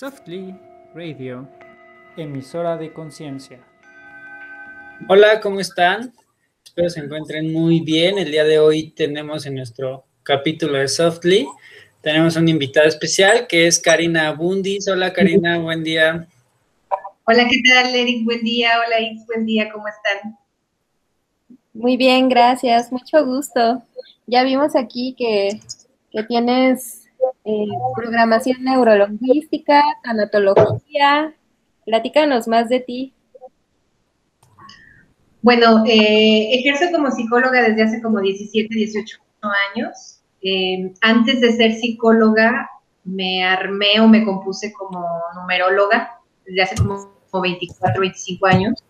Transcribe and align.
Softly 0.00 0.58
Radio, 0.94 1.46
emisora 2.16 2.78
de 2.78 2.90
conciencia. 2.90 3.60
Hola, 5.10 5.42
¿cómo 5.42 5.60
están? 5.60 6.14
Espero 6.64 6.88
se 6.88 7.00
encuentren 7.00 7.52
muy 7.52 7.80
bien. 7.80 8.16
El 8.16 8.30
día 8.30 8.44
de 8.44 8.58
hoy 8.58 8.92
tenemos 8.92 9.44
en 9.44 9.56
nuestro 9.56 10.06
capítulo 10.22 10.78
de 10.78 10.88
Softly, 10.88 11.46
tenemos 12.00 12.34
un 12.36 12.48
invitado 12.48 12.88
especial 12.88 13.46
que 13.46 13.66
es 13.66 13.78
Karina 13.78 14.32
Bundis. 14.32 14.88
Hola 14.88 15.12
Karina, 15.12 15.58
buen 15.62 15.84
día. 15.84 16.26
Hola, 17.26 17.46
¿qué 17.50 17.58
tal 17.68 17.94
Eric? 17.94 18.24
Buen 18.24 18.42
día. 18.42 18.70
Hola 18.82 19.06
X, 19.06 19.26
buen 19.26 19.44
día, 19.44 19.70
¿cómo 19.70 19.84
están? 19.86 20.38
Muy 21.74 21.98
bien, 21.98 22.30
gracias, 22.30 22.90
mucho 22.90 23.22
gusto. 23.26 23.82
Ya 24.26 24.44
vimos 24.44 24.74
aquí 24.76 25.14
que, 25.18 25.60
que 26.10 26.22
tienes 26.22 26.99
eh, 27.44 27.66
programación 27.96 28.62
neurolingüística, 28.62 29.82
tanatología. 30.02 31.34
Platícanos 31.84 32.46
más 32.46 32.68
de 32.68 32.80
ti. 32.80 33.14
Bueno, 35.42 35.84
eh, 35.86 36.50
ejerzo 36.52 36.92
como 36.92 37.10
psicóloga 37.10 37.62
desde 37.62 37.82
hace 37.82 38.02
como 38.02 38.20
17, 38.20 38.74
18 38.74 39.18
años. 39.74 40.20
Eh, 40.42 40.92
antes 41.00 41.40
de 41.40 41.52
ser 41.52 41.72
psicóloga, 41.72 42.68
me 43.04 43.42
armé 43.42 44.00
o 44.00 44.06
me 44.06 44.24
compuse 44.24 44.72
como 44.74 45.06
numeróloga 45.34 46.18
desde 46.44 46.62
hace 46.62 46.76
como 46.76 47.10
24, 47.32 48.00
25 48.00 48.46
años, 48.46 48.84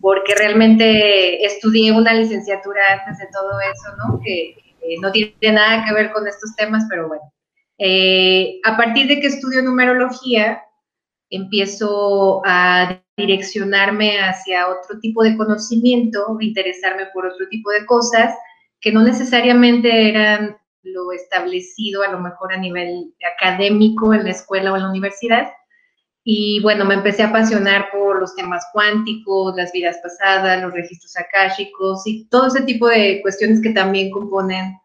porque 0.00 0.34
realmente 0.36 1.44
estudié 1.44 1.90
una 1.90 2.14
licenciatura 2.14 2.80
antes 2.92 3.18
de 3.18 3.26
todo 3.32 3.58
eso, 3.60 3.96
¿no? 3.96 4.20
Que 4.20 4.54
no 5.00 5.10
tiene 5.10 5.34
nada 5.52 5.84
que 5.84 5.92
ver 5.92 6.12
con 6.12 6.26
estos 6.28 6.54
temas, 6.54 6.84
pero 6.88 7.08
bueno, 7.08 7.24
eh, 7.78 8.60
a 8.64 8.76
partir 8.76 9.06
de 9.06 9.20
que 9.20 9.28
estudio 9.28 9.62
numerología, 9.62 10.62
empiezo 11.30 12.42
a 12.44 13.00
direccionarme 13.16 14.18
hacia 14.20 14.68
otro 14.68 14.98
tipo 15.00 15.22
de 15.22 15.36
conocimiento, 15.36 16.36
interesarme 16.40 17.06
por 17.12 17.26
otro 17.26 17.48
tipo 17.48 17.70
de 17.70 17.84
cosas 17.86 18.34
que 18.80 18.92
no 18.92 19.02
necesariamente 19.02 20.08
eran 20.08 20.56
lo 20.82 21.12
establecido 21.12 22.02
a 22.02 22.08
lo 22.08 22.20
mejor 22.20 22.52
a 22.52 22.56
nivel 22.56 23.14
académico 23.36 24.14
en 24.14 24.24
la 24.24 24.30
escuela 24.30 24.72
o 24.72 24.76
en 24.76 24.82
la 24.82 24.90
universidad. 24.90 25.48
Y 26.24 26.60
bueno, 26.62 26.84
me 26.84 26.94
empecé 26.94 27.22
a 27.22 27.28
apasionar 27.28 27.90
por 27.90 28.20
los 28.20 28.34
temas 28.36 28.64
cuánticos, 28.72 29.56
las 29.56 29.72
vidas 29.72 29.98
pasadas, 30.02 30.62
los 30.62 30.72
registros 30.72 31.16
akáshicos 31.16 32.06
y 32.06 32.28
todo 32.28 32.48
ese 32.48 32.62
tipo 32.62 32.86
de 32.88 33.20
cuestiones 33.22 33.60
que 33.62 33.70
también 33.70 34.10
componen 34.10 34.78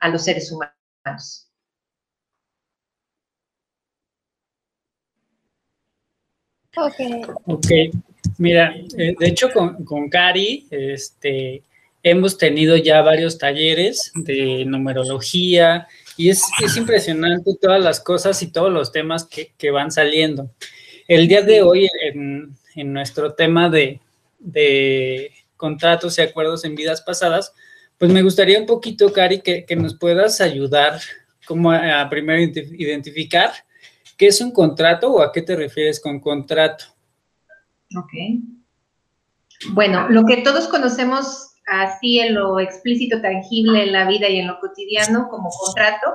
a 0.00 0.08
los 0.08 0.24
seres 0.24 0.52
humanos. 0.52 1.49
Ok. 6.76 7.66
Mira, 8.38 8.74
eh, 8.96 9.14
de 9.18 9.26
hecho 9.26 9.50
con, 9.50 9.84
con 9.84 10.08
Cari, 10.08 10.66
este, 10.70 11.62
hemos 12.02 12.38
tenido 12.38 12.76
ya 12.76 13.02
varios 13.02 13.38
talleres 13.38 14.12
de 14.14 14.64
numerología 14.64 15.86
y 16.16 16.28
es, 16.30 16.42
impresionante 16.76 17.52
todas 17.60 17.82
las 17.82 18.00
cosas 18.00 18.42
y 18.42 18.52
todos 18.52 18.72
los 18.72 18.92
temas 18.92 19.26
que, 19.26 19.70
van 19.70 19.90
saliendo. 19.90 20.50
El 21.08 21.28
día 21.28 21.42
de 21.42 21.62
hoy, 21.62 21.88
en, 22.02 22.56
nuestro 22.92 23.34
tema 23.34 23.68
de, 23.68 24.00
contratos 25.56 26.18
y 26.18 26.22
acuerdos 26.22 26.64
en 26.64 26.74
vidas 26.74 27.02
pasadas, 27.02 27.52
pues 27.98 28.10
me 28.10 28.22
gustaría 28.22 28.58
un 28.58 28.66
poquito, 28.66 29.12
Cari, 29.12 29.40
que, 29.40 29.64
que 29.64 29.76
nos 29.76 29.94
puedas 29.94 30.40
ayudar 30.40 31.00
como 31.46 31.72
a 31.72 32.08
primero 32.08 32.40
identificar 32.40 33.50
¿Qué 34.20 34.26
es 34.26 34.42
un 34.42 34.50
contrato 34.50 35.10
o 35.10 35.22
a 35.22 35.32
qué 35.32 35.40
te 35.40 35.56
refieres 35.56 35.98
con 35.98 36.20
contrato? 36.20 36.84
Ok. 37.96 38.12
Bueno, 39.70 40.10
lo 40.10 40.26
que 40.26 40.42
todos 40.42 40.68
conocemos 40.68 41.54
así 41.66 42.18
en 42.18 42.34
lo 42.34 42.60
explícito, 42.60 43.22
tangible 43.22 43.82
en 43.82 43.92
la 43.92 44.06
vida 44.06 44.28
y 44.28 44.40
en 44.40 44.48
lo 44.48 44.60
cotidiano 44.60 45.26
como 45.30 45.48
contrato, 45.48 46.12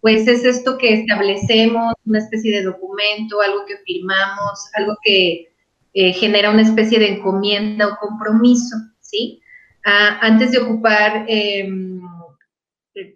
pues 0.00 0.26
es 0.26 0.42
esto 0.42 0.78
que 0.78 0.94
establecemos, 0.94 1.92
una 2.06 2.20
especie 2.20 2.50
de 2.50 2.62
documento, 2.62 3.42
algo 3.42 3.66
que 3.66 3.76
firmamos, 3.84 4.70
algo 4.72 4.96
que 5.02 5.52
eh, 5.92 6.14
genera 6.14 6.48
una 6.48 6.62
especie 6.62 6.98
de 6.98 7.16
encomienda 7.16 7.88
o 7.88 7.98
compromiso, 7.98 8.74
¿sí? 9.02 9.42
Ah, 9.84 10.18
antes 10.22 10.52
de 10.52 10.60
ocupar 10.60 11.26
em, 11.28 12.00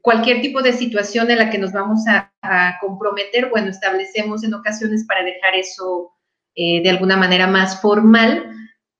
cualquier 0.02 0.42
tipo 0.42 0.60
de 0.60 0.74
situación 0.74 1.30
en 1.30 1.38
la 1.38 1.48
que 1.48 1.56
nos 1.56 1.72
vamos 1.72 2.06
a, 2.08 2.31
comprometer, 2.80 3.48
bueno, 3.50 3.70
establecemos 3.70 4.42
en 4.44 4.54
ocasiones 4.54 5.04
para 5.06 5.22
dejar 5.22 5.54
eso 5.54 6.12
eh, 6.54 6.82
de 6.82 6.90
alguna 6.90 7.16
manera 7.16 7.46
más 7.46 7.80
formal, 7.80 8.54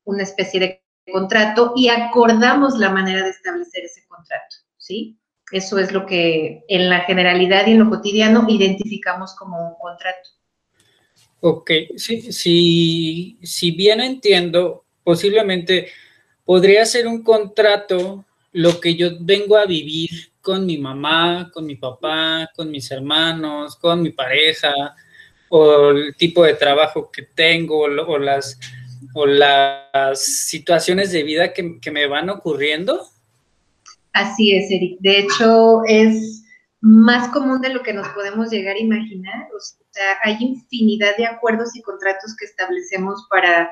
una 0.05 0.23
especie 0.23 0.61
de 0.61 0.83
contrato 1.11 1.73
y 1.77 1.89
acordamos 1.89 2.79
la 2.79 2.91
manera 2.91 3.23
de 3.25 3.31
establecer 3.31 3.85
ese 3.85 4.07
contrato, 4.07 4.57
¿sí? 4.77 5.19
Eso 5.51 5.79
es 5.79 5.93
lo 5.93 6.07
que 6.07 6.65
en 6.69 6.89
la 6.89 7.01
generalidad 7.01 7.67
y 7.67 7.73
en 7.73 7.81
lo 7.81 7.91
cotidiano 7.91 8.47
identificamos 8.49 9.35
como 9.35 9.59
un 9.59 9.75
contrato. 9.79 10.31
Ok, 11.41 11.71
sí, 11.97 12.33
sí, 12.33 13.39
si 13.43 13.73
bien 13.73 14.01
entiendo, 14.01 14.85
posiblemente 15.03 15.89
podría 16.45 16.87
ser 16.87 17.07
un 17.07 17.23
contrato 17.23 18.25
lo 18.53 18.81
que 18.81 18.95
yo 18.95 19.11
vengo 19.21 19.57
a 19.57 19.67
vivir 19.67 20.32
con 20.43 20.67
mi 20.67 20.77
mamá, 20.77 21.51
con 21.53 21.65
mi 21.65 21.77
papá, 21.77 22.51
con 22.55 22.71
mis 22.71 22.91
hermanos, 22.91 23.77
con 23.77 24.03
mi 24.03 24.11
pareja, 24.11 24.75
o 25.49 25.91
el 25.91 26.15
tipo 26.17 26.45
de 26.45 26.55
trabajo 26.55 27.11
que 27.11 27.23
tengo, 27.23 27.79
o 27.79 28.19
las, 28.19 28.59
o 29.15 29.27
las 29.27 30.23
situaciones 30.23 31.13
de 31.13 31.23
vida 31.23 31.53
que, 31.53 31.79
que 31.81 31.91
me 31.91 32.07
van 32.07 32.29
ocurriendo. 32.29 33.07
Así 34.13 34.55
es, 34.55 34.71
Eric. 34.71 34.99
De 35.01 35.21
hecho, 35.21 35.83
es 35.87 36.43
más 36.81 37.29
común 37.29 37.61
de 37.61 37.71
lo 37.73 37.83
que 37.83 37.95
nos 37.95 38.09
podemos 38.09 38.51
llegar 38.51 38.77
a 38.77 38.81
imaginar. 38.81 39.49
O 39.57 39.61
sea, 39.61 40.19
hay 40.25 40.37
infinidad 40.41 41.17
de 41.17 41.27
acuerdos 41.27 41.75
y 41.77 41.83
contratos 41.83 42.37
que 42.37 42.45
establecemos 42.45 43.27
para, 43.31 43.71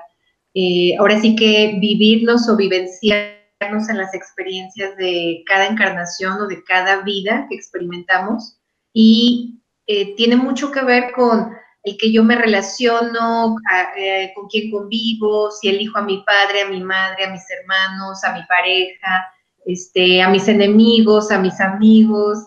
eh, 0.54 0.96
ahora 0.98 1.20
sí 1.20 1.34
que 1.34 1.76
vivirlos 1.80 2.48
o 2.48 2.56
vivenciar 2.56 3.39
en 3.60 3.98
las 3.98 4.14
experiencias 4.14 4.96
de 4.96 5.42
cada 5.46 5.66
encarnación 5.66 6.40
o 6.40 6.46
de 6.46 6.64
cada 6.64 7.02
vida 7.02 7.46
que 7.48 7.56
experimentamos. 7.56 8.58
Y 8.92 9.60
eh, 9.86 10.14
tiene 10.16 10.36
mucho 10.36 10.72
que 10.72 10.82
ver 10.82 11.12
con 11.12 11.52
el 11.82 11.96
que 11.98 12.10
yo 12.10 12.24
me 12.24 12.36
relaciono, 12.36 13.56
eh, 13.96 14.32
con 14.34 14.48
quién 14.48 14.70
convivo, 14.70 15.50
si 15.50 15.68
elijo 15.68 15.98
a 15.98 16.02
mi 16.02 16.24
padre, 16.24 16.62
a 16.62 16.68
mi 16.68 16.82
madre, 16.82 17.24
a 17.24 17.30
mis 17.30 17.44
hermanos, 17.50 18.24
a 18.24 18.32
mi 18.32 18.42
pareja, 18.44 19.26
este, 19.66 20.22
a 20.22 20.28
mis 20.30 20.48
enemigos, 20.48 21.30
a 21.30 21.38
mis 21.38 21.60
amigos, 21.60 22.38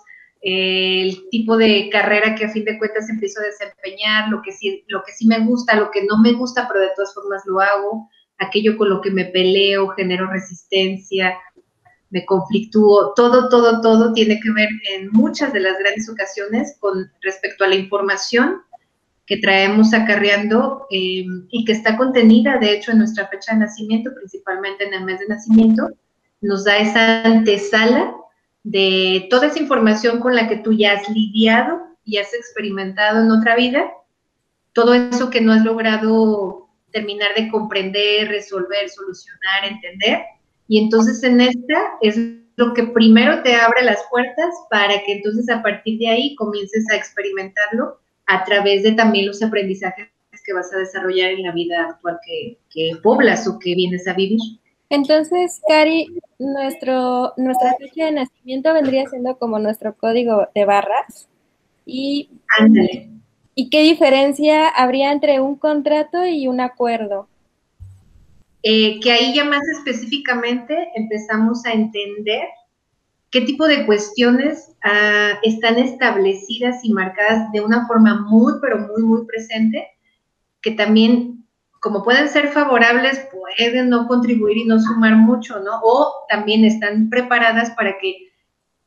el 0.41 1.29
tipo 1.29 1.57
de 1.57 1.89
carrera 1.89 2.35
que 2.35 2.45
a 2.45 2.49
fin 2.49 2.65
de 2.65 2.77
cuentas 2.77 3.09
empiezo 3.09 3.39
a 3.39 3.45
desempeñar, 3.45 4.29
lo 4.29 4.41
que 4.41 4.51
sí, 4.51 4.83
lo 4.87 5.03
que 5.03 5.11
sí 5.13 5.27
me 5.27 5.39
gusta, 5.39 5.75
lo 5.75 5.89
que 5.89 6.03
no 6.03 6.17
me 6.17 6.33
gusta, 6.33 6.67
pero 6.67 6.81
de 6.81 6.91
todas 6.95 7.13
formas 7.13 7.43
lo 7.45 7.61
hago 7.61 8.09
aquello 8.37 8.77
con 8.77 8.89
lo 8.89 9.01
que 9.01 9.11
me 9.11 9.25
peleo, 9.25 9.89
genero 9.89 10.27
resistencia, 10.27 11.37
me 12.09 12.25
conflictúo, 12.25 13.13
todo, 13.15 13.49
todo, 13.49 13.81
todo 13.81 14.13
tiene 14.13 14.39
que 14.39 14.51
ver 14.51 14.69
en 14.93 15.09
muchas 15.11 15.51
de 15.51 15.61
las 15.61 15.79
grandes 15.79 16.07
ocasiones 16.09 16.77
con 16.79 17.11
respecto 17.21 17.63
a 17.63 17.67
la 17.67 17.75
información 17.75 18.61
que 19.25 19.37
traemos 19.37 19.93
acarreando 19.93 20.85
em, 20.91 21.47
y 21.49 21.65
que 21.65 21.71
está 21.71 21.97
contenida, 21.97 22.57
de 22.57 22.73
hecho, 22.73 22.91
en 22.91 22.99
nuestra 22.99 23.27
fecha 23.29 23.53
de 23.53 23.61
nacimiento, 23.61 24.13
principalmente 24.13 24.85
en 24.85 24.93
el 24.93 25.05
mes 25.05 25.19
de 25.19 25.27
nacimiento, 25.27 25.89
nos 26.41 26.65
da 26.65 26.77
esa 26.77 27.23
antesala 27.23 28.15
de 28.63 29.27
toda 29.29 29.47
esa 29.47 29.59
información 29.59 30.19
con 30.19 30.35
la 30.35 30.47
que 30.47 30.57
tú 30.57 30.73
ya 30.73 30.93
has 30.93 31.09
lidiado 31.09 31.81
y 32.05 32.17
has 32.17 32.33
experimentado 32.33 33.21
en 33.21 33.31
otra 33.31 33.55
vida, 33.55 33.91
todo 34.73 34.93
eso 34.93 35.29
que 35.29 35.41
no 35.41 35.53
has 35.53 35.63
logrado 35.63 36.62
terminar 36.93 37.33
de 37.35 37.49
comprender, 37.49 38.29
resolver, 38.29 38.89
solucionar, 38.89 39.65
entender. 39.65 40.21
Y 40.67 40.81
entonces 40.81 41.21
en 41.23 41.41
esta 41.41 41.97
es 42.01 42.17
lo 42.55 42.73
que 42.73 42.83
primero 42.83 43.41
te 43.43 43.55
abre 43.55 43.83
las 43.83 44.01
puertas 44.09 44.53
para 44.69 45.03
que 45.03 45.13
entonces 45.13 45.49
a 45.49 45.61
partir 45.61 45.99
de 45.99 46.07
ahí 46.07 46.35
comiences 46.35 46.89
a 46.91 46.95
experimentarlo 46.95 47.99
a 48.27 48.45
través 48.45 48.83
de 48.83 48.93
también 48.93 49.27
los 49.27 49.41
aprendizajes 49.43 50.07
que 50.45 50.53
vas 50.53 50.73
a 50.73 50.79
desarrollar 50.79 51.31
en 51.31 51.43
la 51.43 51.51
vida 51.51 51.89
actual 51.89 52.19
que, 52.25 52.57
que 52.69 52.97
poblas 53.01 53.47
o 53.47 53.59
que 53.59 53.75
vienes 53.75 54.07
a 54.07 54.13
vivir. 54.13 54.39
Entonces, 54.89 55.61
Cari, 55.67 56.07
nuestro, 56.37 57.33
nuestra 57.37 57.75
fecha 57.79 58.05
de 58.05 58.11
nacimiento 58.11 58.73
vendría 58.73 59.07
siendo 59.07 59.37
como 59.37 59.57
nuestro 59.57 59.95
código 59.95 60.47
de 60.53 60.65
barras. 60.65 61.29
Y 61.85 62.29
Ándale. 62.59 63.09
¿Y 63.55 63.69
qué 63.69 63.83
diferencia 63.83 64.67
habría 64.67 65.11
entre 65.11 65.39
un 65.39 65.55
contrato 65.55 66.25
y 66.25 66.47
un 66.47 66.59
acuerdo? 66.59 67.27
Eh, 68.63 68.99
que 68.99 69.11
ahí 69.11 69.35
ya 69.35 69.43
más 69.43 69.61
específicamente 69.77 70.89
empezamos 70.95 71.65
a 71.65 71.73
entender 71.73 72.47
qué 73.29 73.41
tipo 73.41 73.67
de 73.67 73.85
cuestiones 73.85 74.75
ah, 74.83 75.33
están 75.43 75.77
establecidas 75.77 76.83
y 76.83 76.93
marcadas 76.93 77.51
de 77.51 77.61
una 77.61 77.85
forma 77.85 78.21
muy, 78.21 78.53
pero 78.61 78.79
muy, 78.79 79.03
muy 79.03 79.25
presente, 79.25 79.87
que 80.61 80.71
también, 80.71 81.45
como 81.79 82.03
pueden 82.03 82.29
ser 82.29 82.47
favorables, 82.47 83.27
pueden 83.31 83.89
no 83.89 84.07
contribuir 84.07 84.57
y 84.57 84.65
no 84.65 84.79
sumar 84.79 85.15
mucho, 85.15 85.59
¿no? 85.59 85.79
O 85.83 86.11
también 86.29 86.63
están 86.63 87.09
preparadas 87.09 87.71
para 87.71 87.97
que 87.99 88.31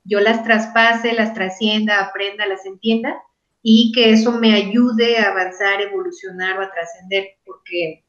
yo 0.04 0.20
las 0.20 0.42
traspase, 0.42 1.12
las 1.12 1.34
trascienda, 1.34 2.00
aprenda, 2.00 2.46
las 2.46 2.64
entienda 2.66 3.22
y 3.68 3.90
que 3.90 4.12
eso 4.12 4.30
me 4.30 4.54
ayude 4.54 5.18
a 5.18 5.30
avanzar, 5.32 5.80
evolucionar 5.80 6.56
o 6.56 6.62
a 6.62 6.70
trascender, 6.70 7.30
porque 7.44 8.04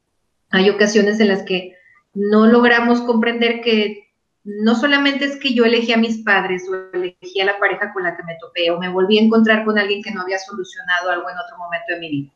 hay 0.50 0.70
ocasiones 0.70 1.18
en 1.18 1.26
las 1.26 1.42
que 1.42 1.74
no 2.14 2.46
logramos 2.46 3.00
comprender 3.00 3.60
que 3.60 4.04
no 4.44 4.76
solamente 4.76 5.24
es 5.24 5.34
que 5.40 5.54
yo 5.54 5.64
elegí 5.64 5.92
a 5.92 5.96
mis 5.96 6.18
padres 6.18 6.62
o 6.70 6.96
elegí 6.96 7.40
a 7.40 7.44
la 7.44 7.58
pareja 7.58 7.92
con 7.92 8.04
la 8.04 8.16
que 8.16 8.22
me 8.22 8.36
topé 8.40 8.70
o 8.70 8.78
me 8.78 8.88
volví 8.88 9.18
a 9.18 9.22
encontrar 9.22 9.64
con 9.64 9.76
alguien 9.76 10.00
que 10.00 10.12
no 10.12 10.22
había 10.22 10.38
solucionado 10.38 11.10
algo 11.10 11.28
en 11.28 11.38
otro 11.38 11.58
momento 11.58 11.86
de 11.88 11.98
mi 11.98 12.08
vida, 12.08 12.32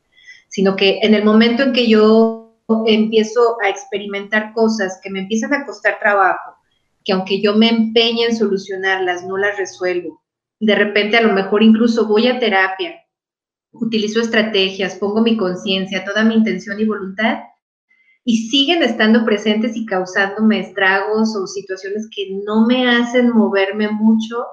sino 0.49 0.75
que 0.75 0.99
en 1.01 1.13
el 1.13 1.23
momento 1.23 1.63
en 1.63 1.71
que 1.71 1.87
yo 1.87 2.57
empiezo 2.87 3.55
a 3.63 3.69
experimentar 3.69 4.51
cosas 4.51 4.99
que 5.01 5.09
me 5.09 5.19
empiezan 5.19 5.53
a 5.53 5.65
costar 5.65 5.97
trabajo, 5.97 6.57
que 7.05 7.13
aunque 7.13 7.39
yo 7.39 7.55
me 7.55 7.69
empeñe 7.69 8.25
en 8.25 8.35
solucionarlas, 8.35 9.23
no 9.23 9.37
las 9.37 9.57
resuelvo. 9.57 10.21
De 10.59 10.75
repente 10.75 11.15
a 11.15 11.21
lo 11.21 11.31
mejor 11.31 11.63
incluso 11.63 12.05
voy 12.05 12.27
a 12.27 12.37
terapia, 12.37 12.99
utilizo 13.73 14.21
estrategias, 14.21 14.95
pongo 14.95 15.21
mi 15.21 15.35
conciencia, 15.35 16.05
toda 16.05 16.23
mi 16.23 16.35
intención 16.35 16.79
y 16.79 16.85
voluntad 16.85 17.39
y 18.25 18.47
siguen 18.49 18.83
estando 18.83 19.25
presentes 19.25 19.75
y 19.75 19.85
causándome 19.85 20.59
estragos 20.59 21.35
o 21.35 21.45
situaciones 21.45 22.07
que 22.15 22.39
no 22.45 22.65
me 22.65 22.87
hacen 22.87 23.31
moverme 23.31 23.89
mucho 23.89 24.45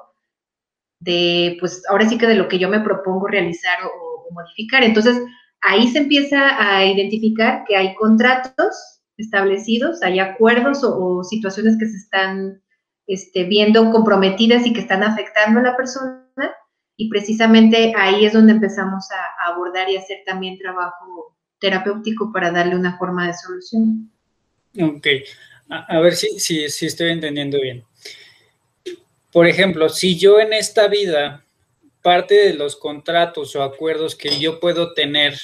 de, 1.01 1.57
pues 1.61 1.83
ahora 1.89 2.09
sí 2.09 2.19
que 2.19 2.27
de 2.27 2.35
lo 2.35 2.49
que 2.49 2.59
yo 2.59 2.69
me 2.69 2.81
propongo 2.81 3.29
realizar 3.29 3.79
o, 3.85 4.11
modificar. 4.33 4.85
Entonces, 4.85 5.21
ahí 5.61 5.89
se 5.89 5.99
empieza 5.99 6.39
a 6.57 6.87
identificar 6.87 7.65
que 7.67 7.75
hay 7.75 7.97
contratos 7.97 9.01
establecidos, 9.17 10.03
hay 10.05 10.21
acuerdos 10.21 10.85
o, 10.85 11.25
situaciones 11.25 11.77
que 11.79 11.87
se 11.87 11.97
están 11.97 12.63
este, 13.09 13.43
viendo 13.43 13.91
comprometidas 13.91 14.65
y 14.67 14.73
que 14.73 14.81
están 14.81 15.03
afectando 15.03 15.59
a 15.59 15.65
la 15.65 15.77
persona. 15.77 16.30
Y 17.01 17.09
precisamente 17.09 17.95
ahí 17.97 18.27
es 18.27 18.35
donde 18.35 18.53
empezamos 18.53 19.07
a 19.11 19.51
abordar 19.51 19.89
y 19.89 19.97
hacer 19.97 20.19
también 20.27 20.59
trabajo 20.59 21.35
terapéutico 21.59 22.31
para 22.31 22.51
darle 22.51 22.77
una 22.77 22.99
forma 22.99 23.27
de 23.27 23.33
solución. 23.33 24.13
Ok, 24.79 25.07
a, 25.71 25.99
ver 25.99 26.15
si, 26.15 26.39
si, 26.39 26.69
si 26.69 26.85
estoy 26.85 27.13
entendiendo 27.13 27.59
bien. 27.59 27.85
Por 29.33 29.47
ejemplo, 29.47 29.89
si 29.89 30.19
yo 30.19 30.41
en 30.41 30.53
esta 30.53 30.89
vida, 30.89 31.43
parte 32.03 32.35
de 32.35 32.53
los 32.53 32.77
contratos 32.77 33.57
o 33.57 33.63
acuerdos 33.63 34.15
que 34.15 34.39
yo 34.39 34.61
puedo 34.61 34.93
tener, 34.93 35.41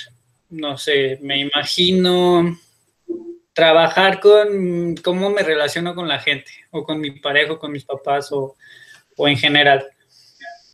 no 0.50 0.76
sé, 0.76 1.19
me 1.23 1.38
imagino 1.38 2.55
trabajar 3.55 4.20
con 4.20 4.94
cómo 4.97 5.31
me 5.31 5.43
relaciono 5.43 5.94
con 5.94 6.06
la 6.06 6.19
gente, 6.19 6.50
o 6.70 6.85
con 6.85 7.00
mi 7.00 7.12
pareja, 7.12 7.55
o 7.55 7.58
con 7.58 7.73
mis 7.73 7.87
papás, 7.87 8.31
o, 8.31 8.56
o 9.17 9.26
en 9.26 9.38
general. 9.38 9.87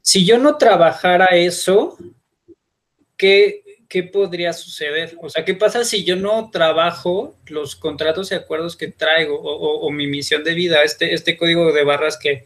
Si 0.03 0.27
yo 0.27 0.37
no 0.37 0.59
trabajara 0.59 1.27
eso, 1.27 1.97
¿qué, 3.17 3.63
¿qué 3.89 4.03
podría 4.03 4.53
suceder? 4.53 5.17
O 5.23 5.31
sea, 5.31 5.45
¿qué 5.45 5.55
pasa 5.55 5.85
si 5.85 6.03
yo 6.03 6.17
no 6.17 6.51
trabajo 6.51 7.37
los 7.47 7.77
contratos 7.77 8.33
y 8.33 8.35
acuerdos 8.35 8.77
que 8.77 8.89
traigo 8.89 9.41
o, 9.41 9.91
mi 9.91 10.09
misión 10.09 10.43
de 10.43 10.55
vida, 10.55 10.83
este, 10.83 11.15
este 11.15 11.37
código 11.37 11.73
de 11.73 11.85
barras 11.85 12.19
que, 12.19 12.45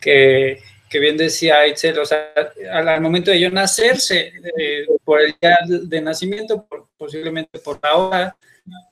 que, 0.00 0.60
bien 0.98 1.16
decía 1.16 1.66
Itzel, 1.68 1.98
o 2.00 2.04
sea, 2.04 2.32
al, 2.72 3.00
momento 3.00 3.30
de 3.30 3.40
yo 3.40 3.50
nacerse, 3.50 4.32
eh, 4.58 4.86
por 5.04 5.20
el 5.20 5.34
día 5.40 5.58
de 5.68 6.00
nacimiento, 6.00 6.66
posiblemente 6.96 7.60
por 7.60 7.78
la 7.82 7.94
hora, 7.94 8.36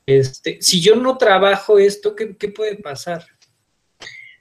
este, 0.06 0.62
si 0.62 0.80
yo 0.80 0.94
no 0.94 1.18
trabajo 1.18 1.78
esto, 1.78 2.14
¿qué, 2.14 2.36
¿qué 2.36 2.48
puede 2.48 2.76
pasar? 2.76 3.26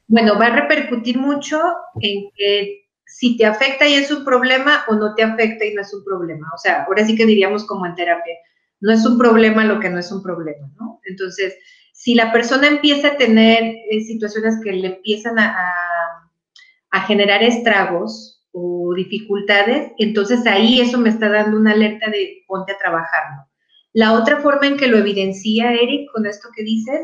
Bueno, 0.08 0.38
va 0.38 0.48
a 0.48 0.62
repercutir 0.62 1.18
mucho 1.18 1.62
en 2.02 2.30
que 2.36 2.89
si 3.20 3.36
te 3.36 3.46
afecta 3.46 3.86
y 3.86 3.96
es 3.96 4.10
un 4.12 4.24
problema 4.24 4.86
o 4.88 4.96
no 4.96 5.14
te 5.14 5.24
afecta 5.24 5.66
y 5.66 5.74
no 5.74 5.82
es 5.82 5.94
un 5.94 6.06
problema. 6.06 6.50
O 6.56 6.58
sea, 6.58 6.84
ahora 6.84 7.06
sí 7.06 7.18
que 7.18 7.26
diríamos 7.26 7.66
como 7.66 7.86
en 7.86 7.94
terapia, 7.94 8.34
no 8.80 8.94
es 8.94 9.06
un 9.06 9.18
problema 9.18 9.66
lo 9.66 9.82
que 9.82 9.90
no 9.90 10.00
es 10.00 10.10
un 10.10 10.24
problema, 10.24 10.72
¿no? 10.80 11.02
Entonces, 11.04 11.54
si 11.92 12.16
la 12.16 12.32
persona 12.32 12.68
empieza 12.68 13.10
a 13.10 13.18
tener 13.18 13.76
eh, 13.92 14.00
situaciones 14.08 14.62
que 14.64 14.72
le 14.72 14.88
empiezan 14.88 15.38
a, 15.38 15.54
a, 16.92 17.02
generar 17.02 17.44
estragos 17.44 18.42
o 18.54 18.94
dificultades, 18.96 19.92
entonces 19.98 20.48
ahí 20.48 20.80
eso 20.80 20.98
me 20.98 21.10
está 21.10 21.28
dando 21.28 21.58
una 21.58 21.74
alerta 21.74 22.10
de 22.10 22.46
ponte 22.48 22.72
a 22.72 22.78
trabajarlo. 22.78 23.46
La 23.92 24.14
otra 24.14 24.40
forma 24.40 24.66
en 24.66 24.78
que 24.78 24.88
lo 24.88 24.98
evidencia 24.98 25.74
Eric 25.74 26.10
con 26.14 26.26
esto 26.26 26.48
que 26.56 26.64
dices 26.64 27.02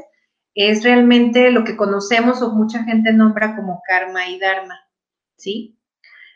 es 0.53 0.81
realmente 0.85 1.51
lo 1.51 1.65
que 1.65 1.75
conocemos 1.75 2.41
o 2.41 2.53
mucha 2.53 2.85
gente 2.85 3.11
nombra 3.11 3.57
como 3.57 3.81
karma 3.85 4.29
y 4.29 4.39
dharma, 4.39 4.79
¿sí? 5.35 5.74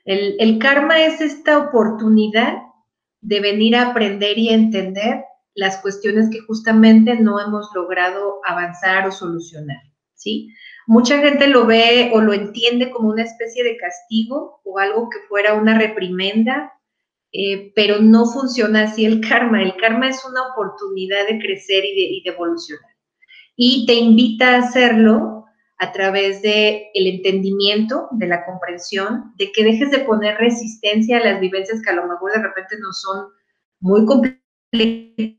El, 0.10 0.58
karma 0.58 1.04
es 1.04 1.22
esta 1.22 1.60
oportunidad 1.60 2.64
de 3.22 3.42
venir 3.42 3.76
a 3.76 3.92
aprender 3.92 4.40
y 4.40 4.50
entender 4.50 5.24
las 5.54 5.78
cuestiones 5.84 6.32
que 6.32 6.40
justamente 6.40 7.16
no 7.16 7.40
hemos 7.40 7.70
logrado 7.76 8.42
avanzar 8.44 9.08
o 9.08 9.12
solucionar, 9.12 9.78
¿sí? 10.16 10.52
Mucha 10.88 11.20
gente 11.20 11.46
lo 11.46 11.68
ve 11.68 12.10
o 12.12 12.22
lo 12.22 12.34
entiende 12.34 12.90
como 12.90 13.10
una 13.10 13.22
especie 13.22 13.64
de 13.64 13.78
castigo 13.78 14.62
o 14.64 14.80
algo 14.80 15.10
que 15.12 15.20
fuera 15.28 15.54
una 15.54 15.78
reprimenda, 15.78 16.74
eh, 17.32 17.72
pero 17.76 18.00
no 18.00 18.26
funciona 18.26 18.86
así 18.86 19.06
el 19.06 19.22
karma. 19.22 19.62
El 19.62 19.76
karma 19.78 20.10
es 20.10 20.26
una 20.26 20.42
oportunidad 20.48 21.28
de 21.28 21.38
crecer 21.38 21.86
y 21.86 21.94
de, 21.94 22.02
y 22.02 22.24
de 22.24 22.32
evolucionar. 22.32 22.96
Y 23.56 23.86
te 23.86 23.94
invita 23.94 24.56
a 24.56 24.60
hacerlo 24.60 25.39
a 25.80 25.92
través 25.94 26.42
de 26.42 26.90
el 26.94 27.08
entendimiento, 27.08 28.10
de 28.12 28.28
la 28.28 28.46
comprensión, 28.46 29.34
de 29.38 29.52
que 29.52 29.64
dejes 29.64 29.90
de 29.92 30.00
poner 30.00 30.38
resistencia 30.38 31.18
a 31.18 31.24
las 31.24 31.40
vivencias 31.40 31.82
que 31.82 31.90
a 31.90 31.96
lo 31.96 32.06
mejor 32.06 32.34
de 32.34 32.44
repente 32.44 32.76
no 32.80 32.92
son 32.92 33.28
muy 33.80 34.06
complicadas, 34.06 35.38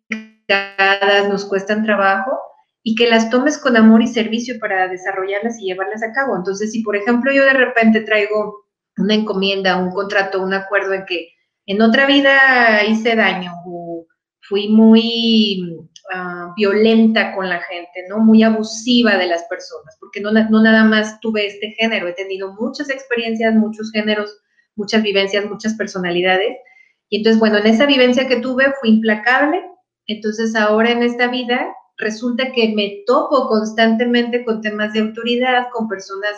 nos 1.28 1.44
cuestan 1.44 1.84
trabajo, 1.84 2.38
y 2.82 2.94
que 2.94 3.08
las 3.08 3.28
tomes 3.28 3.58
con 3.58 3.76
amor 3.76 4.02
y 4.02 4.06
servicio 4.06 4.58
para 4.58 4.88
desarrollarlas 4.88 5.60
y 5.60 5.66
llevarlas 5.66 6.02
a 6.02 6.12
cabo. 6.12 6.34
Entonces, 6.36 6.72
si 6.72 6.82
por 6.82 6.96
ejemplo 6.96 7.30
yo 7.32 7.44
de 7.44 7.52
repente 7.52 8.00
traigo 8.00 8.64
una 8.96 9.14
encomienda, 9.14 9.76
un 9.76 9.90
contrato, 9.90 10.42
un 10.42 10.54
acuerdo 10.54 10.94
en 10.94 11.04
que 11.04 11.28
en 11.66 11.82
otra 11.82 12.06
vida 12.06 12.82
hice 12.84 13.14
daño 13.14 13.52
o 13.66 14.06
fui 14.40 14.68
muy 14.68 15.89
Ah, 16.08 16.52
violenta 16.56 17.34
con 17.34 17.48
la 17.48 17.60
gente, 17.60 18.04
¿no? 18.08 18.18
Muy 18.18 18.42
abusiva 18.42 19.16
de 19.16 19.26
las 19.26 19.44
personas, 19.44 19.96
porque 20.00 20.20
no, 20.20 20.32
no 20.32 20.62
nada 20.62 20.82
más 20.82 21.20
tuve 21.20 21.46
este 21.46 21.70
género, 21.78 22.08
he 22.08 22.14
tenido 22.14 22.52
muchas 22.54 22.90
experiencias, 22.90 23.54
muchos 23.54 23.92
géneros, 23.92 24.36
muchas 24.76 25.02
vivencias, 25.02 25.44
muchas 25.44 25.74
personalidades. 25.74 26.56
Y 27.10 27.18
entonces, 27.18 27.38
bueno, 27.38 27.58
en 27.58 27.66
esa 27.66 27.86
vivencia 27.86 28.26
que 28.26 28.40
tuve 28.40 28.72
fui 28.80 28.90
implacable, 28.90 29.62
entonces 30.06 30.56
ahora 30.56 30.90
en 30.90 31.02
esta 31.02 31.28
vida 31.28 31.72
resulta 31.98 32.50
que 32.52 32.72
me 32.74 33.04
topo 33.06 33.46
constantemente 33.46 34.44
con 34.44 34.62
temas 34.62 34.92
de 34.92 35.00
autoridad, 35.00 35.68
con 35.72 35.86
personas 35.86 36.32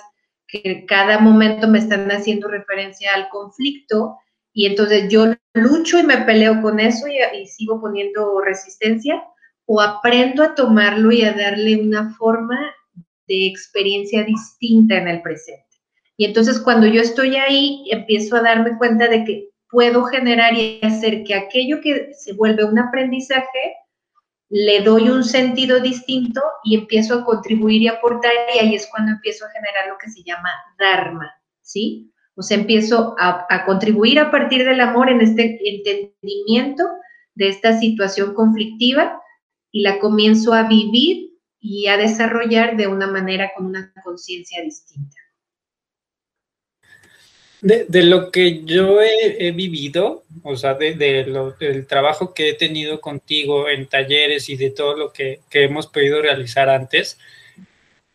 que 0.49 0.85
cada 0.87 1.19
momento 1.19 1.66
me 1.69 1.78
están 1.78 2.11
haciendo 2.11 2.49
referencia 2.49 3.14
al 3.14 3.28
conflicto 3.31 4.19
y 4.52 4.66
entonces 4.66 5.09
yo 5.09 5.28
lucho 5.54 5.99
y 5.99 6.02
me 6.02 6.19
peleo 6.19 6.61
con 6.61 6.78
eso 6.78 7.07
y, 7.07 7.19
y 7.40 7.47
sigo 7.47 7.81
poniendo 7.81 8.40
resistencia 8.42 9.23
o 9.66 9.81
aprendo 9.81 10.42
a 10.42 10.54
tomarlo 10.54 11.12
y 11.12 11.23
a 11.23 11.33
darle 11.33 11.81
una 11.81 12.14
forma 12.14 12.59
de 13.26 13.47
experiencia 13.47 14.25
distinta 14.25 14.97
en 14.97 15.09
el 15.09 15.23
presente. 15.23 15.66
Y 16.16 16.25
entonces 16.25 16.61
cuando 16.61 16.87
yo 16.87 17.00
estoy 17.00 17.37
ahí, 17.37 17.88
empiezo 17.90 18.37
a 18.37 18.42
darme 18.42 18.76
cuenta 18.76 19.09
de 19.09 19.25
que 19.25 19.49
puedo 19.71 20.04
generar 20.04 20.54
y 20.54 20.81
hacer 20.83 21.25
que 21.25 21.35
aquello 21.35 21.81
que 21.81 22.12
se 22.12 22.35
vuelve 22.35 22.64
un 22.64 22.78
aprendizaje, 22.78 23.76
le 24.50 24.83
doy 24.83 25.09
un 25.09 25.25
sentido 25.25 25.81
distinto 25.81 26.42
y 26.62 26.76
empiezo 26.76 27.14
a 27.14 27.25
contribuir 27.25 27.81
y 27.83 27.88
aportar 27.88 28.33
y 28.54 28.59
ahí 28.59 28.75
es 28.75 28.87
cuando 28.90 29.12
empiezo 29.12 29.47
a 29.47 29.50
generar 29.50 29.88
lo 29.88 29.97
que 29.97 30.11
se 30.11 30.23
llama 30.23 30.50
Dharma, 30.78 31.33
¿sí? 31.62 32.12
O 32.35 32.42
sea, 32.42 32.59
empiezo 32.59 33.14
a, 33.19 33.47
a 33.49 33.64
contribuir 33.64 34.19
a 34.19 34.31
partir 34.31 34.66
del 34.66 34.81
amor 34.81 35.09
en 35.09 35.23
este 35.23 35.59
entendimiento 35.64 36.85
de 37.35 37.49
esta 37.49 37.78
situación 37.78 38.35
conflictiva 38.35 39.22
y 39.73 39.83
la 39.83 39.99
comienzo 39.99 40.52
a 40.52 40.69
vivir 40.69 41.33
y 41.59 41.88
a 41.88 41.97
desarrollar 41.97 42.76
de 42.76 42.87
una 42.87 43.07
manera 43.09 43.52
con 43.57 43.67
una 43.67 43.93
conciencia 44.05 44.62
distinta. 44.62 45.17
De, 47.61 48.02
lo 48.02 48.33
que 48.33 48.64
yo 48.64 49.00
he, 49.00 49.52
vivido, 49.52 50.25
o 50.43 50.57
sea, 50.57 50.75
de, 50.75 50.95
del 50.95 51.87
trabajo 51.87 52.35
que 52.35 52.49
he 52.49 52.55
tenido 52.55 53.00
contigo 53.00 53.69
en 53.69 53.87
talleres 53.87 54.49
y 54.49 54.57
de 54.57 54.71
todo 54.71 54.97
lo 54.97 55.12
que, 55.12 55.41
hemos 55.52 55.87
podido 55.87 56.21
realizar 56.21 56.69
antes, 56.69 57.19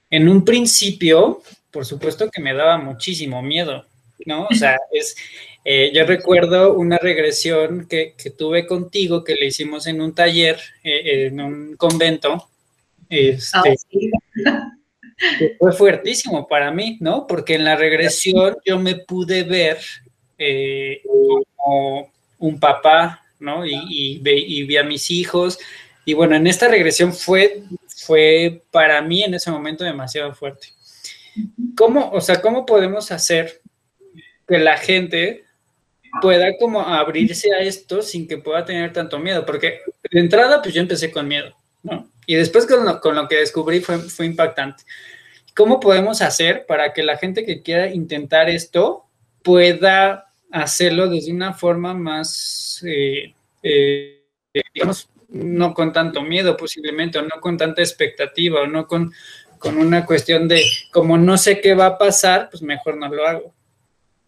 en 0.09 0.27
un 0.27 0.43
principio 0.43 1.41
por 1.71 1.85
supuesto 1.85 2.29
que 2.31 2.41
me 2.41 2.55
daba 2.55 2.79
muchísimo 2.79 3.41
miedo, 3.43 3.85
¿no? 4.25 4.47
O 4.47 4.55
sea, 4.55 4.77
es, 4.91 5.15
eh, 5.69 5.91
yo 5.93 6.05
recuerdo 6.05 6.75
una 6.75 6.97
regresión 6.97 7.89
que, 7.89 8.15
tuve 8.37 8.65
contigo 8.65 9.25
que 9.25 9.35
le 9.35 9.47
hicimos 9.47 9.85
en 9.87 9.99
un 9.99 10.15
taller, 10.15 10.57
eh, 10.81 11.25
en 11.25 11.41
un 11.41 11.75
convento. 11.75 12.47
Este, 13.09 13.77
ah, 14.45 14.71
fue 15.59 15.73
fuertísimo 15.73 16.47
para 16.47 16.71
mí, 16.71 16.97
¿no? 17.01 17.27
Porque 17.27 17.55
en 17.55 17.65
la 17.65 17.75
regresión 17.75 18.55
yo 18.65 18.79
me 18.79 18.95
pude 18.95 19.43
ver 19.43 19.77
eh, 20.37 21.01
como 21.57 22.13
un 22.39 22.61
papá, 22.61 23.25
¿no? 23.37 23.65
Y, 23.65 24.19
vi 24.19 24.77
a 24.77 24.83
mis 24.83 25.11
hijos. 25.11 25.59
Y 26.05 26.13
bueno, 26.13 26.37
en 26.37 26.47
esta 26.47 26.69
regresión 26.69 27.11
fue, 27.11 27.63
fue 27.89 28.63
para 28.71 29.01
mí 29.01 29.21
en 29.21 29.33
ese 29.33 29.51
momento 29.51 29.83
demasiado 29.83 30.33
fuerte. 30.33 30.69
¿Cómo, 31.75 32.09
o 32.11 32.21
sea, 32.21 32.41
cómo 32.41 32.65
podemos 32.65 33.11
hacer 33.11 33.61
que 34.47 34.59
la 34.59 34.77
gente 34.77 35.43
pueda 36.21 36.57
como 36.59 36.81
abrirse 36.81 37.53
a 37.53 37.59
esto 37.59 38.01
sin 38.01 38.27
que 38.27 38.37
pueda 38.37 38.65
tener 38.65 38.93
tanto 38.93 39.19
miedo? 39.19 39.45
Porque 39.45 39.81
de 40.11 40.19
entrada, 40.19 40.61
pues 40.61 40.73
yo 40.73 40.81
empecé 40.81 41.11
con 41.11 41.27
miedo, 41.27 41.55
¿no? 41.83 42.09
Y 42.25 42.35
después 42.35 42.65
con 42.65 42.85
lo, 42.85 42.99
con 42.99 43.15
lo 43.15 43.27
que 43.27 43.37
descubrí 43.37 43.79
fue, 43.79 43.99
fue 43.99 44.25
impactante. 44.25 44.83
¿Cómo 45.55 45.79
podemos 45.79 46.21
hacer 46.21 46.65
para 46.67 46.93
que 46.93 47.03
la 47.03 47.17
gente 47.17 47.45
que 47.45 47.61
quiera 47.63 47.87
intentar 47.87 48.49
esto 48.49 49.05
pueda 49.41 50.27
hacerlo 50.51 51.07
desde 51.07 51.31
una 51.31 51.53
forma 51.53 51.93
más, 51.93 52.83
eh, 52.85 53.33
eh, 53.63 54.23
digamos, 54.73 55.09
no 55.29 55.73
con 55.73 55.91
tanto 55.91 56.21
miedo 56.21 56.55
posiblemente, 56.55 57.17
o 57.17 57.21
no 57.21 57.41
con 57.41 57.57
tanta 57.57 57.81
expectativa, 57.81 58.61
o 58.61 58.67
no 58.67 58.87
con, 58.87 59.11
con 59.57 59.77
una 59.77 60.05
cuestión 60.05 60.47
de 60.47 60.63
como 60.91 61.17
no 61.17 61.37
sé 61.37 61.59
qué 61.59 61.73
va 61.73 61.87
a 61.87 61.97
pasar, 61.97 62.49
pues 62.49 62.61
mejor 62.61 62.97
no 62.97 63.09
lo 63.09 63.25
hago. 63.25 63.53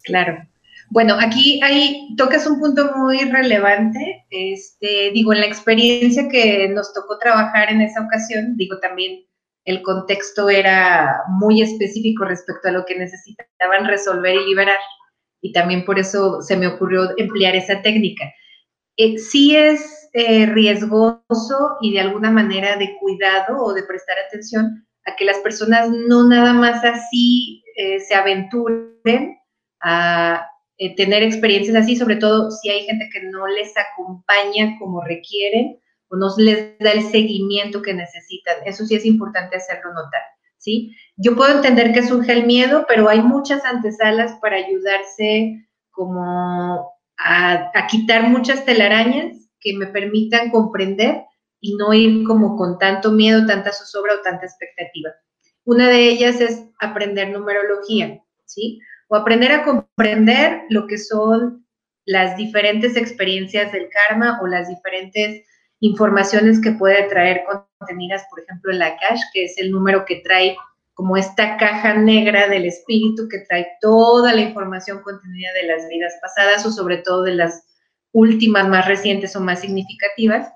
Claro. 0.04 0.48
Bueno, 0.92 1.18
aquí 1.20 1.60
hay, 1.64 2.16
tocas 2.18 2.48
un 2.48 2.60
punto 2.60 2.92
muy 2.96 3.20
relevante. 3.20 4.26
Este, 4.30 5.12
digo, 5.14 5.34
en 5.34 5.42
la 5.42 5.46
experiencia 5.46 6.28
que 6.30 6.68
nos 6.70 6.94
tocó 6.94 7.18
trabajar 7.20 7.72
en 7.72 7.82
esa 7.82 8.02
ocasión, 8.02 8.58
digo, 8.58 8.80
también 8.80 9.26
el 9.66 9.84
contexto 9.84 10.50
era 10.50 11.22
muy 11.28 11.62
específico 11.62 12.26
respecto 12.26 12.70
a 12.70 12.72
lo 12.72 12.86
que 12.86 12.98
necesitaban 12.98 13.86
resolver 13.86 14.36
y 14.36 14.46
liberar 14.48 14.80
y 15.42 15.54
también 15.54 15.86
por 15.86 16.00
eso 16.00 16.42
se 16.42 16.58
me 16.58 16.68
ocurrió 16.68 17.18
emplear 17.18 17.56
esa 17.56 17.82
técnica. 17.82 18.26
Eh, 18.98 19.18
sí 19.18 19.56
es 19.56 20.10
eh, 20.14 20.46
riesgoso 20.48 21.78
y 21.82 21.94
de 21.94 22.02
alguna 22.02 22.32
manera 22.32 22.76
de 22.78 22.96
cuidado 23.00 23.64
o 23.64 23.74
de 23.74 23.84
prestar 23.84 24.18
atención 24.20 24.86
a 25.06 25.16
que 25.16 25.26
las 25.26 25.38
personas 25.38 25.90
no 25.90 26.28
nada 26.28 26.54
más 26.54 26.84
así 26.84 27.64
eh, 27.78 28.00
se 28.02 28.16
aventuren 28.16 29.38
a 29.82 30.46
tener 30.96 31.24
experiencias 31.24 31.76
así, 31.76 31.96
sobre 31.96 32.16
todo 32.16 32.50
si 32.52 32.70
hay 32.70 32.86
gente 32.86 33.10
que 33.12 33.22
no 33.24 33.48
les 33.48 33.74
acompaña 33.78 34.78
como 34.80 35.04
requieren 35.04 35.78
o 36.10 36.16
no 36.16 36.28
les 36.38 36.78
da 36.80 36.92
el 36.92 37.04
seguimiento 37.04 37.82
que 37.82 37.94
necesitan. 37.94 38.56
Eso 38.66 38.86
sí 38.86 38.96
es 38.96 39.06
importante 39.06 39.58
hacerlo 39.58 39.94
notar. 39.94 40.22
¿sí? 40.58 40.96
Yo 41.18 41.36
puedo 41.36 41.56
entender 41.56 41.94
que 41.94 42.04
surge 42.04 42.32
el 42.32 42.46
miedo, 42.46 42.86
pero 42.88 43.10
hay 43.10 43.22
muchas 43.22 43.66
antesalas 43.66 44.34
para 44.42 44.58
ayudarse 44.58 45.68
como 45.92 46.94
a, 47.18 47.72
quitar 47.90 48.30
muchas 48.30 48.64
telarañas 48.66 49.50
que 49.60 49.76
me 49.76 49.88
permitan 49.88 50.52
comprender 50.52 51.24
y 51.60 51.76
no 51.76 51.94
ir 51.94 52.26
como 52.26 52.56
con 52.56 52.78
tanto 52.78 53.12
miedo, 53.12 53.46
tanta 53.46 53.74
zozobra 53.74 54.16
o 54.16 54.22
tanta 54.22 54.46
expectativa. 54.46 55.10
Una 55.66 55.90
de 55.90 56.08
ellas 56.10 56.40
es 56.40 56.64
aprender 56.80 57.30
numerología, 57.30 58.24
¿sí? 58.46 58.80
O 59.10 59.16
aprender 59.16 59.52
a 59.52 59.64
comprender 59.64 60.62
lo 60.70 60.88
que 60.88 60.98
son 60.98 61.66
las 62.06 62.38
diferentes 62.38 62.96
experiencias 62.96 63.72
del 63.72 63.90
karma 63.90 64.40
o 64.42 64.48
las 64.48 64.70
diferentes 64.70 65.46
informaciones 65.80 66.62
que 66.62 66.72
puede 66.72 67.04
traer 67.04 67.44
contenidas, 67.80 68.24
por 68.30 68.42
ejemplo, 68.42 68.72
en 68.72 68.80
la 68.80 68.98
cash, 68.98 69.20
que 69.34 69.46
es 69.46 69.58
el 69.58 69.72
número 69.72 70.06
que 70.06 70.18
trae 70.18 70.56
como 70.94 71.18
esta 71.18 71.58
caja 71.58 71.94
negra 71.94 72.50
del 72.50 72.66
espíritu 72.66 73.28
que 73.30 73.40
trae 73.48 73.68
toda 73.80 74.34
la 74.34 74.42
información 74.42 75.02
contenida 75.02 75.54
de 75.54 75.68
las 75.68 75.88
vidas 75.88 76.14
pasadas 76.22 76.66
o 76.66 76.72
sobre 76.72 76.98
todo 76.98 77.24
de 77.24 77.36
las 77.36 77.66
últimas 78.12 78.68
más 78.68 78.88
recientes 78.88 79.36
o 79.36 79.40
más 79.40 79.62
significativas. 79.62 80.52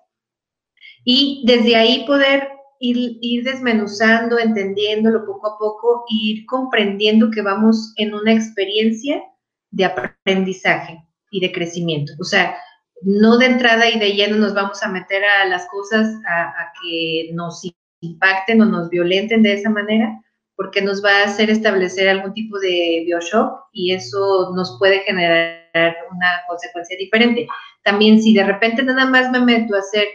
Y 1.06 1.44
desde 1.48 1.76
ahí 1.76 2.06
poder 2.06 2.50
ir, 2.84 3.44
desmenuzando, 3.44 4.38
entendiéndolo 4.38 5.26
poco 5.26 5.48
a 5.48 5.58
poco, 5.58 6.06
ir 6.10 6.46
comprendiendo 6.46 7.32
que 7.32 7.42
vamos 7.42 7.94
en 7.96 8.14
una 8.14 8.34
experiencia 8.34 9.24
de 9.72 9.86
aprendizaje 9.86 11.02
y 11.32 11.40
de 11.40 11.52
crecimiento. 11.52 12.14
O 12.20 12.26
sea, 12.26 12.56
no 13.02 13.38
de 13.38 13.48
entrada 13.48 13.90
y 13.90 14.00
de 14.00 14.12
lleno 14.12 14.38
nos 14.38 14.54
vamos 14.54 14.84
a 14.84 14.90
meter 14.90 15.24
a 15.24 15.46
las 15.46 15.68
cosas 15.70 16.14
a, 16.28 16.72
que 16.82 17.30
nos 17.34 17.62
impacten 18.02 18.62
o 18.62 18.66
nos 18.66 18.90
violenten 18.90 19.44
de 19.44 19.54
esa 19.54 19.70
manera, 19.70 20.22
porque 20.56 20.82
nos 20.82 21.04
va 21.04 21.22
a 21.22 21.26
hacer 21.26 21.50
establecer 21.50 22.10
algún 22.10 22.34
tipo 22.34 22.60
de 22.60 23.04
bioshock 23.06 23.66
y 23.72 23.94
eso 23.94 24.52
nos 24.56 24.78
puede 24.78 25.00
generar 25.00 25.96
una 26.12 26.44
consecuencia 26.48 26.98
diferente. 26.98 27.48
También 27.84 28.22
si 28.22 28.34
de 28.34 28.44
repente 28.44 28.84
nada 28.84 29.06
más 29.06 29.32
me 29.32 29.40
meto 29.40 29.76
a 29.76 29.80
hacer 29.80 30.06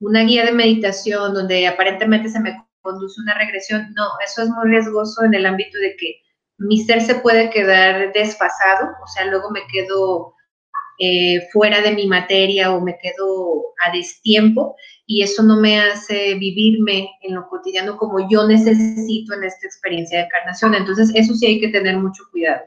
una 0.00 0.22
guía 0.22 0.44
de 0.44 0.52
meditación 0.52 1.34
donde 1.34 1.66
aparentemente 1.66 2.28
se 2.28 2.40
me 2.40 2.56
conduce 2.80 3.20
una 3.20 3.34
regresión, 3.34 3.92
no, 3.94 4.06
eso 4.24 4.42
es 4.42 4.48
muy 4.50 4.70
riesgoso 4.70 5.24
en 5.24 5.34
el 5.34 5.46
ámbito 5.46 5.78
de 5.78 5.96
que 5.96 6.22
mi 6.58 6.82
ser 6.84 7.00
se 7.00 7.16
puede 7.16 7.50
quedar 7.50 8.12
desfasado, 8.12 8.88
o 9.02 9.06
sea, 9.06 9.26
luego 9.26 9.50
me 9.50 9.66
quedo 9.72 10.34
eh, 11.00 11.46
fuera 11.52 11.80
de 11.80 11.92
mi 11.92 12.08
materia 12.08 12.72
o 12.72 12.80
me 12.80 12.98
quedo 12.98 13.74
a 13.86 13.92
destiempo 13.92 14.74
y 15.06 15.22
eso 15.22 15.44
no 15.44 15.60
me 15.60 15.78
hace 15.80 16.34
vivirme 16.34 17.08
en 17.22 17.36
lo 17.36 17.48
cotidiano 17.48 17.96
como 17.96 18.28
yo 18.28 18.48
necesito 18.48 19.34
en 19.34 19.44
esta 19.44 19.66
experiencia 19.66 20.18
de 20.18 20.24
encarnación. 20.24 20.74
Entonces, 20.74 21.12
eso 21.14 21.34
sí 21.34 21.46
hay 21.46 21.60
que 21.60 21.68
tener 21.68 21.96
mucho 21.98 22.24
cuidado. 22.32 22.62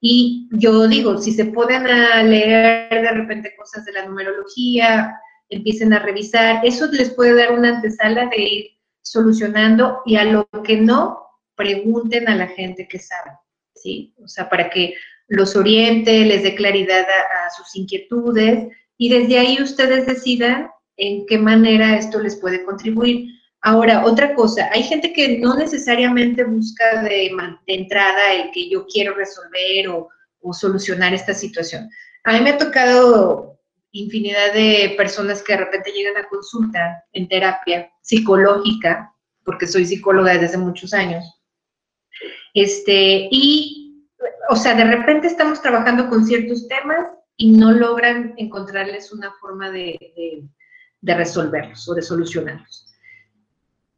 Y 0.00 0.48
yo 0.52 0.86
digo, 0.86 1.18
si 1.18 1.32
se 1.32 1.46
pueden 1.46 1.84
leer 1.84 2.88
de 2.88 3.10
repente 3.10 3.54
cosas 3.56 3.84
de 3.84 3.92
la 3.92 4.06
numerología, 4.06 5.14
empiecen 5.52 5.92
a 5.92 5.98
revisar, 5.98 6.64
eso 6.64 6.86
les 6.90 7.10
puede 7.10 7.34
dar 7.34 7.52
una 7.52 7.76
antesala 7.76 8.26
de 8.26 8.42
ir 8.42 8.66
solucionando 9.02 10.00
y 10.06 10.16
a 10.16 10.24
lo 10.24 10.48
que 10.64 10.76
no, 10.76 11.22
pregunten 11.54 12.28
a 12.28 12.36
la 12.36 12.48
gente 12.48 12.88
que 12.88 12.98
sabe, 12.98 13.30
¿sí? 13.74 14.14
O 14.22 14.28
sea, 14.28 14.48
para 14.48 14.70
que 14.70 14.94
los 15.28 15.54
oriente, 15.56 16.24
les 16.24 16.42
dé 16.42 16.54
claridad 16.54 17.06
a, 17.06 17.50
sus 17.50 17.76
inquietudes 17.76 18.68
y 18.96 19.08
desde 19.08 19.38
ahí 19.38 19.62
ustedes 19.62 20.06
decidan 20.06 20.70
en 20.96 21.26
qué 21.26 21.38
manera 21.38 21.96
esto 21.96 22.20
les 22.20 22.36
puede 22.36 22.64
contribuir. 22.64 23.28
Ahora, 23.60 24.04
otra 24.04 24.34
cosa, 24.34 24.68
hay 24.72 24.82
gente 24.82 25.12
que 25.12 25.38
no 25.38 25.56
necesariamente 25.56 26.44
busca 26.44 27.02
de, 27.02 27.30
entrada 27.66 28.32
el 28.32 28.50
que 28.50 28.68
yo 28.68 28.86
quiero 28.86 29.14
resolver 29.14 29.88
o, 29.88 30.08
o, 30.40 30.52
solucionar 30.52 31.14
esta 31.14 31.34
situación. 31.34 31.88
A 32.24 32.32
mí 32.32 32.40
me 32.40 32.50
ha 32.50 32.58
tocado 32.58 33.51
infinidad 33.92 34.52
de 34.52 34.94
personas 34.96 35.42
que 35.42 35.52
de 35.52 35.64
repente 35.64 35.92
llegan 35.92 36.16
a 36.16 36.28
consulta 36.28 37.04
en 37.12 37.28
terapia 37.28 37.90
psicológica, 38.00 39.14
porque 39.44 39.66
soy 39.66 39.86
psicóloga 39.86 40.36
desde 40.38 40.58
muchos 40.58 40.92
años, 40.94 41.24
este, 42.54 43.28
y 43.30 43.82
o 44.48 44.56
sea, 44.56 44.74
de 44.74 44.84
repente 44.84 45.26
estamos 45.26 45.62
trabajando 45.62 46.08
con 46.08 46.24
ciertos 46.26 46.68
temas 46.68 47.06
y 47.36 47.52
no 47.52 47.72
logran 47.72 48.34
encontrarles 48.36 49.12
una 49.12 49.32
forma 49.40 49.70
de, 49.70 50.44
resolverlos 51.02 51.88
o 51.88 51.94
de 51.94 52.02
solucionarlos. 52.02 52.86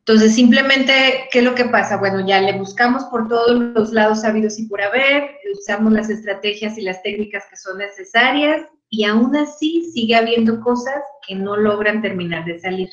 Entonces, 0.01 0.35
simplemente, 0.35 1.29
¿qué 1.33 1.39
es 1.39 1.45
lo 1.45 1.55
que 1.55 1.65
pasa? 1.65 1.97
Bueno, 1.97 2.27
ya 2.27 2.41
le 2.41 2.59
buscamos 2.59 3.05
por 3.05 3.27
todos 3.27 3.59
los 3.75 3.93
lados 3.93 4.21
sabidos 4.21 4.59
y 4.59 4.67
por 4.69 4.83
haber, 4.83 5.31
usamos 5.53 5.93
las 5.93 6.11
estrategias 6.11 6.77
y 6.77 6.83
las 6.83 7.03
técnicas 7.03 7.45
que 7.49 7.57
son 7.57 7.79
necesarias 7.79 8.67
y 8.97 9.05
aún 9.05 9.35
así 9.37 9.91
sigue 9.93 10.15
habiendo 10.15 10.61
cosas 10.61 11.03
que 11.27 11.35
no 11.35 11.57
logran 11.57 12.03
terminar 12.03 12.45
de 12.45 12.59
salir, 12.59 12.91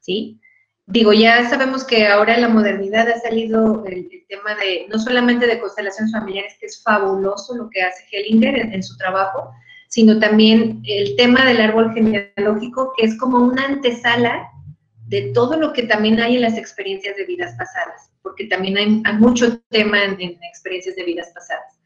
¿sí? 0.00 0.40
digo, 0.88 1.12
ya 1.12 1.48
sabemos 1.48 1.84
que 1.84 2.06
ahora 2.06 2.34
en 2.34 2.40
la 2.40 2.48
modernidad 2.48 3.08
ha 3.08 3.20
salido 3.20 3.84
el, 3.86 4.08
tema 4.28 4.54
de, 4.56 4.86
no 4.90 4.98
solamente 4.98 5.46
de 5.46 5.60
constelaciones 5.60 6.12
familiares, 6.12 6.56
que 6.60 6.66
es 6.66 6.82
fabuloso 6.82 7.56
lo 7.56 7.70
que 7.70 7.82
hace 7.82 8.04
Hellinger 8.10 8.56
en, 8.56 8.82
su 8.82 8.96
trabajo, 8.96 9.50
sino 9.88 10.18
también 10.18 10.82
el 10.86 11.16
tema 11.16 11.46
del 11.46 11.60
árbol 11.60 11.94
genealógico, 11.94 12.92
que 12.96 13.06
es 13.06 13.18
como 13.18 13.38
una 13.38 13.64
antesala 13.64 14.50
de 15.06 15.32
todo 15.32 15.56
lo 15.56 15.72
que 15.72 15.84
también 15.84 16.20
hay 16.20 16.36
en 16.36 16.42
las 16.42 16.58
experiencias 16.58 17.16
de 17.16 17.24
vidas 17.24 17.54
pasadas, 17.56 18.10
porque 18.22 18.44
también 18.46 18.76
hay, 18.76 19.16
mucho 19.16 19.58
tema 19.70 20.04
en, 20.04 20.20
en, 20.20 20.38
experiencias 20.44 20.96
de 20.96 21.04
vidas 21.04 21.30
pasadas. 21.34 21.77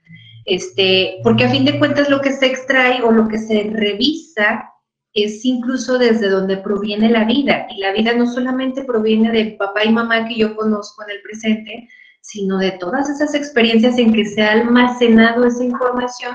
Este, 0.45 1.19
porque 1.23 1.45
a 1.45 1.51
fin 1.51 1.65
de 1.65 1.79
cuentas 1.79 2.09
lo 2.09 2.21
que 2.21 2.33
se 2.33 2.47
extrae 2.47 3.03
o 3.03 3.13
lo 3.13 3.29
que 3.29 3.39
se 3.39 3.71
revisa 3.73 4.69
es 5.15 5.45
incluso 5.45 5.99
desde 5.99 6.29
donde 6.29 6.57
proviene 6.57 7.11
la 7.11 7.25
vida. 7.25 7.67
Y 7.71 7.81
la 7.81 7.93
vida 7.93 8.15
no 8.15 8.27
solamente 8.27 8.85
proviene 8.85 9.31
del 9.31 9.57
papá 9.57 9.85
y 9.85 9.93
mamá 9.93 10.27
que 10.27 10.37
yo 10.37 10.57
conozco 10.57 11.05
en 11.05 11.11
el 11.11 11.23
presente, 11.23 11.89
sino 12.23 12.59
de 12.59 12.73
todas 12.73 13.11
esas 13.11 13.35
experiencias 13.35 13.99
en 13.99 14.13
que 14.13 14.25
se 14.25 14.43
ha 14.43 14.53
almacenado 14.53 15.45
esa 15.45 15.65
información 15.65 16.35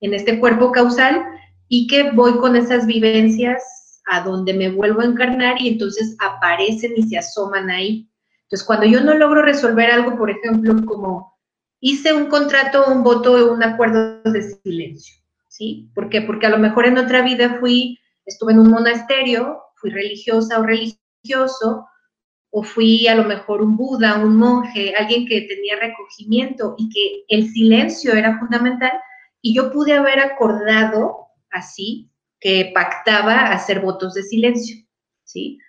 en 0.00 0.14
este 0.14 0.38
cuerpo 0.38 0.72
causal 0.72 1.24
y 1.68 1.86
que 1.88 2.12
voy 2.12 2.36
con 2.38 2.54
esas 2.54 2.86
vivencias 2.86 4.02
a 4.06 4.20
donde 4.20 4.54
me 4.54 4.70
vuelvo 4.70 5.00
a 5.00 5.06
encarnar 5.06 5.60
y 5.60 5.68
entonces 5.68 6.16
aparecen 6.20 6.92
y 6.96 7.02
se 7.02 7.18
asoman 7.18 7.70
ahí. 7.70 8.08
Entonces, 8.42 8.64
cuando 8.64 8.86
yo 8.86 9.00
no 9.00 9.14
logro 9.14 9.42
resolver 9.42 9.90
algo, 9.90 10.16
por 10.16 10.30
ejemplo, 10.30 10.76
como 10.86 11.35
hice 11.88 12.12
un 12.12 12.26
contrato, 12.26 12.84
un 12.88 13.04
voto, 13.04 13.52
un 13.52 13.62
acuerdo 13.62 14.20
de 14.24 14.42
silencio, 14.42 15.14
¿sí? 15.48 15.88
¿Por 15.94 16.08
qué? 16.08 16.20
Porque 16.20 16.46
a 16.46 16.50
lo 16.50 16.58
mejor 16.58 16.84
en 16.84 16.98
otra 16.98 17.22
vida 17.22 17.58
fui, 17.60 17.96
estuve 18.24 18.54
en 18.54 18.58
un 18.58 18.70
monasterio, 18.70 19.60
fui 19.76 19.90
religiosa 19.90 20.58
o 20.58 20.64
religioso, 20.64 21.86
o 22.50 22.62
fui 22.64 23.06
a 23.06 23.14
lo 23.14 23.22
mejor 23.22 23.62
un 23.62 23.76
Buda, 23.76 24.18
un 24.18 24.36
monje, 24.36 24.96
alguien 24.96 25.26
que 25.26 25.42
tenía 25.42 25.76
recogimiento 25.78 26.74
y 26.76 26.88
que 26.88 27.24
el 27.28 27.48
silencio 27.50 28.14
era 28.14 28.36
fundamental, 28.40 28.92
y 29.40 29.54
yo 29.54 29.70
pude 29.70 29.92
haber 29.92 30.18
acordado 30.18 31.28
así, 31.50 32.10
que 32.40 32.72
pactaba 32.74 33.52
hacer 33.52 33.78
votos 33.78 34.14
de 34.14 34.24
silencio, 34.24 34.84
¿sí? 35.22 35.60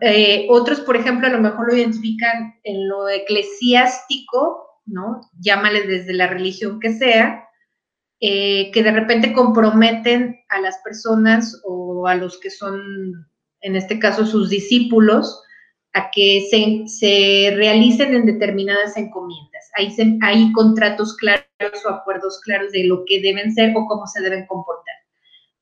Eh, 0.00 0.48
otros, 0.50 0.80
por 0.80 0.96
ejemplo, 0.96 1.28
a 1.28 1.30
lo 1.30 1.38
mejor 1.38 1.68
lo 1.68 1.76
identifican 1.76 2.54
en 2.64 2.88
lo 2.88 3.08
eclesiástico, 3.08 4.71
¿no? 4.86 5.20
Llámale 5.40 5.86
desde 5.86 6.12
la 6.12 6.26
religión 6.26 6.80
que 6.80 6.92
sea, 6.92 7.48
eh, 8.20 8.70
que 8.72 8.82
de 8.82 8.92
repente 8.92 9.32
comprometen 9.32 10.40
a 10.48 10.60
las 10.60 10.78
personas 10.84 11.60
o 11.64 12.06
a 12.06 12.14
los 12.14 12.38
que 12.40 12.50
son, 12.50 13.26
en 13.60 13.76
este 13.76 13.98
caso, 13.98 14.26
sus 14.26 14.50
discípulos, 14.50 15.42
a 15.94 16.10
que 16.10 16.46
se, 16.50 16.88
se 16.88 17.54
realicen 17.56 18.14
en 18.14 18.26
determinadas 18.26 18.96
encomiendas. 18.96 19.70
Hay, 19.76 19.94
hay 20.22 20.52
contratos 20.52 21.16
claros 21.16 21.46
o 21.84 21.88
acuerdos 21.88 22.40
claros 22.44 22.72
de 22.72 22.84
lo 22.84 23.04
que 23.06 23.20
deben 23.20 23.52
ser 23.52 23.72
o 23.76 23.84
cómo 23.86 24.06
se 24.06 24.22
deben 24.22 24.46
comportar. 24.46 24.94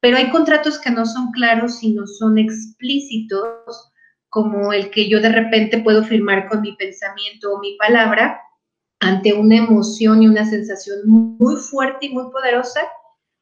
Pero 0.00 0.16
hay 0.16 0.30
contratos 0.30 0.78
que 0.78 0.90
no 0.90 1.04
son 1.04 1.30
claros 1.32 1.82
y 1.82 1.92
no 1.92 2.06
son 2.06 2.38
explícitos 2.38 3.92
como 4.28 4.72
el 4.72 4.90
que 4.90 5.08
yo 5.08 5.20
de 5.20 5.30
repente 5.30 5.78
puedo 5.78 6.04
firmar 6.04 6.48
con 6.48 6.62
mi 6.62 6.76
pensamiento 6.76 7.52
o 7.52 7.58
mi 7.58 7.76
palabra 7.76 8.40
ante 9.00 9.32
una 9.32 9.56
emoción 9.56 10.22
y 10.22 10.28
una 10.28 10.44
sensación 10.44 11.00
muy 11.06 11.56
fuerte 11.56 12.06
y 12.06 12.10
muy 12.10 12.30
poderosa, 12.30 12.80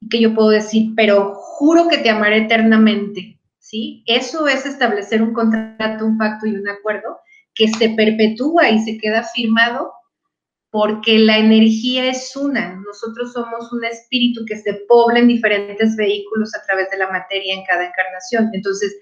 que 0.08 0.20
yo 0.20 0.34
puedo 0.34 0.50
decir, 0.50 0.92
pero 0.96 1.34
juro 1.34 1.88
que 1.88 1.98
te 1.98 2.10
amaré 2.10 2.38
eternamente, 2.38 3.40
¿sí? 3.58 4.04
Eso 4.06 4.46
es 4.46 4.64
establecer 4.64 5.20
un 5.20 5.34
contrato, 5.34 6.06
un 6.06 6.16
pacto 6.16 6.46
y 6.46 6.54
un 6.54 6.68
acuerdo 6.68 7.18
que 7.54 7.66
se 7.68 7.90
perpetúa 7.90 8.70
y 8.70 8.78
se 8.78 8.98
queda 8.98 9.24
firmado 9.24 9.92
porque 10.70 11.18
la 11.18 11.38
energía 11.38 12.08
es 12.08 12.36
una. 12.36 12.76
Nosotros 12.86 13.32
somos 13.32 13.72
un 13.72 13.84
espíritu 13.84 14.44
que 14.46 14.58
se 14.58 14.74
pobla 14.86 15.18
en 15.18 15.28
diferentes 15.28 15.96
vehículos 15.96 16.54
a 16.54 16.62
través 16.66 16.88
de 16.90 16.98
la 16.98 17.10
materia 17.10 17.54
en 17.54 17.64
cada 17.64 17.86
encarnación. 17.86 18.50
Entonces, 18.52 18.94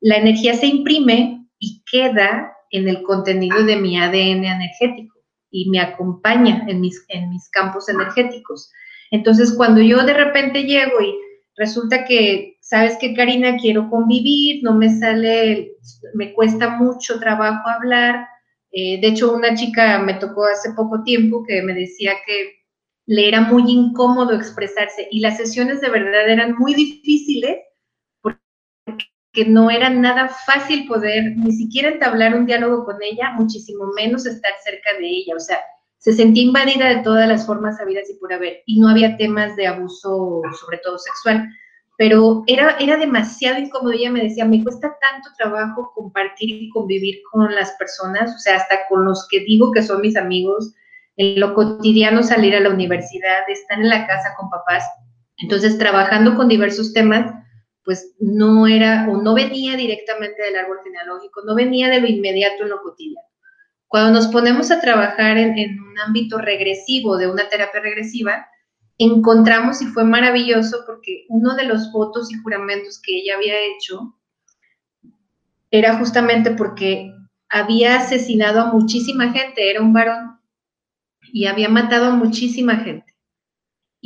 la 0.00 0.16
energía 0.16 0.54
se 0.54 0.66
imprime 0.66 1.48
y 1.58 1.82
queda 1.90 2.52
en 2.70 2.88
el 2.88 3.02
contenido 3.02 3.64
de 3.64 3.76
mi 3.76 3.98
ADN 3.98 4.44
energético 4.44 5.13
y 5.54 5.70
me 5.70 5.78
acompaña 5.78 6.64
en 6.66 6.80
mis, 6.80 7.04
en 7.08 7.30
mis 7.30 7.48
campos 7.50 7.88
energéticos. 7.88 8.72
Entonces, 9.12 9.54
cuando 9.56 9.80
yo 9.80 10.04
de 10.04 10.12
repente 10.12 10.64
llego 10.64 11.00
y 11.00 11.14
resulta 11.56 12.04
que, 12.04 12.58
sabes 12.60 12.96
que 12.98 13.14
Karina, 13.14 13.56
quiero 13.56 13.88
convivir, 13.88 14.64
no 14.64 14.74
me 14.74 14.90
sale, 14.98 15.76
me 16.14 16.34
cuesta 16.34 16.70
mucho 16.70 17.20
trabajo 17.20 17.68
hablar. 17.68 18.26
Eh, 18.72 19.00
de 19.00 19.06
hecho, 19.06 19.32
una 19.32 19.54
chica 19.54 20.00
me 20.00 20.14
tocó 20.14 20.44
hace 20.44 20.72
poco 20.72 21.04
tiempo 21.04 21.44
que 21.46 21.62
me 21.62 21.72
decía 21.72 22.14
que 22.26 22.64
le 23.06 23.28
era 23.28 23.42
muy 23.42 23.70
incómodo 23.70 24.34
expresarse 24.34 25.06
y 25.12 25.20
las 25.20 25.36
sesiones 25.36 25.80
de 25.80 25.90
verdad 25.90 26.28
eran 26.28 26.56
muy 26.58 26.74
difíciles 26.74 27.58
que 29.34 29.44
no 29.44 29.68
era 29.68 29.90
nada 29.90 30.28
fácil 30.46 30.86
poder 30.86 31.36
ni 31.36 31.52
siquiera 31.52 31.88
entablar 31.88 32.34
un 32.34 32.46
diálogo 32.46 32.84
con 32.84 33.02
ella, 33.02 33.32
muchísimo 33.32 33.86
menos 33.96 34.24
estar 34.24 34.52
cerca 34.62 34.92
de 34.98 35.06
ella. 35.06 35.34
O 35.36 35.40
sea, 35.40 35.58
se 35.98 36.12
sentía 36.12 36.44
invadida 36.44 36.88
de 36.88 37.02
todas 37.02 37.28
las 37.28 37.44
formas 37.44 37.80
habidas 37.80 38.08
y 38.08 38.14
por 38.14 38.32
haber, 38.32 38.62
y 38.64 38.78
no 38.78 38.88
había 38.88 39.16
temas 39.16 39.56
de 39.56 39.66
abuso, 39.66 40.40
sobre 40.60 40.78
todo 40.78 40.98
sexual, 40.98 41.48
pero 41.98 42.44
era, 42.46 42.76
era 42.78 42.96
demasiado 42.96 43.58
incómodo. 43.58 43.92
Ella 43.92 44.10
me 44.10 44.22
decía, 44.22 44.44
me 44.44 44.62
cuesta 44.62 44.96
tanto 45.00 45.28
trabajo 45.36 45.92
compartir 45.94 46.50
y 46.50 46.70
convivir 46.70 47.16
con 47.32 47.52
las 47.54 47.72
personas, 47.72 48.34
o 48.34 48.38
sea, 48.38 48.56
hasta 48.56 48.86
con 48.88 49.04
los 49.04 49.26
que 49.28 49.40
digo 49.40 49.72
que 49.72 49.82
son 49.82 50.00
mis 50.00 50.16
amigos, 50.16 50.74
en 51.16 51.40
lo 51.40 51.54
cotidiano 51.54 52.22
salir 52.22 52.54
a 52.54 52.60
la 52.60 52.70
universidad, 52.70 53.48
estar 53.48 53.80
en 53.80 53.88
la 53.88 54.06
casa 54.06 54.34
con 54.38 54.48
papás. 54.48 54.84
Entonces, 55.38 55.76
trabajando 55.76 56.36
con 56.36 56.48
diversos 56.48 56.92
temas, 56.92 57.32
pues 57.84 58.14
no 58.18 58.66
era 58.66 59.06
o 59.10 59.20
no 59.22 59.34
venía 59.34 59.76
directamente 59.76 60.42
del 60.42 60.56
árbol 60.56 60.78
genealógico, 60.82 61.42
no 61.44 61.54
venía 61.54 61.88
de 61.90 62.00
lo 62.00 62.06
inmediato 62.06 62.62
en 62.62 62.70
lo 62.70 62.82
cotidiano. 62.82 63.28
Cuando 63.86 64.12
nos 64.12 64.28
ponemos 64.28 64.70
a 64.70 64.80
trabajar 64.80 65.36
en, 65.36 65.78
un 65.80 65.98
ámbito 65.98 66.38
regresivo, 66.38 67.16
de 67.16 67.28
una 67.28 67.48
terapia 67.48 67.80
regresiva, 67.80 68.46
encontramos 68.98 69.82
y 69.82 69.86
fue 69.86 70.04
maravilloso 70.04 70.82
porque 70.86 71.26
uno 71.28 71.54
de 71.54 71.64
los 71.64 71.92
votos 71.92 72.32
y 72.32 72.38
juramentos 72.38 73.00
que 73.00 73.18
ella 73.18 73.36
había 73.36 73.54
hecho 73.60 74.16
era 75.70 75.96
justamente 75.98 76.52
porque 76.52 77.12
había 77.48 77.96
asesinado 77.96 78.60
a 78.60 78.72
muchísima 78.72 79.30
gente, 79.30 79.70
era 79.70 79.80
un 79.80 79.92
varón, 79.92 80.40
y 81.32 81.46
había 81.46 81.68
matado 81.68 82.06
a 82.06 82.14
muchísima 82.14 82.76
gente. 82.76 83.13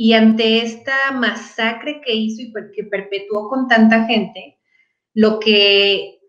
Y 0.01 0.13
ante 0.13 0.61
esta 0.61 1.11
masacre 1.11 1.99
que 1.99 2.15
hizo 2.15 2.41
y 2.41 2.53
que 2.73 2.85
perpetuó 2.85 3.49
con 3.49 3.67
tanta 3.67 4.05
gente, 4.05 4.57
lo 5.13 5.41
que 5.41 6.21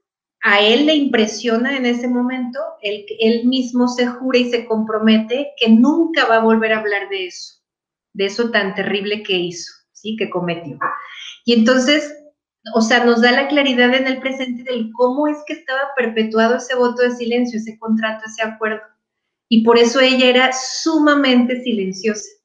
a 0.42 0.60
él 0.60 0.86
le 0.86 0.94
impresiona 0.96 1.76
en 1.76 1.86
ese 1.86 2.08
momento, 2.08 2.58
él, 2.82 3.06
él 3.20 3.46
mismo 3.46 3.86
se 3.86 4.08
jura 4.08 4.40
y 4.40 4.50
se 4.50 4.66
compromete 4.66 5.52
que 5.56 5.68
nunca 5.68 6.26
va 6.26 6.38
a 6.38 6.42
volver 6.42 6.72
a 6.72 6.80
hablar 6.80 7.08
de 7.10 7.28
eso, 7.28 7.62
de 8.12 8.26
eso 8.26 8.50
tan 8.50 8.74
terrible 8.74 9.22
que 9.22 9.36
hizo, 9.38 9.72
¿sí? 9.92 10.16
Que 10.16 10.28
cometió. 10.30 10.76
Y 11.44 11.52
entonces, 11.52 12.12
o 12.74 12.80
sea, 12.80 13.04
nos 13.04 13.22
da 13.22 13.30
la 13.30 13.46
claridad 13.46 13.94
en 13.94 14.08
el 14.08 14.18
presente 14.18 14.64
del 14.64 14.90
cómo 14.96 15.28
es 15.28 15.36
que 15.46 15.52
estaba 15.52 15.94
perpetuado 15.96 16.56
ese 16.56 16.74
voto 16.74 17.02
de 17.02 17.12
silencio, 17.12 17.60
ese 17.60 17.78
contrato, 17.78 18.24
ese 18.26 18.42
acuerdo. 18.42 18.82
Y 19.48 19.62
por 19.62 19.78
eso 19.78 20.00
ella 20.00 20.28
era 20.28 20.50
sumamente 20.52 21.62
silenciosa. 21.62 22.39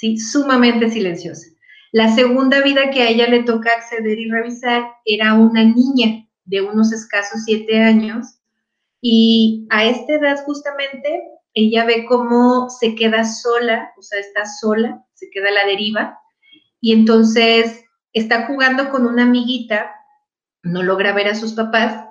Sumamente 0.00 0.90
silenciosa. 0.90 1.46
La 1.90 2.14
segunda 2.14 2.60
vida 2.62 2.90
que 2.90 3.02
a 3.02 3.08
ella 3.08 3.26
le 3.26 3.42
toca 3.42 3.72
acceder 3.72 4.18
y 4.18 4.30
revisar 4.30 4.84
era 5.04 5.34
una 5.34 5.64
niña 5.64 6.26
de 6.44 6.60
unos 6.60 6.92
escasos 6.92 7.42
siete 7.44 7.80
años 7.82 8.38
y 9.00 9.66
a 9.70 9.84
esta 9.84 10.14
edad 10.14 10.44
justamente 10.44 11.22
ella 11.54 11.84
ve 11.84 12.04
cómo 12.06 12.68
se 12.70 12.94
queda 12.94 13.24
sola, 13.24 13.92
o 13.96 14.02
sea, 14.02 14.20
está 14.20 14.44
sola, 14.46 15.04
se 15.14 15.30
queda 15.30 15.48
a 15.48 15.52
la 15.52 15.66
deriva 15.66 16.18
y 16.80 16.92
entonces 16.92 17.84
está 18.12 18.46
jugando 18.46 18.90
con 18.90 19.06
una 19.06 19.24
amiguita, 19.24 19.90
no 20.62 20.82
logra 20.82 21.12
ver 21.12 21.28
a 21.28 21.34
sus 21.34 21.54
papás, 21.54 22.04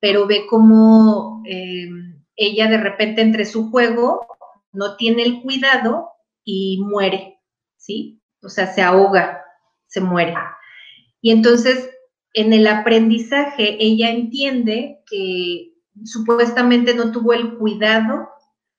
pero 0.00 0.26
ve 0.26 0.46
cómo 0.48 1.42
eh, 1.46 1.88
ella 2.36 2.68
de 2.68 2.78
repente 2.78 3.22
entre 3.22 3.44
su 3.44 3.70
juego 3.70 4.26
no 4.72 4.96
tiene 4.96 5.22
el 5.22 5.40
cuidado 5.40 6.10
y 6.50 6.78
muere, 6.78 7.38
¿sí? 7.76 8.20
O 8.42 8.48
sea, 8.48 8.66
se 8.66 8.82
ahoga, 8.82 9.40
se 9.86 10.00
muere. 10.00 10.34
Y 11.20 11.30
entonces, 11.30 11.90
en 12.34 12.52
el 12.52 12.66
aprendizaje, 12.66 13.76
ella 13.78 14.10
entiende 14.10 14.98
que 15.08 15.74
supuestamente 16.04 16.94
no 16.94 17.12
tuvo 17.12 17.34
el 17.34 17.56
cuidado 17.56 18.28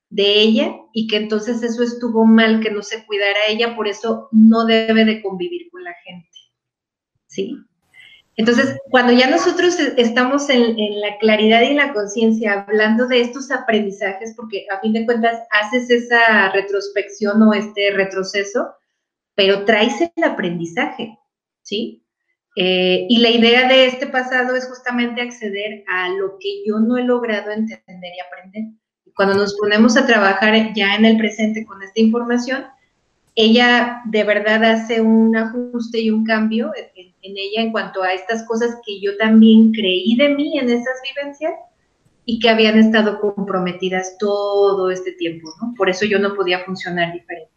de 0.10 0.42
ella 0.42 0.76
y 0.92 1.08
que 1.08 1.16
entonces 1.16 1.64
eso 1.64 1.82
estuvo 1.84 2.26
mal, 2.26 2.60
que 2.60 2.72
no 2.72 2.82
se 2.82 3.06
cuidara 3.06 3.40
ella, 3.48 3.76
por 3.76 3.88
eso 3.88 4.28
no 4.32 4.66
debe 4.66 5.06
de 5.06 5.22
convivir 5.22 5.70
con 5.72 5.84
la 5.84 5.94
gente. 6.04 6.30
¿Sí? 7.28 7.56
Entonces, 8.38 8.78
cuando 8.90 9.12
ya 9.12 9.30
nosotros 9.30 9.78
estamos 9.98 10.50
en, 10.50 10.76
la 11.02 11.18
claridad 11.20 11.62
y 11.62 11.68
en 11.68 11.78
la 11.78 11.94
conciencia 11.94 12.66
hablando 12.68 13.08
de 13.08 13.22
estos 13.22 13.52
aprendizajes, 13.52 14.34
porque 14.36 14.66
a 14.72 14.80
fin 14.80 14.94
de 14.94 15.06
cuentas 15.06 15.40
haces 15.52 15.90
esa 15.90 16.52
retrospección 16.52 17.42
o 17.44 17.54
este 17.54 17.92
retroceso, 17.92 18.74
pero 19.36 19.66
traes 19.66 20.00
el 20.02 20.24
aprendizaje, 20.24 21.18
¿sí? 21.62 22.06
Eh, 22.56 23.06
y 23.10 23.20
la 23.20 23.30
idea 23.30 23.68
de 23.68 23.86
este 23.86 24.08
pasado 24.08 24.56
es 24.56 24.68
justamente 24.68 25.22
acceder 25.22 25.84
a 25.88 26.10
lo 26.10 26.38
que 26.40 26.66
yo 26.66 26.80
no 26.80 26.98
he 26.98 27.04
logrado 27.04 27.52
entender 27.52 28.12
y 28.16 28.20
aprender. 28.20 28.64
Cuando 29.16 29.36
nos 29.36 29.56
ponemos 29.58 29.98
a 29.98 30.06
trabajar 30.06 30.74
ya 30.74 30.96
en 30.96 31.06
el 31.06 31.18
presente 31.18 31.66
con 31.66 31.82
esta 31.82 32.00
información, 32.00 32.66
ella 33.36 34.02
de 34.06 34.24
verdad 34.24 34.64
hace 34.64 35.02
un 35.02 35.36
ajuste 35.36 36.02
y 36.02 36.10
un 36.10 36.26
cambio 36.26 36.72
ella 37.24 37.62
en 37.62 37.72
cuanto 37.72 38.04
a 38.04 38.14
estas 38.14 38.46
cosas 38.48 38.78
que 38.86 39.00
yo 39.00 39.18
también 39.18 39.72
creí 39.72 40.16
de 40.16 40.30
mí 40.30 40.58
en 40.58 40.70
esas 40.70 40.96
vivencias 41.04 41.54
y 42.26 42.40
que 42.40 42.50
habían 42.50 42.78
estado 42.78 43.20
comprometidas 43.20 44.18
todo 44.20 44.92
este 44.92 45.14
tiempo, 45.14 45.50
¿no? 45.62 45.74
Por 45.76 45.90
eso 45.90 46.06
yo 46.06 46.20
no 46.20 46.36
podía 46.36 46.64
funcionar 46.64 47.14
diferente. 47.14 47.52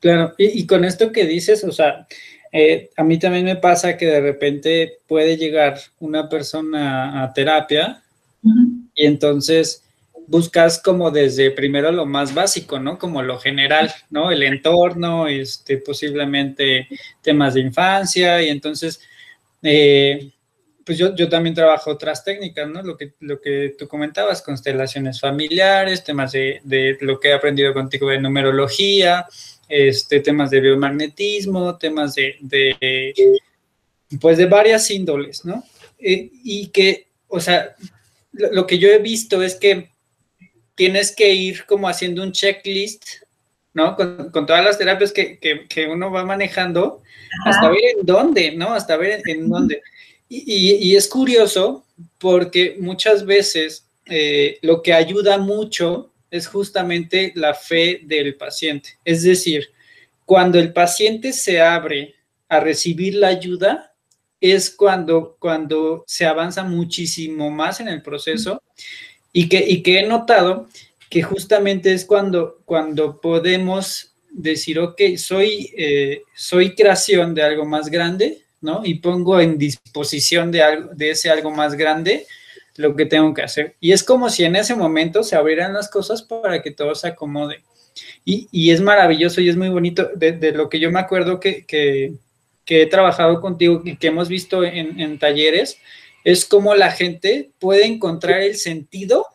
Claro, 0.00 0.34
y, 0.36 0.66
con 0.66 0.84
esto 0.84 1.12
que 1.12 1.24
dices, 1.24 1.64
o 1.64 1.72
sea, 1.72 2.06
eh, 2.52 2.90
a 2.96 3.02
mí 3.02 3.18
también 3.18 3.44
me 3.44 3.56
pasa 3.56 3.96
que 3.96 4.06
de 4.06 4.20
repente 4.20 4.98
puede 5.06 5.36
llegar 5.36 5.78
una 5.98 6.28
persona 6.28 7.22
a 7.22 7.32
terapia 7.32 8.02
y 8.94 9.06
entonces 9.06 9.83
buscas 10.26 10.80
como 10.80 11.10
desde 11.10 11.50
primero 11.50 11.92
lo 11.92 12.06
más 12.06 12.34
básico, 12.34 12.78
¿no? 12.78 12.98
Como 12.98 13.22
lo 13.22 13.38
general, 13.38 13.92
¿no? 14.10 14.30
El 14.30 14.42
entorno, 14.42 15.26
este, 15.28 15.78
posiblemente 15.78 16.88
temas 17.22 17.54
de 17.54 17.60
infancia 17.60 18.42
y 18.42 18.48
entonces, 18.48 19.00
eh, 19.62 20.32
pues 20.84 20.98
yo, 20.98 21.14
yo, 21.14 21.28
también 21.28 21.54
trabajo 21.54 21.90
otras 21.90 22.24
técnicas, 22.24 22.68
¿no? 22.68 22.82
Lo 22.82 22.96
que, 22.96 23.14
lo 23.20 23.40
que 23.40 23.74
tú 23.78 23.88
comentabas, 23.88 24.42
constelaciones 24.42 25.20
familiares, 25.20 26.04
temas 26.04 26.32
de, 26.32 26.60
de 26.64 26.98
lo 27.00 27.18
que 27.18 27.28
he 27.28 27.32
aprendido 27.32 27.72
contigo 27.72 28.10
de 28.10 28.20
numerología, 28.20 29.26
este, 29.68 30.20
temas 30.20 30.50
de 30.50 30.60
biomagnetismo, 30.60 31.76
temas 31.78 32.14
de, 32.14 32.36
de 32.40 33.14
pues 34.20 34.38
de 34.38 34.46
varias 34.46 34.90
índoles, 34.90 35.44
¿no? 35.44 35.64
Eh, 35.98 36.30
y 36.44 36.68
que, 36.68 37.08
o 37.28 37.40
sea, 37.40 37.74
lo, 38.32 38.66
que 38.66 38.78
yo 38.78 38.88
he 38.88 38.98
visto 38.98 39.42
es 39.42 39.56
que 39.56 39.93
tienes 40.74 41.14
que 41.14 41.32
ir 41.32 41.64
como 41.66 41.88
haciendo 41.88 42.22
un 42.22 42.32
checklist, 42.32 43.04
¿no? 43.72 43.96
Con, 43.96 44.46
todas 44.46 44.64
las 44.64 44.78
terapias 44.78 45.12
que, 45.12 45.88
uno 45.90 46.10
va 46.10 46.24
manejando, 46.24 47.02
hasta 47.44 47.68
ver 47.68 47.84
en 47.98 48.06
dónde, 48.06 48.52
¿no? 48.52 48.72
Hasta 48.72 48.96
ver 48.96 49.22
en, 49.26 49.48
dónde. 49.48 49.82
Y, 50.28 50.94
es 50.94 51.08
curioso 51.08 51.84
porque 52.18 52.76
muchas 52.78 53.24
veces 53.24 53.88
eh, 54.06 54.58
lo 54.62 54.82
que 54.82 54.92
ayuda 54.92 55.38
mucho 55.38 56.12
es 56.30 56.46
justamente 56.46 57.32
la 57.36 57.54
fe 57.54 58.00
del 58.04 58.36
paciente. 58.36 58.98
Es 59.04 59.22
decir, 59.22 59.68
cuando 60.24 60.58
el 60.58 60.72
paciente 60.72 61.32
se 61.32 61.60
abre 61.60 62.14
a 62.48 62.60
recibir 62.60 63.14
la 63.14 63.28
ayuda, 63.28 63.94
es 64.40 64.70
cuando, 64.70 65.36
cuando 65.38 66.04
se 66.06 66.26
avanza 66.26 66.64
muchísimo 66.64 67.50
más 67.50 67.80
en 67.80 67.88
el 67.88 68.02
proceso 68.02 68.62
y 69.34 69.50
que, 69.50 69.62
y 69.68 69.82
que 69.82 69.98
he 69.98 70.06
notado 70.06 70.68
que 71.10 71.22
justamente 71.22 71.92
es 71.92 72.06
cuando, 72.06 72.60
cuando 72.64 73.20
podemos 73.20 74.14
decir, 74.30 74.78
ok, 74.78 75.00
soy, 75.18 75.70
eh, 75.76 76.22
soy 76.34 76.74
creación 76.74 77.34
de 77.34 77.42
algo 77.42 77.66
más 77.66 77.90
grande, 77.90 78.38
¿no? 78.62 78.80
Y 78.82 78.94
pongo 78.94 79.38
en 79.38 79.58
disposición 79.58 80.50
de, 80.50 80.62
algo, 80.62 80.94
de 80.94 81.10
ese 81.10 81.28
algo 81.28 81.50
más 81.50 81.74
grande 81.74 82.26
lo 82.76 82.96
que 82.96 83.06
tengo 83.06 83.32
que 83.34 83.42
hacer. 83.42 83.76
Y 83.80 83.92
es 83.92 84.02
como 84.02 84.30
si 84.30 84.44
en 84.44 84.56
ese 84.56 84.74
momento 84.74 85.22
se 85.22 85.36
abrieran 85.36 85.72
las 85.72 85.88
cosas 85.88 86.22
para 86.22 86.62
que 86.62 86.70
todo 86.70 86.94
se 86.94 87.08
acomode. 87.08 87.62
Y, 88.24 88.70
es 88.70 88.80
maravilloso 88.80 89.40
y 89.40 89.48
es 89.48 89.56
muy 89.56 89.68
bonito 89.68 90.10
de, 90.16 90.52
lo 90.52 90.68
que 90.68 90.80
yo 90.80 90.90
me 90.90 90.98
acuerdo 90.98 91.38
que, 91.38 92.14
he 92.66 92.86
trabajado 92.86 93.40
contigo 93.40 93.82
y 93.84 93.96
que 93.96 94.08
hemos 94.08 94.28
visto 94.28 94.64
en, 94.64 95.18
talleres, 95.18 95.78
es 96.24 96.44
como 96.44 96.74
la 96.74 96.90
gente 96.90 97.50
puede 97.60 97.84
encontrar 97.84 98.40
el 98.40 98.56
sentido 98.56 99.26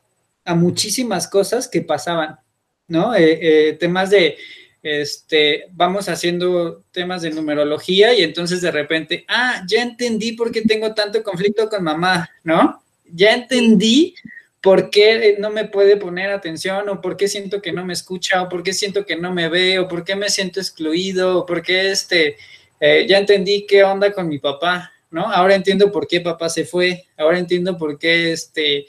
a 0.44 0.56
muchísimas 0.56 1.28
cosas 1.28 1.68
que 1.68 1.82
pasaban, 1.82 2.40
¿no? 2.88 3.16
Eh, 3.16 3.40
eh, 3.42 3.74
temas 3.74 4.10
de, 4.10 4.38
este, 4.84 5.66
vamos 5.72 6.10
haciendo 6.10 6.84
temas 6.92 7.22
de 7.22 7.30
numerología 7.30 8.14
y 8.14 8.24
entonces 8.24 8.62
de 8.62 8.72
repente, 8.72 9.26
ah, 9.28 9.64
ya 9.68 9.82
entendí 9.82 10.34
por 10.34 10.52
qué 10.52 10.64
tengo 10.64 10.94
tanto 10.94 11.24
conflicto 11.24 11.70
con 11.70 11.84
mamá, 11.84 12.30
¿no? 12.44 12.82
ya 13.14 13.34
entendí 13.34 14.16
por 14.62 14.90
qué 14.90 15.38
no 15.40 15.50
me 15.50 15.66
puede 15.66 15.98
poner 15.98 16.32
atención 16.32 16.90
o 16.90 17.02
por 17.02 17.16
qué 17.16 17.28
siento 17.28 17.62
que 17.62 17.72
no 17.72 17.86
me 17.86 17.94
escucha 17.94 18.42
o 18.42 18.50
por 18.50 18.62
qué 18.62 18.74
siento 18.74 19.06
que 19.06 19.16
no 19.16 19.34
me 19.34 19.48
ve 19.48 19.80
o 19.80 19.88
por 19.88 20.04
qué 20.04 20.16
me 20.16 20.30
siento 20.30 20.60
excluido 20.60 21.40
o 21.40 21.46
por 21.46 21.62
qué 21.62 21.92
este, 21.92 22.38
eh, 22.80 23.06
ya 23.08 23.18
entendí 23.18 23.66
qué 23.66 23.84
onda 23.84 24.12
con 24.12 24.28
mi 24.28 24.38
papá, 24.40 24.92
¿no? 25.12 25.32
Ahora 25.32 25.56
entiendo 25.56 25.92
por 25.92 26.08
qué 26.08 26.22
papá 26.22 26.50
se 26.50 26.66
fue, 26.66 27.06
ahora 27.18 27.40
entiendo 27.40 27.78
por 27.78 27.98
qué 27.98 28.32
este, 28.32 28.88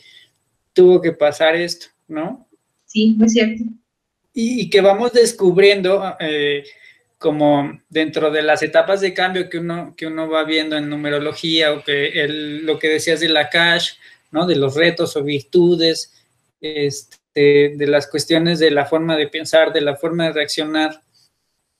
tuvo 0.72 1.00
que 1.00 1.12
pasar 1.12 1.56
esto, 1.56 1.86
¿no? 2.08 2.48
Sí, 2.86 3.14
muy 3.16 3.28
cierto. 3.28 3.64
Y, 4.32 4.70
que 4.70 4.80
vamos 4.80 5.12
descubriendo 5.12 6.16
eh, 6.20 6.64
como 7.18 7.80
dentro 7.88 8.30
de 8.30 8.42
las 8.42 8.62
etapas 8.62 9.00
de 9.00 9.12
cambio 9.12 9.50
que 9.50 9.58
uno, 9.58 9.94
que 9.96 10.06
uno 10.06 10.28
va 10.28 10.44
viendo 10.44 10.76
en 10.76 10.88
numerología 10.88 11.72
o 11.72 11.84
que 11.84 12.22
el, 12.22 12.64
lo 12.64 12.78
que 12.78 12.88
decías 12.88 13.20
de 13.20 13.28
la 13.28 13.50
cash, 13.50 13.92
¿no? 14.30 14.46
De 14.46 14.56
los 14.56 14.74
retos 14.74 15.16
o 15.16 15.22
virtudes, 15.22 16.14
este, 16.60 17.74
de 17.76 17.86
las 17.86 18.06
cuestiones 18.06 18.58
de 18.58 18.70
la 18.70 18.86
forma 18.86 19.16
de 19.16 19.28
pensar, 19.28 19.72
de 19.72 19.80
la 19.80 19.96
forma 19.96 20.26
de 20.26 20.32
reaccionar. 20.32 21.02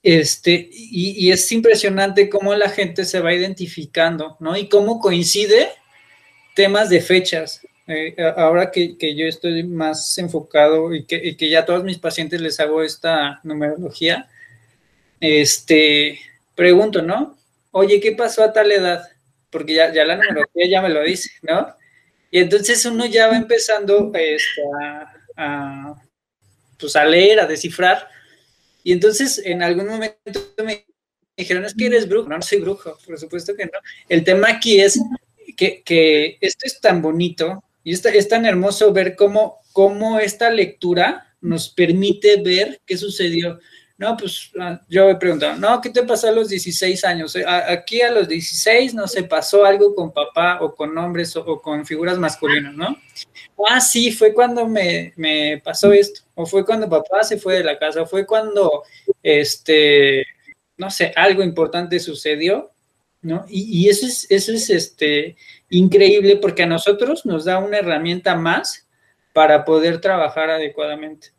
Este, 0.03 0.67
y, 0.71 1.31
es 1.31 1.51
impresionante 1.51 2.29
cómo 2.29 2.55
la 2.55 2.69
gente 2.69 3.05
se 3.05 3.19
va 3.19 3.33
identificando, 3.33 4.35
¿no? 4.39 4.57
Y 4.57 4.67
cómo 4.67 4.99
coincide 4.99 5.69
temas 6.55 6.89
de 6.89 7.01
fechas. 7.01 7.61
Eh, 7.87 8.15
ahora 8.35 8.71
que, 8.71 8.95
yo 9.15 9.25
estoy 9.25 9.63
más 9.63 10.17
enfocado 10.17 10.93
y 10.93 11.05
que, 11.05 11.35
que 11.37 11.49
ya 11.49 11.59
a 11.59 11.65
todos 11.65 11.83
mis 11.83 11.99
pacientes 11.99 12.41
les 12.41 12.59
hago 12.59 12.81
esta 12.81 13.39
numerología, 13.43 14.27
este, 15.19 16.19
pregunto, 16.55 17.01
¿no? 17.01 17.37
Oye, 17.71 17.99
¿qué 17.99 18.11
pasó 18.13 18.43
a 18.43 18.53
tal 18.53 18.71
edad? 18.71 19.07
Porque 19.49 19.75
ya, 19.75 19.93
ya 19.93 20.03
la 20.03 20.15
numerología 20.15 20.67
ya 20.67 20.81
me 20.81 20.89
lo 20.89 21.03
dice, 21.03 21.29
¿no? 21.43 21.75
Y 22.31 22.39
entonces 22.39 22.83
uno 22.85 23.05
ya 23.05 23.27
va 23.27 23.35
empezando 23.35 24.11
este, 24.15 24.61
a, 25.37 25.95
pues 26.79 26.95
a 26.95 27.05
leer, 27.05 27.41
a 27.41 27.45
descifrar. 27.45 28.07
Y 28.83 28.91
entonces 28.91 29.41
en 29.43 29.61
algún 29.63 29.87
momento 29.87 30.41
me 30.63 30.85
dijeron, 31.37 31.65
es 31.65 31.73
que 31.73 31.85
eres 31.87 32.07
brujo. 32.07 32.29
No, 32.29 32.37
no 32.37 32.41
soy 32.41 32.59
brujo, 32.59 32.97
por 33.05 33.17
supuesto 33.17 33.55
que 33.55 33.65
no. 33.65 33.79
El 34.09 34.23
tema 34.23 34.49
aquí 34.49 34.79
es 34.79 34.99
que, 35.57 35.81
que 35.83 36.37
esto 36.41 36.65
es 36.65 36.79
tan 36.79 37.01
bonito 37.01 37.63
y 37.83 37.93
es, 37.93 38.05
es 38.05 38.27
tan 38.27 38.45
hermoso 38.45 38.93
ver 38.93 39.15
cómo, 39.15 39.59
cómo 39.73 40.19
esta 40.19 40.49
lectura 40.49 41.35
nos 41.41 41.69
permite 41.69 42.41
ver 42.41 42.81
qué 42.85 42.97
sucedió. 42.97 43.59
No, 43.97 44.17
pues 44.17 44.49
ah, 44.59 44.81
yo 44.89 45.09
he 45.09 45.15
preguntado, 45.15 45.57
no, 45.59 45.79
¿qué 45.79 45.91
te 45.91 46.01
pasó 46.01 46.27
a 46.27 46.31
los 46.31 46.49
16 46.49 47.03
años? 47.05 47.37
Aquí 47.67 48.01
a 48.01 48.11
los 48.11 48.27
16 48.27 48.95
no 48.95 49.07
se 49.07 49.23
pasó 49.23 49.63
algo 49.63 49.93
con 49.93 50.11
papá 50.11 50.57
o 50.61 50.73
con 50.73 50.97
hombres 50.97 51.35
o, 51.35 51.61
con 51.61 51.85
figuras 51.85 52.17
masculinas, 52.17 52.73
¿no? 52.73 52.97
Ah, 53.69 53.81
sí, 53.81 54.11
fue 54.11 54.33
cuando 54.33 54.67
me, 54.67 55.61
pasó 55.63 55.91
esto, 55.93 56.21
o 56.35 56.45
fue 56.45 56.65
cuando 56.65 56.89
papá 56.89 57.23
se 57.23 57.37
fue 57.37 57.55
de 57.55 57.63
la 57.63 57.77
casa, 57.77 58.01
o 58.01 58.05
fue 58.05 58.25
cuando, 58.25 58.83
este, 59.23 60.25
no 60.77 60.89
sé, 60.89 61.13
algo 61.15 61.43
importante 61.43 61.99
sucedió, 61.99 62.71
¿no? 63.21 63.45
Y, 63.47 63.83
y, 63.83 63.89
eso 63.89 64.07
es, 64.07 64.25
eso 64.29 64.51
es 64.51 64.69
este, 64.69 65.35
increíble 65.69 66.37
porque 66.37 66.63
a 66.63 66.67
nosotros 66.67 67.25
nos 67.25 67.45
da 67.45 67.59
una 67.59 67.77
herramienta 67.77 68.35
más 68.35 68.87
para 69.33 69.63
poder 69.63 70.01
trabajar 70.01 70.49
adecuadamente 70.49 71.29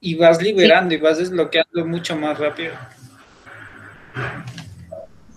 y 0.00 0.14
vas 0.14 0.40
liberando 0.40 0.94
y 0.94 0.98
vas 0.98 1.18
desbloqueando 1.18 1.86
mucho 1.86 2.16
más 2.16 2.38
rápido. 2.38 2.74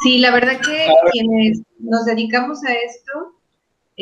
Sí, 0.03 0.19
la 0.19 0.31
verdad 0.31 0.59
que 0.59 0.87
quienes 1.11 1.61
nos 1.79 2.05
dedicamos 2.05 2.63
a 2.65 2.73
esto, 2.73 3.35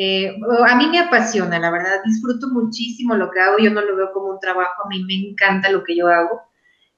eh, 0.02 0.34
a 0.66 0.76
mí 0.76 0.86
me 0.86 0.98
apasiona, 0.98 1.58
la 1.58 1.70
verdad, 1.70 2.02
disfruto 2.06 2.48
muchísimo 2.48 3.14
lo 3.16 3.30
que 3.30 3.38
hago, 3.38 3.58
yo 3.58 3.70
no 3.70 3.82
lo 3.82 3.96
veo 3.96 4.12
como 4.14 4.30
un 4.30 4.40
trabajo, 4.40 4.82
a 4.82 4.88
mí 4.88 5.04
me 5.04 5.14
encanta 5.14 5.70
lo 5.70 5.84
que 5.84 5.94
yo 5.94 6.08
hago. 6.08 6.40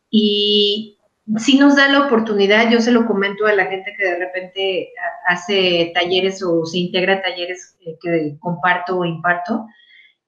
Y 0.09 0.99
si 1.37 1.59
nos 1.59 1.75
da 1.75 1.89
la 1.89 2.07
oportunidad, 2.07 2.71
yo 2.71 2.81
se 2.81 2.93
lo 2.93 3.05
comento 3.05 3.47
a 3.47 3.55
la 3.55 3.67
gente 3.67 3.93
que 3.99 4.05
de 4.05 4.19
repente 4.21 4.93
hace 5.27 5.91
talleres 5.95 6.45
o 6.45 6.65
se 6.65 6.79
integra 6.79 7.15
a 7.15 7.23
talleres 7.23 7.77
eh, 7.81 7.97
que 8.01 8.37
comparto 8.39 8.99
o 8.99 9.05
imparto, 9.05 9.67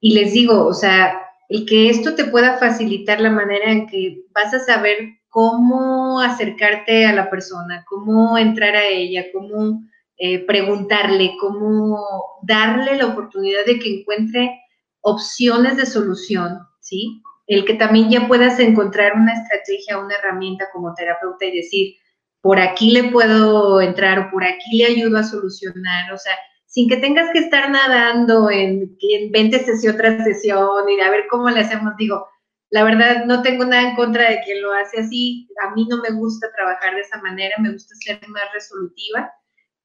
y 0.01 0.15
les 0.15 0.33
digo, 0.33 0.67
o 0.67 0.75
sea, 0.75 1.21
el 1.49 1.67
que 1.67 1.91
esto 1.91 2.17
te 2.17 2.25
pueda 2.25 2.59
facilitar 2.59 3.21
la 3.21 3.31
manera 3.31 3.71
en 3.71 3.87
que 3.87 4.23
vas 4.35 4.53
a 4.53 4.59
saber 4.59 4.99
cómo 5.29 6.21
acercarte 6.21 7.07
a 7.07 7.13
la 7.13 7.31
persona, 7.31 7.85
cómo 7.89 8.37
entrar 8.37 8.75
a 8.75 8.85
ella, 8.85 9.27
cómo 9.33 9.81
eh, 10.17 10.47
preguntarle, 10.47 11.37
cómo 11.41 11.99
darle 12.43 12.97
la 12.97 13.07
oportunidad 13.07 13.65
de 13.67 13.81
que 13.81 14.01
encuentre 14.01 14.61
opciones 15.01 15.77
de 15.77 15.87
solución, 15.87 16.61
¿sí? 16.81 17.21
El 17.49 17.65
que 17.65 17.75
también 17.75 18.11
ya 18.11 18.29
puedas 18.29 18.61
encontrar 18.61 19.15
una 19.15 19.35
estrategia, 19.35 19.99
una 19.99 20.15
herramienta 20.15 20.67
como 20.73 20.95
terapeuta 20.95 21.45
y 21.47 21.57
decir, 21.57 21.95
por 22.41 22.61
aquí 22.61 22.93
le 22.93 23.11
puedo 23.11 23.81
entrar 23.81 24.19
o 24.21 24.31
por 24.31 24.45
aquí 24.45 24.79
le 24.79 24.87
ayudo 24.87 25.19
a 25.19 25.25
solucionar, 25.25 26.13
o 26.13 26.19
sea, 26.19 26.35
sin 26.67 26.89
que 26.89 26.99
tengas 26.99 27.31
que 27.33 27.41
estar 27.41 27.69
nadando 27.71 28.51
en, 28.51 28.97
en 29.01 29.33
20 29.33 29.65
sesión 29.65 29.97
tras 29.97 30.23
sesión 30.23 30.89
y 30.89 31.01
a 31.01 31.11
ver 31.11 31.25
cómo 31.29 31.51
le 31.51 31.61
hacemos, 31.61 31.95
digo, 31.99 32.25
la 32.71 32.85
verdad 32.85 33.25
no 33.27 33.43
tengo 33.43 33.65
nada 33.65 33.91
en 33.91 33.97
contra 33.97 34.31
de 34.31 34.41
quien 34.45 34.63
lo 34.63 34.73
hace 34.73 35.01
así, 35.01 35.49
a 35.65 35.75
mí 35.75 35.87
no 35.91 35.99
me 36.03 36.11
gusta 36.17 36.49
trabajar 36.57 36.95
de 36.95 37.01
esa 37.01 37.21
manera, 37.21 37.57
me 37.59 37.73
gusta 37.73 37.95
ser 37.97 38.21
más 38.29 38.45
resolutiva 38.53 39.33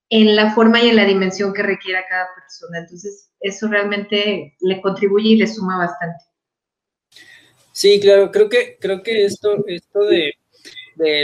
en 0.09 0.35
la 0.35 0.53
forma 0.53 0.81
y 0.81 0.89
en 0.89 0.95
la 0.95 1.05
dimensión 1.05 1.53
que 1.53 1.63
requiera 1.63 2.05
cada 2.07 2.27
persona. 2.35 2.79
Entonces, 2.79 3.31
eso 3.39 3.67
realmente 3.67 4.55
le 4.59 4.81
contribuye 4.81 5.29
y 5.29 5.37
le 5.37 5.47
suma 5.47 5.77
bastante. 5.77 6.23
Sí, 7.71 7.99
claro, 7.99 8.31
creo 8.31 8.49
que, 8.49 8.77
creo 8.79 9.01
que 9.03 9.25
esto, 9.25 9.63
esto 9.67 9.99
de, 10.05 10.33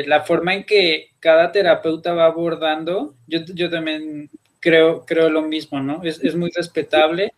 la 0.05 0.21
forma 0.21 0.53
en 0.53 0.65
que 0.65 1.09
cada 1.19 1.51
terapeuta 1.51 2.13
va 2.13 2.27
abordando, 2.27 3.17
yo, 3.27 3.39
yo 3.53 3.69
también 3.69 4.29
creo, 4.61 5.05
creo 5.05 5.29
lo 5.29 5.41
mismo, 5.41 5.81
¿no? 5.81 6.01
Es, 6.03 6.23
es 6.23 6.33
muy 6.33 6.49
respetable. 6.51 7.33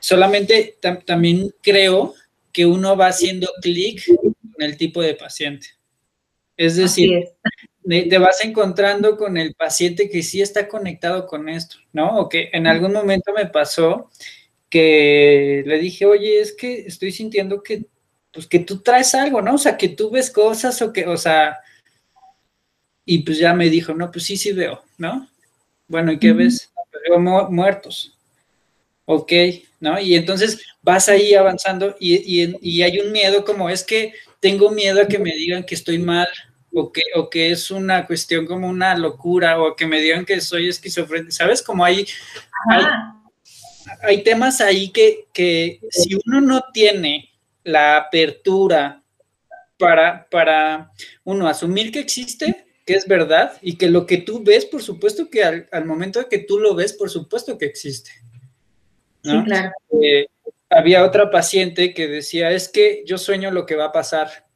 Solamente 0.00 0.78
también 1.04 1.52
creo 1.60 2.14
que 2.52 2.64
uno 2.64 2.96
va 2.96 3.08
haciendo 3.08 3.48
clic 3.60 4.02
con 4.06 4.62
el 4.62 4.76
tipo 4.78 5.02
de 5.02 5.14
paciente. 5.14 5.66
Es 6.56 6.76
decir, 6.76 7.28
te 7.88 8.18
vas 8.18 8.44
encontrando 8.44 9.16
con 9.16 9.38
el 9.38 9.54
paciente 9.54 10.10
que 10.10 10.22
sí 10.22 10.42
está 10.42 10.68
conectado 10.68 11.26
con 11.26 11.48
esto, 11.48 11.76
¿no? 11.92 12.18
O 12.18 12.28
que 12.28 12.50
en 12.52 12.66
algún 12.66 12.92
momento 12.92 13.32
me 13.32 13.46
pasó 13.46 14.10
que 14.68 15.62
le 15.66 15.78
dije, 15.78 16.04
oye, 16.04 16.40
es 16.40 16.52
que 16.52 16.80
estoy 16.86 17.12
sintiendo 17.12 17.62
que, 17.62 17.86
pues 18.32 18.46
que 18.46 18.58
tú 18.58 18.80
traes 18.80 19.14
algo, 19.14 19.40
¿no? 19.40 19.54
O 19.54 19.58
sea, 19.58 19.78
que 19.78 19.88
tú 19.88 20.10
ves 20.10 20.30
cosas 20.30 20.82
o 20.82 20.92
que, 20.92 21.06
o 21.06 21.16
sea, 21.16 21.58
y 23.06 23.20
pues 23.20 23.38
ya 23.38 23.54
me 23.54 23.70
dijo, 23.70 23.94
no, 23.94 24.10
pues 24.10 24.26
sí, 24.26 24.36
sí 24.36 24.52
veo, 24.52 24.82
¿no? 24.98 25.26
Bueno, 25.86 26.12
¿y 26.12 26.18
qué 26.18 26.32
ves? 26.34 26.70
Veo 27.08 27.18
muertos. 27.18 28.14
Ok, 29.06 29.32
¿no? 29.80 29.98
Y 29.98 30.14
entonces 30.14 30.60
vas 30.82 31.08
ahí 31.08 31.34
avanzando 31.34 31.96
y, 31.98 32.52
y, 32.60 32.82
hay 32.82 33.00
un 33.00 33.10
miedo 33.10 33.42
como 33.46 33.70
es 33.70 33.82
que 33.82 34.12
tengo 34.40 34.70
miedo 34.70 35.00
a 35.00 35.08
que 35.08 35.18
me 35.18 35.34
digan 35.34 35.64
que 35.64 35.74
estoy 35.74 35.98
mal 35.98 36.28
o 36.72 36.92
que, 36.92 37.02
o 37.14 37.30
que 37.30 37.50
es 37.50 37.70
una 37.70 38.06
cuestión 38.06 38.46
como 38.46 38.68
una 38.68 38.96
locura 38.96 39.60
o 39.60 39.74
que 39.74 39.86
me 39.86 40.00
digan 40.00 40.24
que 40.24 40.40
soy 40.40 40.68
esquizofrénico, 40.68 41.32
¿sabes? 41.32 41.62
Como 41.62 41.84
hay, 41.84 42.06
hay, 44.02 44.22
temas 44.22 44.60
ahí 44.60 44.90
que, 44.90 45.26
que 45.32 45.80
si 45.90 46.14
uno 46.26 46.40
no 46.40 46.64
tiene 46.72 47.30
la 47.64 47.96
apertura 47.96 49.02
para, 49.78 50.28
para 50.30 50.92
uno 51.24 51.48
asumir 51.48 51.92
que 51.92 52.00
existe, 52.00 52.66
que 52.84 52.94
es 52.94 53.06
verdad 53.06 53.52
y 53.60 53.76
que 53.76 53.88
lo 53.88 54.06
que 54.06 54.18
tú 54.18 54.42
ves, 54.42 54.64
por 54.64 54.82
supuesto 54.82 55.28
que 55.30 55.44
al, 55.44 55.84
momento 55.84 56.20
de 56.20 56.28
que 56.28 56.38
tú 56.38 56.58
lo 56.58 56.74
ves, 56.74 56.92
por 56.92 57.10
supuesto 57.10 57.58
que 57.58 57.66
existe. 57.66 58.10
Sí, 59.22 59.42
claro. 59.44 59.72
Eh, 60.02 60.26
había 60.70 61.04
otra 61.04 61.30
paciente 61.30 61.94
que 61.94 62.08
decía, 62.08 62.50
es 62.50 62.68
que 62.68 63.02
yo 63.06 63.18
sueño 63.18 63.50
lo 63.50 63.66
que 63.66 63.76
va 63.76 63.86
a 63.86 63.92
pasar. 63.92 64.47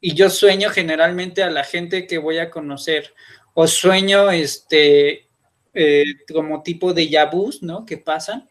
Y 0.00 0.14
yo 0.14 0.30
sueño 0.30 0.70
generalmente 0.70 1.42
a 1.42 1.50
la 1.50 1.64
gente 1.64 2.06
que 2.06 2.18
voy 2.18 2.38
a 2.38 2.50
conocer. 2.50 3.14
O 3.54 3.66
sueño 3.66 4.30
este, 4.30 5.28
eh, 5.74 6.04
como 6.32 6.62
tipo 6.62 6.94
de 6.94 7.08
yabús, 7.08 7.62
¿no? 7.62 7.84
Que 7.84 7.98
pasan. 7.98 8.48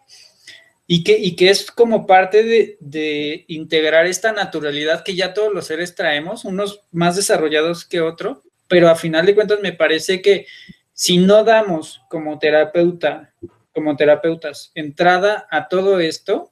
Y 0.86 1.04
que, 1.04 1.18
y 1.18 1.36
que 1.36 1.50
es 1.50 1.70
como 1.72 2.08
parte 2.08 2.44
de, 2.44 2.78
de, 2.80 3.46
integrar 3.48 4.08
esta 4.08 4.32
naturalidad 4.32 5.04
que 5.04 5.16
ya 5.16 5.34
todos 5.34 5.54
los 5.54 5.68
seres 5.68 5.94
traemos, 5.96 6.46
unos 6.46 6.84
más 6.92 7.16
desarrollados 7.16 7.86
que 7.86 8.02
otros, 8.02 8.40
pero 8.68 8.90
a 8.90 8.96
final 8.96 9.26
de 9.26 9.36
cuentas 9.36 9.60
me 9.62 9.74
parece 9.74 10.22
que 10.22 10.48
si 10.94 11.18
no 11.18 11.44
damos 11.44 12.02
como 12.10 12.40
terapeuta, 12.40 13.34
como 13.74 13.96
terapeutas, 13.96 14.72
entrada 14.76 15.48
a 15.50 15.68
todo 15.68 16.00
esto, 16.00 16.52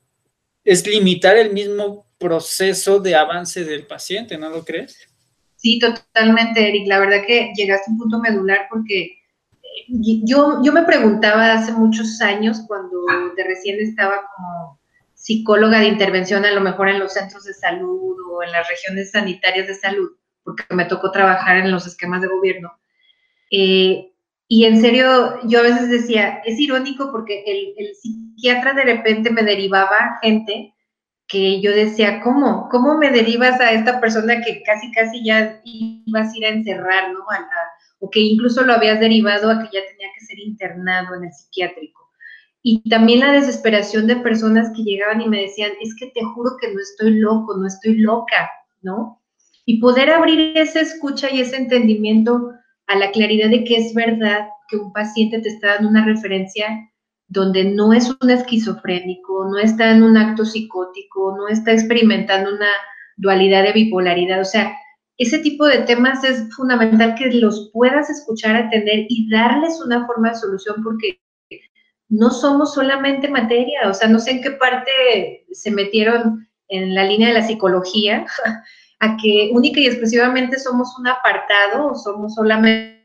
es 0.63 0.85
limitar 0.85 1.37
el 1.37 1.51
mismo 1.51 2.06
proceso 2.17 2.99
de 2.99 3.15
avance 3.15 3.63
del 3.63 3.85
paciente, 3.85 4.37
¿no 4.37 4.49
lo 4.49 4.63
crees? 4.63 5.07
Sí, 5.55 5.79
totalmente, 5.79 6.67
Eric. 6.67 6.87
La 6.87 6.99
verdad 6.99 7.25
que 7.25 7.51
llegaste 7.55 7.89
a 7.89 7.93
un 7.93 7.99
punto 7.99 8.19
medular 8.19 8.67
porque 8.69 9.01
eh, 9.01 10.21
yo, 10.23 10.61
yo 10.63 10.71
me 10.71 10.83
preguntaba 10.83 11.53
hace 11.53 11.71
muchos 11.71 12.21
años, 12.21 12.61
cuando 12.67 12.97
de 13.35 13.43
recién 13.43 13.79
estaba 13.79 14.21
como 14.35 14.79
psicóloga 15.13 15.79
de 15.79 15.87
intervención, 15.87 16.45
a 16.45 16.51
lo 16.51 16.61
mejor 16.61 16.89
en 16.89 16.99
los 16.99 17.13
centros 17.13 17.43
de 17.43 17.53
salud 17.53 18.15
o 18.31 18.43
en 18.43 18.51
las 18.51 18.67
regiones 18.69 19.11
sanitarias 19.11 19.67
de 19.67 19.73
salud, 19.73 20.11
porque 20.43 20.63
me 20.69 20.85
tocó 20.85 21.11
trabajar 21.11 21.57
en 21.57 21.71
los 21.71 21.87
esquemas 21.87 22.21
de 22.21 22.27
gobierno. 22.27 22.71
Eh, 23.51 24.13
y 24.47 24.65
en 24.65 24.79
serio, 24.79 25.39
yo 25.43 25.59
a 25.59 25.63
veces 25.63 25.89
decía, 25.89 26.41
es 26.45 26.57
irónico 26.59 27.11
porque 27.11 27.43
el, 27.45 27.73
el, 27.77 27.95
psiquiatra 27.95 28.73
de 28.73 28.83
repente 28.83 29.31
me 29.31 29.43
derivaba 29.43 30.19
gente 30.21 30.73
que 31.27 31.61
yo 31.61 31.71
decía, 31.71 32.21
¿cómo? 32.21 32.69
¿Cómo 32.69 32.97
me 32.97 33.11
derivas 33.11 33.59
a 33.59 33.71
esta 33.71 33.99
persona 33.99 34.41
que 34.41 34.63
casi, 34.63 34.91
casi 34.91 35.23
ya 35.25 35.59
ibas 35.63 36.33
a 36.33 36.37
ir 36.37 36.45
a 36.45 36.49
encerrar, 36.49 37.11
¿no? 37.11 37.19
o 37.99 38.09
que 38.09 38.19
incluso 38.19 38.63
lo 38.63 38.73
habías 38.73 38.99
derivado 38.99 39.49
a 39.49 39.59
que 39.59 39.65
ya 39.73 39.85
tenía 39.89 40.07
que 40.13 40.25
ser 40.25 40.39
internado 40.39 41.15
en 41.15 41.25
el 41.25 41.33
psiquiátrico. 41.33 42.01
Y 42.61 42.87
también 42.89 43.21
la 43.21 43.31
desesperación 43.31 44.07
de 44.07 44.17
personas 44.17 44.71
que 44.75 44.83
llegaban 44.83 45.21
y 45.21 45.27
me 45.27 45.41
decían, 45.41 45.71
es 45.81 45.95
que 45.95 46.07
te 46.07 46.23
juro 46.23 46.51
que 46.61 46.73
no 46.73 46.79
estoy 46.79 47.19
loco, 47.19 47.57
no 47.57 47.65
estoy 47.67 47.97
loca, 47.97 48.49
¿no? 48.81 49.21
y 49.67 49.81
poder 49.81 50.09
abrir 50.09 50.57
esa 50.57 50.79
escucha 50.79 51.29
y 51.29 51.41
ese 51.41 51.57
entendimiento 51.57 52.53
a 52.87 52.95
la 52.95 53.11
claridad 53.11 53.49
de 53.49 53.65
que 53.65 53.75
es 53.75 53.93
verdad 53.93 54.47
que 54.69 54.77
un 54.77 54.93
paciente 54.93 55.39
te 55.39 55.49
está 55.49 55.75
dando 55.75 55.89
una 55.89 56.05
referencia 56.05 56.89
donde 57.27 57.65
no 57.65 57.93
es 57.93 58.15
un 58.21 58.29
esquizofrénico, 58.29 59.49
no 59.49 59.57
está 59.57 59.91
en 59.91 60.03
un 60.03 60.17
acto 60.17 60.45
psicótico, 60.45 61.35
no 61.37 61.47
está 61.47 61.73
experimentando 61.73 62.55
una 62.55 62.69
dualidad 63.17 63.63
de 63.63 63.73
bipolaridad. 63.73 64.39
O 64.39 64.45
sea, 64.45 64.73
ese 65.17 65.39
tipo 65.39 65.65
de 65.65 65.79
temas 65.79 66.23
es 66.23 66.53
fundamental 66.55 67.15
que 67.15 67.31
los 67.31 67.69
puedas 67.73 68.09
escuchar, 68.09 68.55
atender 68.55 69.07
y 69.09 69.29
darles 69.29 69.81
una 69.83 70.05
forma 70.05 70.29
de 70.29 70.35
solución 70.35 70.83
porque 70.83 71.19
no 72.09 72.29
somos 72.29 72.73
solamente 72.73 73.27
materia, 73.27 73.89
o 73.89 73.93
sea, 73.93 74.07
no 74.07 74.19
sé 74.19 74.31
en 74.31 74.41
qué 74.41 74.51
parte 74.51 75.45
se 75.51 75.71
metieron 75.71 76.47
en 76.69 76.95
la 76.95 77.03
línea 77.03 77.29
de 77.29 77.33
la 77.33 77.41
psicología, 77.41 78.25
a 78.99 79.17
que 79.17 79.49
única 79.53 79.79
y 79.79 79.87
exclusivamente 79.87 80.57
somos 80.57 80.97
un 80.97 81.07
apartado 81.07 81.87
o 81.87 81.95
somos 81.95 82.33
solamente 82.35 82.97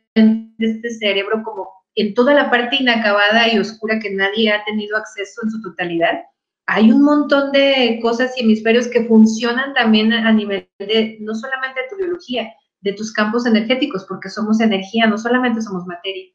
este 0.58 0.90
cerebro 0.90 1.42
como 1.42 1.68
en 1.94 2.14
toda 2.14 2.34
la 2.34 2.50
parte 2.50 2.76
inacabada 2.80 3.52
y 3.52 3.58
oscura 3.58 3.98
que 3.98 4.10
nadie 4.10 4.50
ha 4.50 4.64
tenido 4.64 4.96
acceso 4.96 5.40
en 5.44 5.50
su 5.50 5.60
totalidad. 5.60 6.22
Hay 6.66 6.90
un 6.90 7.02
montón 7.02 7.52
de 7.52 7.98
cosas 8.00 8.32
y 8.36 8.42
hemisferios 8.42 8.88
que 8.88 9.04
funcionan 9.04 9.74
también 9.74 10.12
a 10.12 10.32
nivel 10.32 10.68
de 10.78 11.18
no 11.20 11.34
solamente 11.34 11.82
de 11.82 11.88
tu 11.88 11.96
biología, 11.96 12.52
de 12.80 12.92
tus 12.94 13.12
campos 13.12 13.46
energéticos, 13.46 14.06
porque 14.08 14.28
somos 14.28 14.60
energía, 14.60 15.06
no 15.06 15.18
solamente 15.18 15.60
somos 15.60 15.86
materia. 15.86 16.26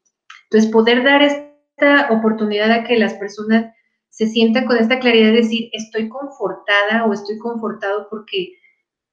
Entonces, 0.44 0.70
poder 0.70 1.02
dar 1.02 1.22
esta 1.22 2.08
oportunidad 2.10 2.70
a 2.70 2.84
que 2.84 2.98
las 2.98 3.14
personas 3.14 3.72
se 4.10 4.26
sientan 4.28 4.66
con 4.66 4.76
esta 4.76 4.98
claridad 4.98 5.32
de 5.32 5.38
decir, 5.38 5.70
estoy 5.72 6.08
confortada 6.08 7.04
o 7.06 7.12
estoy 7.12 7.38
confortado 7.38 8.06
porque 8.10 8.52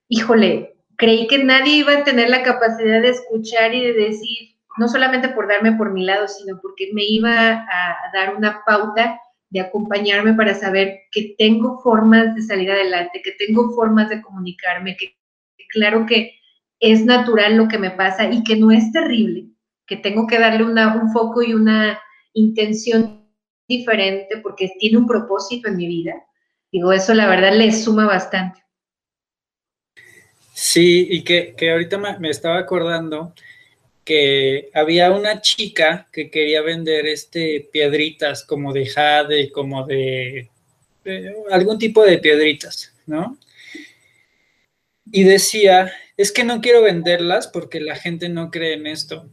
híjole, 0.07 0.77
creí 0.97 1.27
que 1.27 1.43
nadie 1.43 1.77
iba 1.77 1.93
a 1.93 2.03
tener 2.03 2.29
la 2.29 2.43
capacidad 2.43 3.01
de 3.01 3.09
escuchar 3.09 3.73
y 3.73 3.81
de 3.81 3.93
decir, 3.93 4.54
no 4.77 4.87
solamente 4.87 5.29
por 5.29 5.47
darme 5.47 5.73
por 5.73 5.93
mi 5.93 6.03
lado, 6.03 6.27
sino 6.27 6.59
porque 6.61 6.89
me 6.93 7.03
iba 7.03 7.31
a, 7.31 8.11
dar 8.13 8.35
una 8.35 8.63
pauta 8.65 9.19
de 9.49 9.59
acompañarme 9.59 10.33
para 10.33 10.53
saber 10.53 10.99
que 11.11 11.35
tengo 11.37 11.79
formas 11.81 12.35
de 12.35 12.41
salir 12.41 12.71
adelante, 12.71 13.21
que 13.23 13.33
tengo 13.33 13.71
formas 13.71 14.09
de 14.09 14.21
comunicarme, 14.21 14.97
que 14.97 15.15
claro 15.69 16.05
que 16.05 16.33
es 16.79 17.05
natural 17.05 17.55
lo 17.55 17.67
que 17.67 17.77
me 17.77 17.91
pasa 17.91 18.29
y 18.29 18.43
que 18.43 18.55
no 18.55 18.71
es 18.71 18.91
terrible, 18.91 19.47
que 19.87 19.97
tengo 19.97 20.27
que 20.27 20.39
darle 20.39 20.63
un 20.63 21.11
foco 21.11 21.41
y 21.41 21.53
una 21.53 21.99
intención 22.33 23.25
diferente 23.67 24.37
porque 24.37 24.69
tiene 24.79 24.97
un 24.97 25.07
propósito 25.07 25.69
en 25.69 25.77
mi 25.77 25.87
vida. 25.87 26.13
Digo, 26.71 26.91
eso 26.91 27.13
la 27.13 27.27
verdad 27.27 27.53
le 27.53 27.71
suma 27.71 28.05
bastante. 28.05 28.65
Sí, 30.53 31.07
y 31.09 31.23
que, 31.23 31.55
ahorita 31.69 31.97
me, 31.97 32.29
estaba 32.29 32.57
acordando 32.57 33.33
que 34.05 34.69
había 34.73 35.11
una 35.11 35.41
chica 35.41 36.07
que 36.13 36.29
quería 36.29 36.61
vender 36.61 37.07
este 37.07 37.67
piedritas 37.73 38.45
como 38.45 38.71
de 38.71 38.85
jade, 38.85 39.51
como 39.51 39.85
de, 39.85 40.49
algún 41.49 41.79
tipo 41.79 42.03
de 42.03 42.19
piedritas, 42.19 42.93
¿no? 43.07 43.37
Y 45.11 45.23
decía, 45.23 45.91
es 46.17 46.31
que 46.31 46.43
no 46.43 46.61
quiero 46.61 46.83
venderlas 46.83 47.47
porque 47.47 47.79
la 47.79 47.95
gente 47.95 48.29
no 48.29 48.51
cree 48.51 48.73
en 48.73 48.87
esto. 48.87 49.27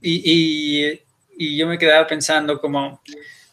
Y, 0.00 1.00
yo 1.38 1.66
me 1.66 1.78
quedaba 1.78 2.06
pensando 2.06 2.60
como, 2.60 3.00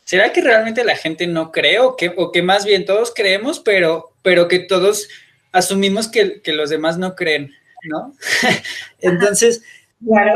¿será 0.05 0.31
que 0.33 0.41
realmente 0.41 0.83
la 0.83 0.95
gente 0.95 1.27
no 1.27 1.51
cree 1.51 1.79
o 1.79 1.95
que, 1.95 2.13
o 2.15 2.31
que 2.31 2.41
más 2.41 2.65
bien 2.65 2.85
todos 2.85 3.13
creemos, 3.13 3.59
pero, 3.59 4.13
pero 4.23 4.47
que 4.47 4.59
todos 4.59 5.07
asumimos 5.51 6.07
que, 6.07 6.41
los 6.47 6.69
demás 6.69 6.97
no 6.97 7.15
creen, 7.15 7.53
¿no? 7.83 8.15
Entonces, 9.01 9.61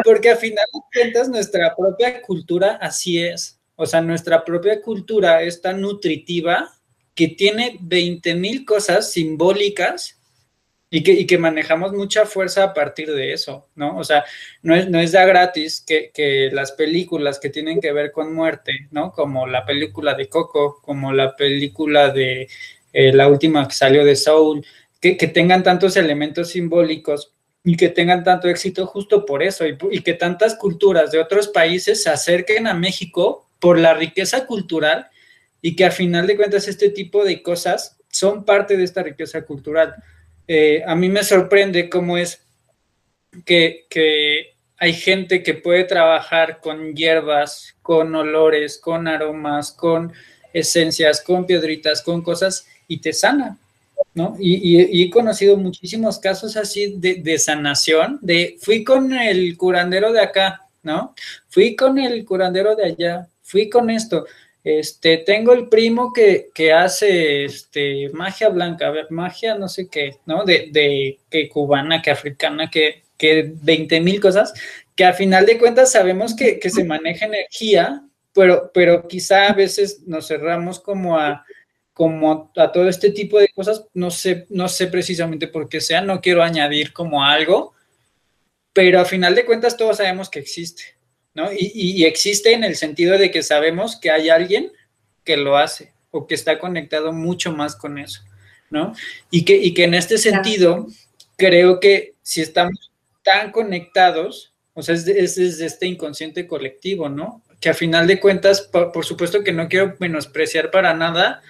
porque 0.03 0.31
al 0.31 0.37
final 0.37 0.65
de 0.73 0.79
cuentas 0.93 1.29
nuestra 1.29 1.75
propia 1.75 2.21
cultura 2.21 2.77
así 2.81 3.19
es. 3.23 3.59
O 3.75 3.85
sea, 3.85 4.01
nuestra 4.01 4.43
propia 4.43 4.81
cultura 4.81 5.41
es 5.41 5.61
tan 5.61 5.81
nutritiva 5.81 6.69
que 7.15 7.29
tiene 7.29 7.77
20 7.81 8.35
mil 8.35 8.65
cosas 8.65 9.11
simbólicas 9.11 10.19
y 10.89 11.03
que, 11.03 11.11
y 11.11 11.27
que 11.27 11.37
manejamos 11.37 11.93
mucha 11.93 12.25
fuerza 12.25 12.63
a 12.63 12.73
partir 12.73 13.11
de 13.13 13.33
eso, 13.33 13.67
¿no? 13.75 13.97
O 13.97 14.03
sea, 14.03 14.25
no 14.63 14.75
es, 14.75 14.89
no 14.89 14.99
es 14.99 15.11
da 15.11 15.25
gratis 15.25 15.83
que, 15.85 16.11
que, 16.13 16.49
las 16.51 16.71
películas 16.71 17.39
que 17.39 17.49
tienen 17.49 17.79
que 17.79 17.91
ver 17.91 18.11
con 18.11 18.33
muerte, 18.33 18.87
¿no? 18.91 19.11
Como 19.11 19.45
la 19.45 19.65
película 19.65 20.15
de 20.15 20.29
Coco, 20.29 20.81
como 20.81 21.13
la 21.13 21.35
película 21.35 22.09
de 22.09 22.47
eh, 22.91 23.13
la 23.13 23.27
última 23.27 23.67
que 23.67 23.75
salió 23.75 24.03
de 24.03 24.15
Soul, 24.15 24.65
que, 24.99 25.15
que, 25.15 25.27
tengan 25.27 25.63
tantos 25.63 25.95
elementos 25.95 26.49
simbólicos 26.49 27.33
y 27.71 27.77
que 27.77 27.89
tengan 27.89 28.23
tanto 28.23 28.49
éxito 28.49 28.87
justo 28.87 29.27
por 29.27 29.43
eso, 29.43 29.63
y, 29.67 30.01
que 30.01 30.15
tantas 30.15 30.55
culturas 30.55 31.11
de 31.11 31.19
otros 31.19 31.49
países 31.49 32.01
se 32.01 32.09
acerquen 32.09 32.65
a 32.65 32.73
México 32.73 33.47
por 33.59 33.77
la 33.77 33.93
riqueza 33.93 34.47
cultural 34.47 35.07
y 35.61 35.75
que 35.75 35.85
a 35.85 35.91
final 35.91 36.25
de 36.25 36.35
cuentas 36.35 36.67
este 36.67 36.89
tipo 36.89 37.23
de 37.23 37.43
cosas 37.43 37.99
son 38.07 38.43
parte 38.43 38.75
de 38.75 38.83
esta 38.85 39.03
riqueza 39.03 39.43
cultural. 39.43 39.93
Eh, 40.47 40.81
a 40.83 40.95
mí 40.95 41.09
me 41.09 41.23
sorprende 41.23 41.91
cómo 41.91 42.17
es 42.17 42.41
que, 43.45 43.85
que, 43.87 44.55
hay 44.77 44.93
gente 44.93 45.43
que 45.43 45.53
puede 45.53 45.83
trabajar 45.83 46.61
con 46.61 46.95
hierbas, 46.95 47.75
con 47.83 48.15
olores, 48.15 48.79
con 48.79 49.07
aromas, 49.07 49.73
con 49.73 50.11
esencias, 50.53 51.21
con 51.21 51.45
piedritas, 51.45 52.01
con 52.01 52.23
cosas 52.23 52.65
y 52.87 52.99
te 52.99 53.13
sana, 53.13 53.59
¿no? 54.13 54.35
Y, 54.39 55.03
he 55.03 55.09
conocido 55.09 55.57
muchísimos 55.57 56.19
casos 56.19 56.57
así 56.57 56.95
de, 56.97 57.15
de, 57.15 57.39
sanación, 57.39 58.19
de 58.21 58.57
fui 58.59 58.83
con 58.83 59.13
el 59.13 59.57
curandero 59.57 60.11
de 60.11 60.21
acá, 60.21 60.67
¿no? 60.83 61.13
Fui 61.47 61.75
con 61.75 61.97
el 61.97 62.25
curandero 62.25 62.75
de 62.75 62.85
allá, 62.85 63.27
fui 63.41 63.69
con 63.69 63.89
esto. 63.89 64.25
Este, 64.63 65.17
tengo 65.17 65.53
el 65.53 65.69
primo 65.69 66.11
que, 66.11 66.49
que 66.53 66.73
hace 66.73 67.45
este, 67.45 68.09
magia 68.09 68.49
blanca, 68.49 68.91
magia 69.09 69.55
no 69.55 69.69
sé 69.69 69.87
qué, 69.87 70.17
¿no? 70.25 70.43
De, 70.43 70.69
de 70.71 71.19
que 71.29 71.47
cubana, 71.47 72.01
que 72.01 72.11
africana, 72.11 72.69
que, 72.69 73.03
que 73.17 73.51
20 73.61 74.01
mil 74.01 74.19
cosas, 74.19 74.53
que 74.95 75.05
a 75.05 75.13
final 75.13 75.45
de 75.45 75.57
cuentas 75.57 75.91
sabemos 75.91 76.35
que, 76.35 76.59
que, 76.59 76.69
se 76.69 76.83
maneja 76.83 77.25
energía, 77.25 78.03
pero, 78.33 78.69
pero 78.73 79.07
quizá 79.07 79.47
a 79.47 79.53
veces 79.53 80.03
nos 80.07 80.27
cerramos 80.27 80.79
como 80.79 81.17
a, 81.17 81.45
como 81.99 82.49
a 82.55 82.71
todo 82.71 82.87
este 82.87 83.09
tipo 83.09 83.37
de 83.39 83.49
cosas, 83.49 83.85
no 83.93 84.09
sé, 84.09 84.47
no 84.51 84.69
sé 84.69 84.87
precisamente 84.87 85.49
por 85.49 85.67
qué 85.67 85.81
sea, 85.81 85.99
no 85.99 86.21
quiero 86.21 86.41
añadir 86.41 86.93
como 86.93 87.25
algo, 87.25 87.73
pero 88.71 89.01
a 89.01 89.05
final 89.05 89.35
de 89.35 89.43
cuentas 89.43 89.75
todos 89.75 89.97
sabemos 89.97 90.29
que 90.29 90.39
existe. 90.39 90.95
¿no? 91.33 91.51
Y, 91.51 91.71
y, 91.73 92.05
existe 92.05 92.53
en 92.53 92.63
el 92.63 92.77
sentido 92.77 93.17
de 93.17 93.31
que 93.31 93.43
sabemos 93.43 93.97
que 93.97 94.11
hay 94.11 94.29
alguien 94.29 94.71
que 95.25 95.35
lo 95.35 95.57
hace 95.57 95.91
o 96.09 96.25
que 96.25 96.35
está 96.35 96.57
conectado 96.57 97.11
mucho 97.11 97.51
más 97.51 97.75
con 97.75 97.97
eso, 97.97 98.21
¿no? 98.69 98.93
Y 99.29 99.43
que, 99.43 99.57
y 99.57 99.73
que 99.73 99.83
en 99.83 99.93
este 99.93 100.17
sentido, 100.19 100.87
creo 101.35 101.81
que 101.81 102.13
si 102.21 102.39
estamos 102.39 102.93
tan 103.23 103.51
conectados, 103.51 104.53
o 104.73 104.83
sea, 104.83 104.95
es, 104.95 105.05
es, 105.05 105.37
es 105.37 105.59
este 105.59 105.85
inconsciente 105.85 106.47
colectivo, 106.47 107.09
¿no? 107.09 107.43
Que 107.59 107.67
a 107.67 107.73
final 107.73 108.07
de 108.07 108.21
cuentas, 108.21 108.61
por, 108.61 108.93
por 108.93 109.05
supuesto 109.05 109.43
que 109.43 109.51
no 109.51 109.67
quiero 109.67 109.97
menospreciar 109.99 110.71
para 110.71 110.93
nada 110.93 111.41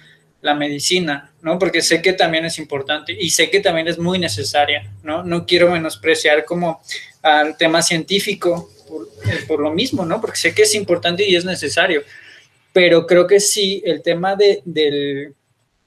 la 0.42 0.54
medicina, 0.54 1.32
¿no? 1.42 1.58
Porque 1.58 1.82
sé 1.82 2.00
que 2.00 2.12
también 2.12 2.44
es 2.44 2.58
importante 2.58 3.16
y 3.18 3.30
sé 3.30 3.50
que 3.50 3.60
también 3.60 3.88
es 3.88 3.98
muy 3.98 4.18
necesaria, 4.18 4.90
¿no? 5.02 5.22
No 5.22 5.46
quiero 5.46 5.70
menospreciar 5.70 6.44
como 6.44 6.80
al 7.22 7.56
tema 7.56 7.82
científico, 7.82 8.70
por, 8.88 9.08
por, 9.46 9.60
lo 9.60 9.72
mismo, 9.72 10.04
¿no? 10.04 10.20
Porque 10.20 10.38
sé 10.38 10.54
que 10.54 10.62
es 10.62 10.74
importante 10.74 11.28
y 11.28 11.36
es 11.36 11.44
necesario, 11.44 12.02
pero 12.72 13.06
creo 13.06 13.26
que 13.26 13.40
sí, 13.40 13.82
el 13.84 14.02
tema 14.02 14.36
de, 14.36 14.62
del, 14.64 15.34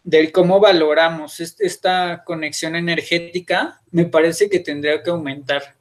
del 0.03 0.31
cómo 0.31 0.59
valoramos 0.59 1.39
esta 1.39 2.23
conexión 2.25 2.75
energética, 2.75 3.81
me 3.91 4.05
parece 4.05 4.49
que 4.49 4.59
tendría 4.59 5.01
que 5.01 5.09
aumentar, 5.09 5.75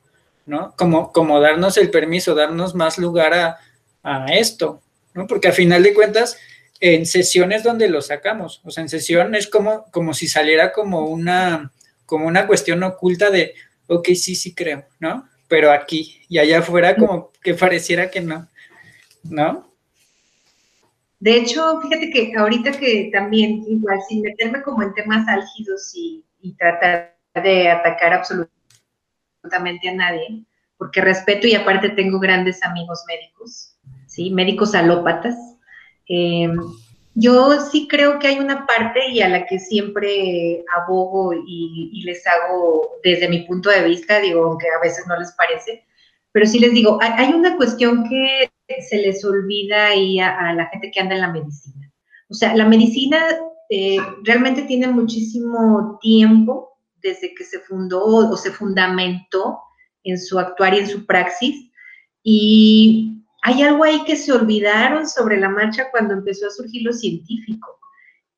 ¿no? 0.47 0.75
Como, 0.77 1.13
como 1.13 1.41
darnos 1.41 1.77
el 1.77 1.91
permiso, 1.91 2.35
darnos 2.35 2.75
más 2.75 2.99
lugar 2.99 3.35
a, 3.35 3.59
a 4.03 4.27
esto, 4.33 4.81
¿no? 5.15 5.27
Porque 5.27 5.49
a 5.49 5.53
final 5.53 5.83
de 5.83 5.95
cuentas, 5.95 6.39
en 6.83 7.07
sesiones 7.07 7.63
donde 7.63 7.89
lo 7.89 8.03
sacamos, 8.03 8.61
o 8.65 8.71
sea, 8.71 8.83
en 8.83 8.91
sesión 8.91 9.35
es 9.35 9.47
como, 9.47 9.85
como 9.91 10.13
si 10.13 10.29
saliera 10.29 10.73
como 10.73 11.07
una, 11.07 11.73
como 12.05 12.27
una 12.27 12.47
cuestión 12.47 12.83
oculta 12.83 13.31
de, 13.31 13.55
ok, 13.87 14.09
sí, 14.15 14.35
sí 14.35 14.55
creo, 14.55 14.85
¿no? 15.01 15.27
pero 15.53 15.71
aquí 15.71 16.23
y 16.31 16.39
allá 16.39 16.61
afuera 16.61 16.97
como 16.97 17.31
que 17.43 17.53
pareciera 17.53 18.11
que 18.11 18.23
no, 18.23 18.49
¿no? 19.23 19.69
De 21.21 21.37
hecho, 21.37 21.79
fíjate 21.83 22.09
que 22.09 22.33
ahorita 22.35 22.73
que 22.73 23.11
también, 23.13 23.63
igual, 23.69 23.99
sin 24.09 24.23
meterme 24.23 24.63
como 24.63 24.83
en 24.83 24.95
temas 24.95 25.29
álgidos 25.29 25.93
y, 25.95 26.25
y 26.41 26.55
tratar 26.55 27.19
de 27.35 27.69
atacar 27.69 28.15
absolutamente 28.15 29.91
a 29.91 29.95
nadie, 29.95 30.43
porque 30.79 31.03
respeto 31.03 31.47
y 31.47 31.55
aparte 31.55 31.91
tengo 31.91 32.19
grandes 32.19 32.63
amigos 32.63 33.05
médicos, 33.07 33.77
¿sí? 34.07 34.31
Médicos 34.31 34.75
alópatas. 34.75 35.37
Eh, 36.15 36.53
yo 37.15 37.59
sí 37.71 37.89
creo 37.89 38.19
que 38.19 38.27
hay 38.27 38.39
una 38.39 38.67
parte 38.67 39.09
y 39.11 39.23
a 39.23 39.31
la 39.31 39.47
que 39.47 39.59
siempre 39.59 40.63
abogo 40.77 41.33
y, 41.33 41.91
y, 41.91 42.03
les 42.03 42.27
hago 42.27 42.99
desde 43.03 43.29
mi 43.29 43.41
punto 43.47 43.71
de 43.71 43.85
vista, 43.85 44.21
digo, 44.21 44.45
aunque 44.45 44.67
a 44.69 44.83
veces 44.83 45.07
no 45.07 45.19
les 45.19 45.33
parece, 45.33 45.87
pero 46.33 46.45
sí 46.45 46.59
les 46.59 46.75
digo, 46.75 46.99
hay, 47.01 47.13
hay 47.17 47.33
una 47.33 47.57
cuestión 47.57 48.07
que 48.09 48.51
se 48.83 48.99
les 48.99 49.25
olvida 49.25 49.87
ahí 49.87 50.21
a, 50.21 50.51
a, 50.51 50.53
la 50.53 50.67
gente 50.67 50.91
que 50.91 51.01
anda 51.01 51.15
en 51.15 51.23
la 51.23 51.33
medicina. 51.33 51.91
O 52.29 52.35
sea, 52.35 52.55
la 52.55 52.67
medicina 52.67 53.19
eh, 53.71 53.97
realmente 54.25 54.63
tiene 54.65 54.89
muchísimo 54.89 55.99
tiempo 56.03 56.79
desde 57.03 57.35
que 57.35 57.45
se 57.45 57.61
fundó 57.61 58.05
o 58.05 58.37
se 58.37 58.51
fundamentó 58.51 59.61
en 60.05 60.21
su 60.21 60.39
actuar 60.39 60.75
y 60.75 60.81
en 60.81 60.89
su 60.89 61.07
praxis. 61.07 61.71
Y 62.23 63.22
hay 63.43 63.63
algo 63.63 63.83
ahí 63.83 64.05
que 64.05 64.17
se 64.17 64.33
olvidaron 64.33 65.09
sobre 65.09 65.39
la 65.39 65.49
marcha 65.49 65.91
cuando 65.91 66.15
empezó 66.15 66.47
a 66.47 66.51
surgir 66.51 66.83
lo 66.83 66.93
científico. 66.93 67.81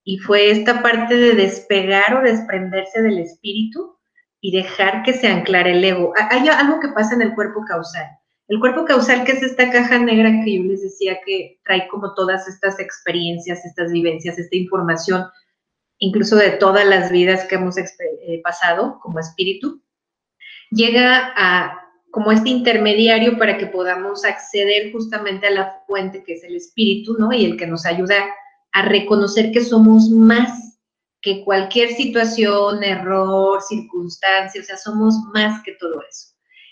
Y 0.02 0.18
fue 0.18 0.50
esta 0.50 0.82
parte 0.82 1.14
de 1.14 1.34
despegar 1.34 2.14
o 2.14 2.22
desprenderse 2.22 3.02
del 3.02 3.18
espíritu 3.18 3.96
y 4.40 4.50
dejar 4.50 5.02
que 5.02 5.12
se 5.12 5.28
anclara 5.28 5.70
el 5.70 5.84
ego. 5.84 6.12
Hay 6.30 6.48
algo 6.48 6.80
que 6.80 6.88
pasa 6.88 7.14
en 7.14 7.22
el 7.22 7.34
cuerpo 7.34 7.64
causal. 7.66 8.06
El 8.48 8.60
cuerpo 8.60 8.84
causal, 8.84 9.24
que 9.24 9.32
es 9.32 9.42
esta 9.42 9.70
caja 9.70 9.98
negra 9.98 10.30
que 10.44 10.56
yo 10.56 10.64
les 10.64 10.82
decía 10.82 11.18
que 11.24 11.58
trae 11.64 11.86
como 11.88 12.14
todas 12.14 12.46
estas 12.48 12.78
experiencias, 12.78 13.64
estas 13.64 13.92
vivencias, 13.92 14.38
esta 14.38 14.56
información, 14.56 15.24
incluso 15.98 16.36
de 16.36 16.50
todas 16.50 16.86
las 16.86 17.10
vidas 17.10 17.44
que 17.44 17.54
hemos 17.54 17.76
eh, 17.78 17.86
pasado 18.42 18.98
como 19.02 19.18
espíritu, 19.18 19.82
llega 20.70 21.32
a 21.36 21.83
como 22.14 22.30
este 22.30 22.48
intermediario 22.48 23.36
para 23.36 23.58
que 23.58 23.66
podamos 23.66 24.24
acceder 24.24 24.92
justamente 24.92 25.48
a 25.48 25.50
la 25.50 25.82
fuente 25.84 26.22
que 26.22 26.34
es 26.34 26.44
el 26.44 26.54
espíritu, 26.54 27.16
¿no? 27.18 27.32
Y 27.32 27.44
el 27.44 27.56
que 27.56 27.66
nos 27.66 27.84
ayuda 27.84 28.14
a 28.70 28.82
reconocer 28.82 29.50
que 29.50 29.60
somos 29.60 30.08
más 30.10 30.78
que 31.20 31.42
cualquier 31.42 31.90
situación, 31.90 32.84
error, 32.84 33.60
circunstancia, 33.62 34.60
o 34.60 34.64
sea, 34.64 34.76
somos 34.76 35.16
más 35.32 35.60
que 35.64 35.72
todo 35.72 36.00
eso. 36.08 36.28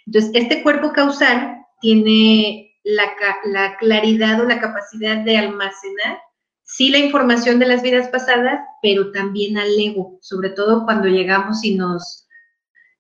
Entonces, 0.07 0.31
este 0.33 0.63
cuerpo 0.63 0.93
causal 0.93 1.57
tiene 1.81 2.77
la, 2.85 3.13
la 3.45 3.77
claridad 3.79 4.41
o 4.41 4.45
la 4.45 4.61
capacidad 4.61 5.25
de 5.25 5.39
almacenar, 5.39 6.21
sí, 6.63 6.91
la 6.91 6.99
información 6.99 7.59
de 7.59 7.67
las 7.67 7.83
vidas 7.83 8.07
pasadas, 8.11 8.61
pero 8.81 9.11
también 9.11 9.59
al 9.59 9.77
ego, 9.77 10.19
sobre 10.23 10.51
todo 10.51 10.85
cuando 10.85 11.09
llegamos 11.09 11.65
y 11.65 11.75
nos 11.75 12.29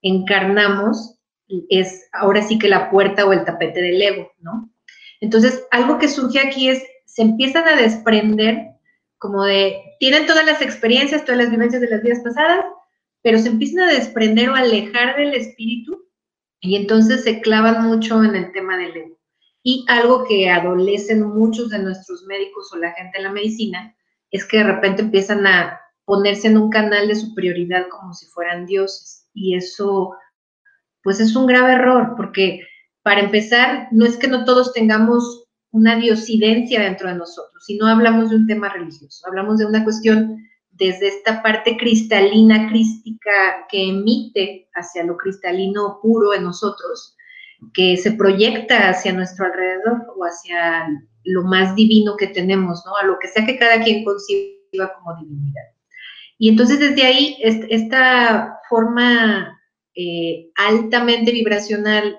encarnamos 0.00 1.20
es 1.68 2.08
ahora 2.12 2.42
sí 2.42 2.58
que 2.58 2.68
la 2.68 2.90
puerta 2.90 3.26
o 3.26 3.32
el 3.32 3.44
tapete 3.44 3.80
del 3.80 4.00
ego, 4.00 4.32
¿no? 4.40 4.70
Entonces, 5.20 5.64
algo 5.70 5.98
que 5.98 6.08
surge 6.08 6.40
aquí 6.40 6.68
es, 6.68 6.82
se 7.06 7.22
empiezan 7.22 7.68
a 7.68 7.76
desprender 7.76 8.72
como 9.18 9.44
de, 9.44 9.80
tienen 10.00 10.26
todas 10.26 10.44
las 10.44 10.60
experiencias, 10.60 11.24
todas 11.24 11.38
las 11.38 11.50
vivencias 11.50 11.80
de 11.80 11.88
las 11.88 12.02
vidas 12.02 12.20
pasadas, 12.24 12.64
pero 13.22 13.38
se 13.38 13.48
empiezan 13.48 13.88
a 13.88 13.92
desprender 13.92 14.50
o 14.50 14.54
alejar 14.56 15.16
del 15.16 15.34
espíritu 15.34 16.08
y 16.60 16.76
entonces 16.76 17.22
se 17.22 17.40
clavan 17.40 17.86
mucho 17.86 18.22
en 18.24 18.34
el 18.34 18.50
tema 18.52 18.76
del 18.76 18.96
ego. 18.96 19.18
Y 19.62 19.84
algo 19.88 20.24
que 20.24 20.50
adolecen 20.50 21.22
muchos 21.22 21.70
de 21.70 21.78
nuestros 21.78 22.24
médicos 22.24 22.72
o 22.72 22.78
la 22.78 22.92
gente 22.92 23.18
de 23.18 23.24
la 23.24 23.32
medicina 23.32 23.94
es 24.32 24.44
que 24.44 24.58
de 24.58 24.64
repente 24.64 25.02
empiezan 25.02 25.46
a 25.46 25.80
ponerse 26.04 26.48
en 26.48 26.58
un 26.58 26.70
canal 26.70 27.06
de 27.06 27.14
superioridad 27.14 27.86
como 27.88 28.12
si 28.14 28.26
fueran 28.26 28.66
dioses. 28.66 29.28
Y 29.34 29.54
eso 29.56 30.16
pues 31.02 31.20
es 31.20 31.34
un 31.36 31.46
grave 31.46 31.72
error, 31.72 32.14
porque 32.16 32.60
para 33.02 33.20
empezar, 33.20 33.88
no 33.90 34.04
es 34.04 34.16
que 34.16 34.28
no 34.28 34.44
todos 34.44 34.72
tengamos 34.72 35.44
una 35.70 35.96
diosidencia 35.96 36.80
dentro 36.80 37.08
de 37.08 37.16
nosotros, 37.16 37.64
sino 37.66 37.86
hablamos 37.86 38.30
de 38.30 38.36
un 38.36 38.46
tema 38.46 38.68
religioso, 38.68 39.26
hablamos 39.26 39.58
de 39.58 39.66
una 39.66 39.82
cuestión 39.84 40.36
desde 40.70 41.08
esta 41.08 41.42
parte 41.42 41.76
cristalina, 41.76 42.68
crística, 42.68 43.30
que 43.70 43.88
emite 43.88 44.68
hacia 44.74 45.04
lo 45.04 45.16
cristalino 45.16 45.98
puro 46.02 46.34
en 46.34 46.44
nosotros, 46.44 47.16
que 47.74 47.96
se 47.96 48.12
proyecta 48.12 48.90
hacia 48.90 49.12
nuestro 49.12 49.46
alrededor 49.46 50.06
o 50.16 50.24
hacia 50.24 50.88
lo 51.24 51.44
más 51.44 51.74
divino 51.74 52.16
que 52.16 52.26
tenemos, 52.28 52.82
¿no? 52.86 52.96
A 52.96 53.04
lo 53.04 53.18
que 53.18 53.28
sea 53.28 53.46
que 53.46 53.58
cada 53.58 53.82
quien 53.82 54.04
conciba 54.04 54.92
como 54.98 55.16
divinidad. 55.20 55.62
Y 56.38 56.48
entonces 56.48 56.80
desde 56.80 57.04
ahí, 57.04 57.36
esta 57.40 58.58
forma 58.68 59.61
eh, 59.94 60.50
altamente 60.56 61.32
vibracional 61.32 62.18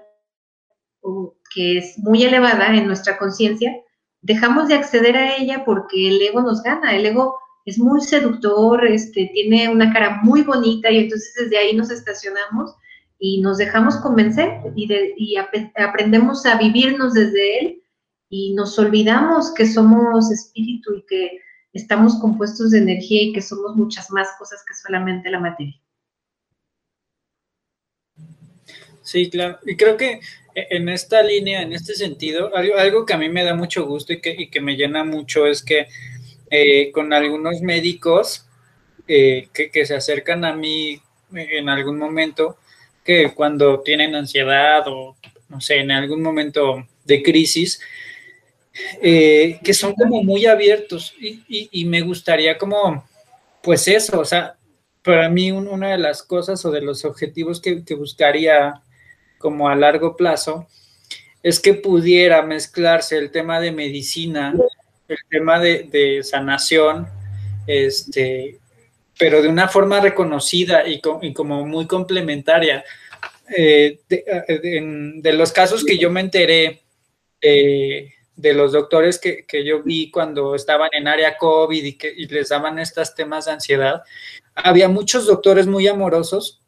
que 1.54 1.78
es 1.78 1.98
muy 2.00 2.24
elevada 2.24 2.76
en 2.76 2.88
nuestra 2.88 3.18
conciencia, 3.18 3.76
dejamos 4.22 4.68
de 4.68 4.76
acceder 4.76 5.16
a 5.16 5.36
ella 5.38 5.64
porque 5.66 6.08
el 6.08 6.22
ego 6.22 6.42
nos 6.42 6.64
gana. 6.64 6.96
El 6.96 7.06
ego 7.06 7.38
es 7.66 7.78
muy 7.78 8.02
seductor, 8.02 8.86
este, 8.86 9.30
tiene 9.34 9.70
una 9.70 9.92
cara 9.94 10.22
muy 10.24 10.42
bonita 10.42 10.90
y 10.90 11.00
entonces 11.00 11.34
desde 11.38 11.58
ahí 11.58 11.76
nos 11.76 11.92
estacionamos 11.92 12.76
y 13.20 13.42
nos 13.42 13.58
dejamos 13.58 13.98
convencer 13.98 14.60
y 14.76 15.36
aprendemos 15.78 16.46
a 16.46 16.58
vivirnos 16.58 17.14
desde 17.14 17.60
él 17.60 17.84
y 18.30 18.54
nos 18.54 18.78
olvidamos 18.80 19.54
que 19.54 19.66
somos 19.66 20.32
espíritu 20.32 20.96
y 20.96 21.06
que 21.08 21.40
estamos 21.72 22.20
compuestos 22.20 22.72
de 22.72 22.80
energía 22.80 23.24
y 23.24 23.34
que 23.34 23.42
somos 23.42 23.76
muchas 23.76 24.12
más 24.12 24.28
cosas 24.38 24.64
que 24.68 24.74
solamente 24.74 25.30
la 25.30 25.40
materia. 25.40 25.80
Sí, 29.04 29.30
claro. 29.30 29.60
Y 29.66 29.76
creo 29.76 29.98
que 29.98 30.22
en 30.56 30.90
esta 30.90 31.22
línea, 31.24 31.62
en 31.62 31.74
este 31.74 31.96
sentido, 31.96 32.52
algo, 32.56 33.06
que 33.06 33.14
a 33.14 33.18
mí 33.18 33.30
me 33.30 33.44
da 33.44 33.56
mucho 33.56 33.86
gusto 33.86 34.14
y 34.14 34.22
que, 34.22 34.62
me 34.62 34.76
llena 34.76 35.04
mucho 35.04 35.48
es 35.48 35.64
que 35.64 35.88
eh, 36.50 36.92
con 36.92 37.14
algunos 37.14 37.62
médicos 37.62 38.46
eh, 39.08 39.48
que, 39.54 39.86
se 39.86 39.96
acercan 39.96 40.46
a 40.46 40.54
mí 40.54 41.02
en 41.34 41.70
algún 41.70 41.98
momento, 41.98 42.58
que 43.04 43.34
cuando 43.34 43.82
tienen 43.82 44.16
ansiedad 44.16 44.84
o, 44.88 45.18
no 45.50 45.60
sé, 45.60 45.78
en 45.78 45.92
algún 45.92 46.22
momento 46.22 46.88
de 47.04 47.24
crisis, 47.24 47.82
eh, 49.02 49.60
que 49.64 49.74
son 49.74 49.94
como 49.94 50.24
muy 50.24 50.46
abiertos 50.46 51.14
y, 51.20 51.86
me 51.86 52.02
gustaría 52.02 52.58
como, 52.58 53.08
pues 53.62 53.88
eso, 53.88 54.20
o 54.20 54.26
sea, 54.26 54.56
para 55.04 55.30
mí 55.30 55.52
una 55.52 55.92
de 55.92 55.98
las 55.98 56.24
cosas 56.24 56.64
o 56.66 56.72
de 56.72 56.82
los 56.82 57.04
objetivos 57.04 57.60
que, 57.60 57.84
que 57.84 57.96
buscaría 57.96 58.82
como 59.44 59.68
a 59.68 59.76
largo 59.76 60.16
plazo, 60.16 60.68
es 61.44 61.60
que 61.60 61.74
pudiera 61.74 62.42
mezclarse 62.44 63.18
el 63.18 63.30
tema 63.30 63.60
de 63.60 63.74
medicina, 63.74 64.54
el 65.10 65.18
tema 65.30 65.60
de, 65.60 66.22
sanación, 66.24 67.10
este, 67.68 68.58
pero 69.20 69.42
de 69.42 69.50
una 69.50 69.68
forma 69.68 70.00
reconocida 70.00 70.88
y, 70.88 71.02
como 71.02 71.66
muy 71.66 71.88
complementaria. 71.88 72.86
Eh, 73.56 74.00
de, 74.08 75.34
los 75.34 75.52
casos 75.52 75.84
que 75.84 75.98
yo 75.98 76.10
me 76.10 76.22
enteré 76.22 76.84
eh, 77.42 78.14
de 78.38 78.54
los 78.54 78.72
doctores 78.72 79.20
que, 79.20 79.66
yo 79.66 79.84
vi 79.84 80.10
cuando 80.10 80.56
estaban 80.56 80.90
en 80.94 81.10
área 81.10 81.38
COVID 81.38 81.84
y 81.84 81.98
que 81.98 82.14
y 82.16 82.28
les 82.28 82.48
daban 82.48 82.80
estos 82.80 83.14
temas 83.14 83.46
de 83.46 83.52
ansiedad, 83.52 84.04
había 84.56 84.88
muchos 84.88 85.26
doctores 85.26 85.68
muy 85.68 85.86
amorosos 85.90 86.63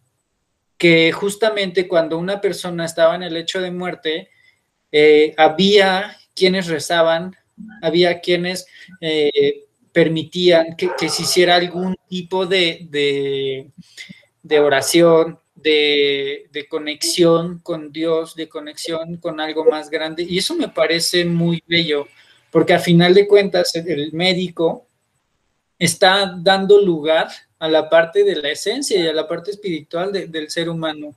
que 0.78 1.11
justamente 1.11 1.88
cuando 1.88 2.17
una 2.17 2.41
persona 2.41 2.86
estaba 2.86 3.15
en 3.15 3.23
el 3.23 3.38
hecho 3.38 3.61
de 3.61 3.71
muerte, 3.71 4.30
eh, 4.91 5.34
había 5.38 6.15
quienes 6.36 6.67
rezaban, 6.67 7.36
había 7.82 8.19
quienes 8.19 8.67
eh, 9.01 9.63
permitían 9.91 10.76
que, 10.76 10.89
se 11.09 11.23
hiciera 11.23 11.55
algún 11.55 11.95
tipo 12.09 12.45
de, 12.45 12.88
de, 14.41 14.59
oración, 14.59 15.39
de, 15.55 16.49
de, 16.51 16.67
conexión 16.67 17.59
con 17.59 17.93
Dios, 17.93 18.36
de 18.36 18.49
conexión 18.49 19.17
con 19.17 19.39
algo 19.39 19.63
más 19.65 19.89
grande. 19.89 20.23
Y 20.23 20.38
eso 20.38 20.55
me 20.55 20.67
parece 20.67 21.23
muy 21.23 21.63
bello, 21.65 22.07
porque 22.51 22.73
a 22.73 22.80
final 22.80 23.13
de 23.13 23.28
cuentas 23.28 23.73
el 23.76 24.11
médico 24.11 24.88
está 25.80 26.36
dando 26.38 26.82
lugar 26.82 27.30
a 27.66 27.70
la 27.70 27.89
parte 27.89 28.24
de 28.24 28.36
la 28.36 28.49
esencia 28.49 28.99
y 28.99 29.07
a 29.07 29.13
la 29.13 29.28
parte 29.28 29.51
espiritual 29.51 30.11
del 30.11 30.49
ser 30.49 30.70
humano, 30.70 31.16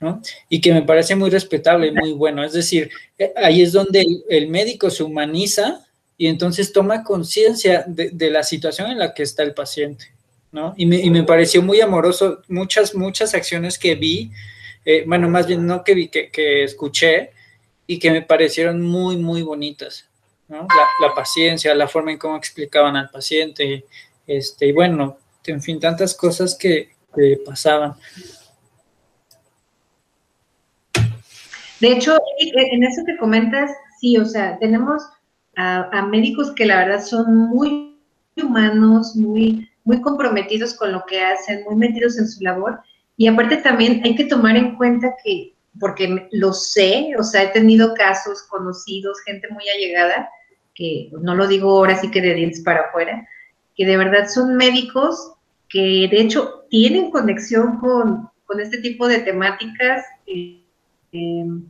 ¿no? 0.00 0.22
Y 0.48 0.60
que 0.60 0.72
me 0.72 0.82
parece 0.82 1.14
muy 1.14 1.28
respetable 1.28 1.88
y 1.88 1.92
muy 1.92 2.12
bueno. 2.12 2.44
Es 2.44 2.52
decir, 2.52 2.90
eh, 3.18 3.32
ahí 3.36 3.62
es 3.62 3.72
donde 3.72 4.04
el, 4.28 4.48
médico 4.48 4.90
se 4.90 5.02
humaniza 5.02 5.84
y 6.16 6.28
entonces 6.28 6.72
toma 6.72 7.02
conciencia 7.02 7.84
de, 7.86 8.30
la 8.30 8.42
situación 8.42 8.90
en 8.90 8.98
la 8.98 9.12
que 9.12 9.24
está 9.24 9.42
el 9.42 9.54
paciente, 9.54 10.12
¿no? 10.52 10.72
Y 10.76 10.86
me, 10.86 11.22
pareció 11.24 11.62
muy 11.62 11.80
amoroso 11.80 12.42
muchas, 12.48 12.94
muchas 12.94 13.34
acciones 13.34 13.78
que 13.78 13.96
vi, 13.96 14.30
eh, 14.84 15.04
bueno, 15.06 15.28
más 15.28 15.46
bien 15.46 15.66
no 15.66 15.82
que 15.82 15.94
vi, 15.94 16.08
que, 16.08 16.30
que 16.30 16.64
escuché 16.64 17.30
y 17.86 17.98
que 17.98 18.10
me 18.10 18.22
parecieron 18.22 18.80
muy, 18.82 19.16
muy 19.16 19.42
bonitas. 19.42 20.08
¿no? 20.48 20.66
La, 20.68 21.08
la, 21.08 21.14
paciencia, 21.14 21.74
la 21.74 21.88
forma 21.88 22.12
en 22.12 22.18
cómo 22.18 22.36
explicaban 22.36 22.94
al 22.96 23.10
paciente, 23.10 23.84
este, 24.26 24.66
y 24.66 24.72
bueno, 24.72 25.18
en 25.46 25.62
fin, 25.62 25.80
tantas 25.80 26.14
cosas 26.14 26.56
que, 26.56 26.90
pasaban. 27.44 27.94
De 31.80 31.92
hecho, 31.92 32.16
en 32.38 32.84
eso 32.84 33.02
que 33.04 33.18
comentas, 33.18 33.70
sí, 34.00 34.16
o 34.16 34.24
sea, 34.24 34.58
tenemos 34.58 35.02
a, 35.56 36.06
médicos 36.10 36.52
que 36.52 36.66
la 36.66 36.78
verdad 36.78 37.04
son 37.04 37.48
muy 37.48 37.98
humanos, 38.36 39.14
muy, 39.16 39.68
muy 39.84 40.00
comprometidos 40.00 40.74
con 40.74 40.92
lo 40.92 41.04
que 41.06 41.20
hacen, 41.20 41.64
muy 41.64 41.76
metidos 41.76 42.18
en 42.18 42.28
su 42.28 42.42
labor. 42.42 42.80
Y 43.16 43.26
aparte 43.26 43.58
también 43.58 44.00
hay 44.04 44.14
que 44.14 44.24
tomar 44.24 44.56
en 44.56 44.76
cuenta 44.76 45.14
que, 45.22 45.54
porque 45.78 46.28
lo 46.32 46.52
sé, 46.52 47.12
o 47.18 47.22
sea, 47.22 47.44
he 47.44 47.48
tenido 47.48 47.94
casos 47.94 48.42
conocidos, 48.44 49.20
gente 49.24 49.48
muy 49.50 49.64
allegada, 49.68 50.28
que 50.74 51.10
no 51.20 51.34
lo 51.34 51.46
digo 51.46 51.70
ahora 51.70 52.00
sí 52.00 52.10
que 52.10 52.22
de 52.22 52.34
dientes 52.34 52.62
para 52.62 52.82
afuera, 52.82 53.28
que 53.76 53.86
de 53.86 53.96
verdad 53.96 54.28
son 54.28 54.56
médicos 54.56 55.32
que 55.68 56.08
de 56.10 56.20
hecho 56.20 56.66
tienen 56.68 57.10
conexión 57.10 57.78
con, 57.78 58.30
este 58.60 58.82
tipo 58.82 59.08
de 59.08 59.20
temáticas, 59.20 60.04
eh, 60.26 60.62
em, 61.12 61.64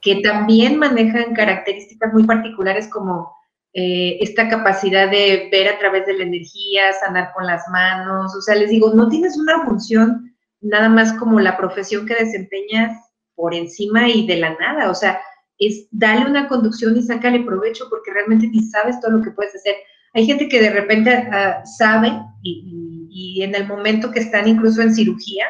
que 0.00 0.16
también 0.16 0.76
manejan 0.76 1.32
características 1.32 2.12
muy 2.12 2.24
particulares 2.24 2.88
como 2.88 3.32
eh, 3.72 4.18
esta 4.20 4.48
capacidad 4.48 5.08
de 5.08 5.48
ver 5.52 5.68
a 5.68 5.78
través 5.78 6.06
de 6.06 6.14
la 6.14 6.24
energía, 6.24 6.92
sanar 6.92 7.32
con 7.34 7.46
las 7.46 7.68
manos, 7.68 8.34
o 8.34 8.40
sea, 8.40 8.56
les 8.56 8.70
digo, 8.70 8.92
no 8.94 9.08
tienes 9.08 9.36
una 9.36 9.64
función 9.64 10.34
nada 10.60 10.88
más 10.88 11.12
como 11.12 11.38
la 11.38 11.56
profesión 11.56 12.04
que 12.06 12.14
desempeñas 12.14 12.98
por 13.36 13.54
encima 13.54 14.08
y 14.08 14.26
de 14.26 14.36
la 14.36 14.56
nada, 14.58 14.90
o 14.90 14.94
sea, 14.94 15.20
es 15.58 15.86
darle 15.90 16.26
una 16.26 16.48
conducción 16.48 16.96
y 16.96 17.02
sácale 17.02 17.44
provecho 17.44 17.86
porque 17.88 18.12
realmente 18.12 18.48
ni 18.48 18.62
sabes 18.62 18.98
todo 19.00 19.12
lo 19.12 19.22
que 19.22 19.30
puedes 19.30 19.54
hacer. 19.54 19.74
Hay 20.14 20.26
gente 20.26 20.48
que 20.48 20.60
de 20.60 20.70
repente 20.70 21.10
ah, 21.10 21.62
sabe 21.64 22.12
y, 22.42 23.42
en 23.42 23.54
el 23.54 23.66
momento 23.66 24.10
que 24.10 24.20
están 24.20 24.48
incluso 24.48 24.80
en 24.80 24.94
cirugía, 24.94 25.46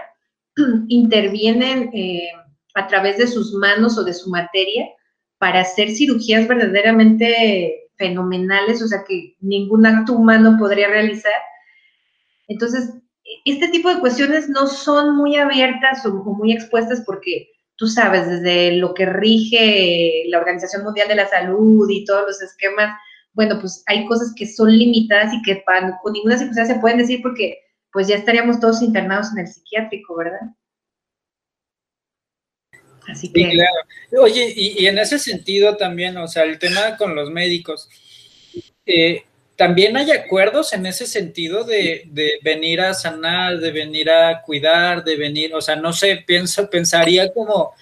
intervienen 0.88 1.90
eh, 1.92 2.28
a 2.74 2.86
través 2.86 3.18
de 3.18 3.26
sus 3.26 3.52
manos 3.54 3.98
o 3.98 4.04
de 4.04 4.14
su 4.14 4.30
materia 4.30 4.86
para 5.38 5.60
hacer 5.60 5.90
cirugías 5.90 6.48
verdaderamente 6.48 7.90
fenomenales, 7.96 8.82
o 8.82 8.88
sea, 8.88 9.04
que 9.06 9.36
ningún 9.40 9.86
acto 9.86 10.14
humano 10.14 10.56
podría 10.58 10.88
realizar. 10.88 11.32
Entonces, 12.48 12.94
este 13.44 13.68
tipo 13.68 13.88
de 13.88 14.00
cuestiones 14.00 14.48
no 14.48 14.66
son 14.66 15.16
muy 15.16 15.36
abiertas 15.36 16.04
o 16.06 16.10
muy 16.10 16.52
expuestas 16.52 17.02
porque 17.04 17.50
tú 17.76 17.86
sabes, 17.86 18.28
desde 18.28 18.76
lo 18.76 18.94
que 18.94 19.06
rige 19.06 20.24
la 20.28 20.38
Organización 20.38 20.84
Mundial 20.84 21.08
de 21.08 21.16
la 21.16 21.28
Salud 21.28 21.88
y 21.90 22.04
todos 22.04 22.24
los 22.26 22.42
esquemas 22.42 22.96
bueno, 23.34 23.60
pues 23.60 23.82
hay 23.86 24.06
cosas 24.06 24.32
que 24.36 24.46
son 24.46 24.70
limitadas 24.70 25.34
y 25.34 25.42
que 25.42 25.62
para, 25.66 25.98
con 26.02 26.12
ninguna 26.12 26.38
circunstancia 26.38 26.74
se 26.74 26.80
pueden 26.80 26.98
decir 26.98 27.20
porque 27.20 27.58
pues 27.92 28.08
ya 28.08 28.16
estaríamos 28.16 28.58
todos 28.58 28.82
internados 28.82 29.28
en 29.32 29.40
el 29.40 29.48
psiquiátrico, 29.48 30.16
¿verdad? 30.16 30.40
Así 33.08 33.30
que... 33.32 33.40
Sí, 33.40 33.50
claro. 33.50 34.24
Oye, 34.24 34.52
y, 34.56 34.86
en 34.86 34.98
ese 34.98 35.18
sentido 35.18 35.76
también, 35.76 36.16
o 36.16 36.26
sea, 36.26 36.44
el 36.44 36.58
tema 36.58 36.96
con 36.96 37.14
los 37.14 37.30
médicos, 37.30 37.88
eh, 38.86 39.24
también 39.56 39.96
hay 39.96 40.10
acuerdos 40.10 40.72
en 40.72 40.86
ese 40.86 41.06
sentido 41.06 41.64
de, 41.64 42.04
de, 42.06 42.38
venir 42.42 42.80
a 42.80 42.94
sanar, 42.94 43.58
de 43.58 43.70
venir 43.70 44.10
a 44.10 44.42
cuidar, 44.42 45.04
de 45.04 45.16
venir, 45.16 45.54
o 45.54 45.60
sea, 45.60 45.76
no 45.76 45.92
sé, 45.92 46.24
pienso, 46.26 46.68
pensaría 46.70 47.32
como 47.32 47.74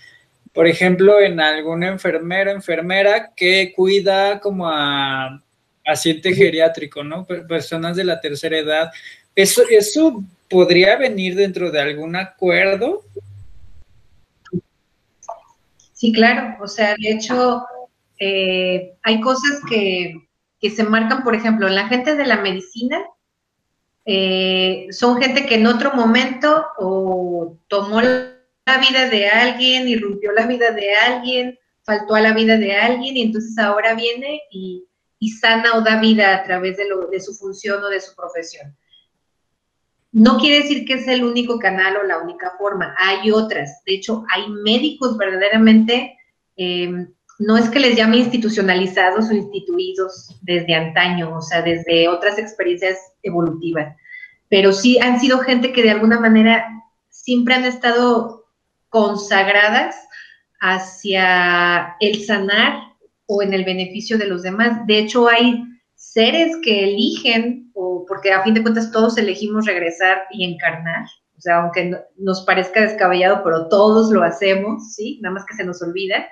por 0.53 0.67
ejemplo, 0.67 1.21
en 1.21 1.41
algún 1.41 1.83
enfermero, 1.83 2.51
enfermera 2.51 3.33
que 3.35 3.73
cuida 3.75 4.39
como 4.41 4.69
a 4.69 5.43
paciente 5.85 6.35
geriátrico, 6.35 7.03
¿no? 7.03 7.27
Personas 7.27 7.97
de 7.97 8.05
la 8.05 8.21
tercera 8.21 8.59
edad. 8.59 8.91
¿Eso, 9.35 9.63
eso 9.71 10.23
podría 10.49 10.97
venir 10.97 11.35
dentro 11.35 11.71
de 11.71 11.81
algún 11.81 12.17
acuerdo? 12.17 13.03
Sí, 15.93 16.13
claro. 16.13 16.57
O 16.63 16.69
sea, 16.69 16.95
de 16.97 17.13
hecho, 17.13 17.65
eh, 18.19 18.95
hay 19.03 19.21
cosas 19.21 19.61
que, 19.69 20.15
se 20.61 20.85
marcan, 20.85 21.25
por 21.25 21.35
ejemplo, 21.35 21.69
la 21.69 21.89
gente 21.89 22.15
de 22.15 22.27
la 22.27 22.41
medicina 22.41 23.03
eh, 24.05 24.87
son 24.91 25.21
gente 25.21 25.47
que 25.47 25.57
en 25.57 25.67
otro 25.67 25.93
momento 25.95 26.67
o 26.79 27.57
tomó 27.69 28.01
la 28.01 28.32
vida 28.65 29.09
de 29.09 29.29
alguien, 29.29 29.89
irrumpió 29.89 30.33
la 30.33 30.47
vida 30.47 30.71
de 30.71 30.95
alguien, 30.95 31.59
faltó 31.85 32.15
a 32.15 32.21
la 32.21 32.33
vida 32.33 32.57
de 32.57 32.75
alguien 32.77 33.17
y 33.17 33.23
entonces 33.23 33.59
ahora 33.59 33.95
viene 33.95 34.41
y, 34.51 34.87
sana 35.41 35.75
o 35.77 35.83
da 35.83 36.01
vida 36.01 36.35
a 36.35 36.43
través 36.43 36.77
de, 36.77 36.89
lo, 36.89 37.07
de 37.07 37.21
su 37.21 37.33
función 37.35 37.83
o 37.85 37.89
de 37.89 38.01
su 38.01 38.15
profesión. 38.17 38.77
No 40.11 40.39
quiere 40.39 40.63
decir 40.63 40.85
que 40.85 40.95
es 40.95 41.07
el 41.07 41.23
único 41.23 41.59
canal 41.61 41.97
o 41.97 42.03
la 42.03 42.19
única 42.19 42.53
forma, 42.59 42.95
hay 42.99 43.31
otras. 43.31 43.83
De 43.87 43.95
hecho, 43.95 44.25
hay 44.35 44.49
médicos 44.51 45.17
verdaderamente, 45.17 46.19
eh, 46.57 47.07
no 47.39 47.57
es 47.57 47.71
que 47.71 47.81
les 47.81 47.97
llame 47.97 48.19
institucionalizados 48.19 49.31
o 49.31 49.33
instituidos 49.33 50.37
desde 50.43 50.75
antaño, 50.75 51.37
o 51.37 51.41
sea, 51.41 51.63
desde 51.63 52.09
otras 52.09 52.39
experiencias 52.39 52.99
evolutivas, 53.23 53.97
pero 54.49 54.73
sí 54.73 54.99
han 54.99 55.21
sido 55.21 55.39
gente 55.39 55.73
que 55.73 55.83
de 55.83 55.93
alguna 55.93 56.21
manera 56.21 56.67
siempre 57.09 57.55
han 57.55 57.65
estado 57.65 58.42
consagradas 58.93 59.97
hacia 60.61 61.97
el 61.99 62.23
sanar 62.25 62.75
o 63.27 63.43
en 63.43 63.55
el 63.55 63.65
beneficio 63.65 64.19
de 64.19 64.27
los 64.27 64.43
demás. 64.43 64.87
De 64.87 64.99
hecho, 64.99 65.29
hay 65.29 65.65
seres 65.95 66.55
que 66.63 66.85
eligen, 66.85 67.71
o 67.75 68.05
porque 68.07 68.33
a 68.33 68.43
fin 68.43 68.53
de 68.53 68.63
cuentas 68.63 68.93
todos 68.93 69.17
elegimos 69.17 69.65
regresar 69.65 70.25
y 70.31 70.45
encarnar, 70.45 71.07
o 71.37 71.41
sea, 71.41 71.63
aunque 71.63 71.97
nos 72.19 72.43
parezca 72.43 72.83
descabellado, 72.83 73.43
pero 73.43 73.69
todos 73.69 74.13
lo 74.13 74.23
hacemos, 74.23 74.95
¿sí? 74.95 75.19
Nada 75.23 75.37
más 75.37 75.47
que 75.47 75.55
se 75.55 75.65
nos 75.65 75.81
olvida. 75.83 76.27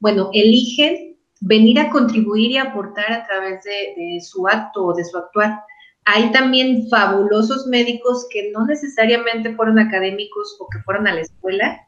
Bueno, 0.00 0.30
eligen 0.32 1.18
venir 1.42 1.78
a 1.78 1.90
contribuir 1.90 2.52
y 2.52 2.56
aportar 2.56 3.12
a 3.12 3.26
través 3.26 3.62
de, 3.64 3.94
de 3.96 4.20
su 4.22 4.48
acto 4.48 4.86
o 4.86 4.94
de 4.94 5.04
su 5.04 5.18
actuar. 5.18 5.60
Hay 6.06 6.32
también 6.32 6.88
fabulosos 6.88 7.66
médicos 7.66 8.26
que 8.30 8.50
no 8.50 8.64
necesariamente 8.64 9.54
fueron 9.54 9.78
académicos 9.78 10.56
o 10.58 10.66
que 10.70 10.78
fueron 10.80 11.06
a 11.06 11.14
la 11.14 11.20
escuela 11.20 11.84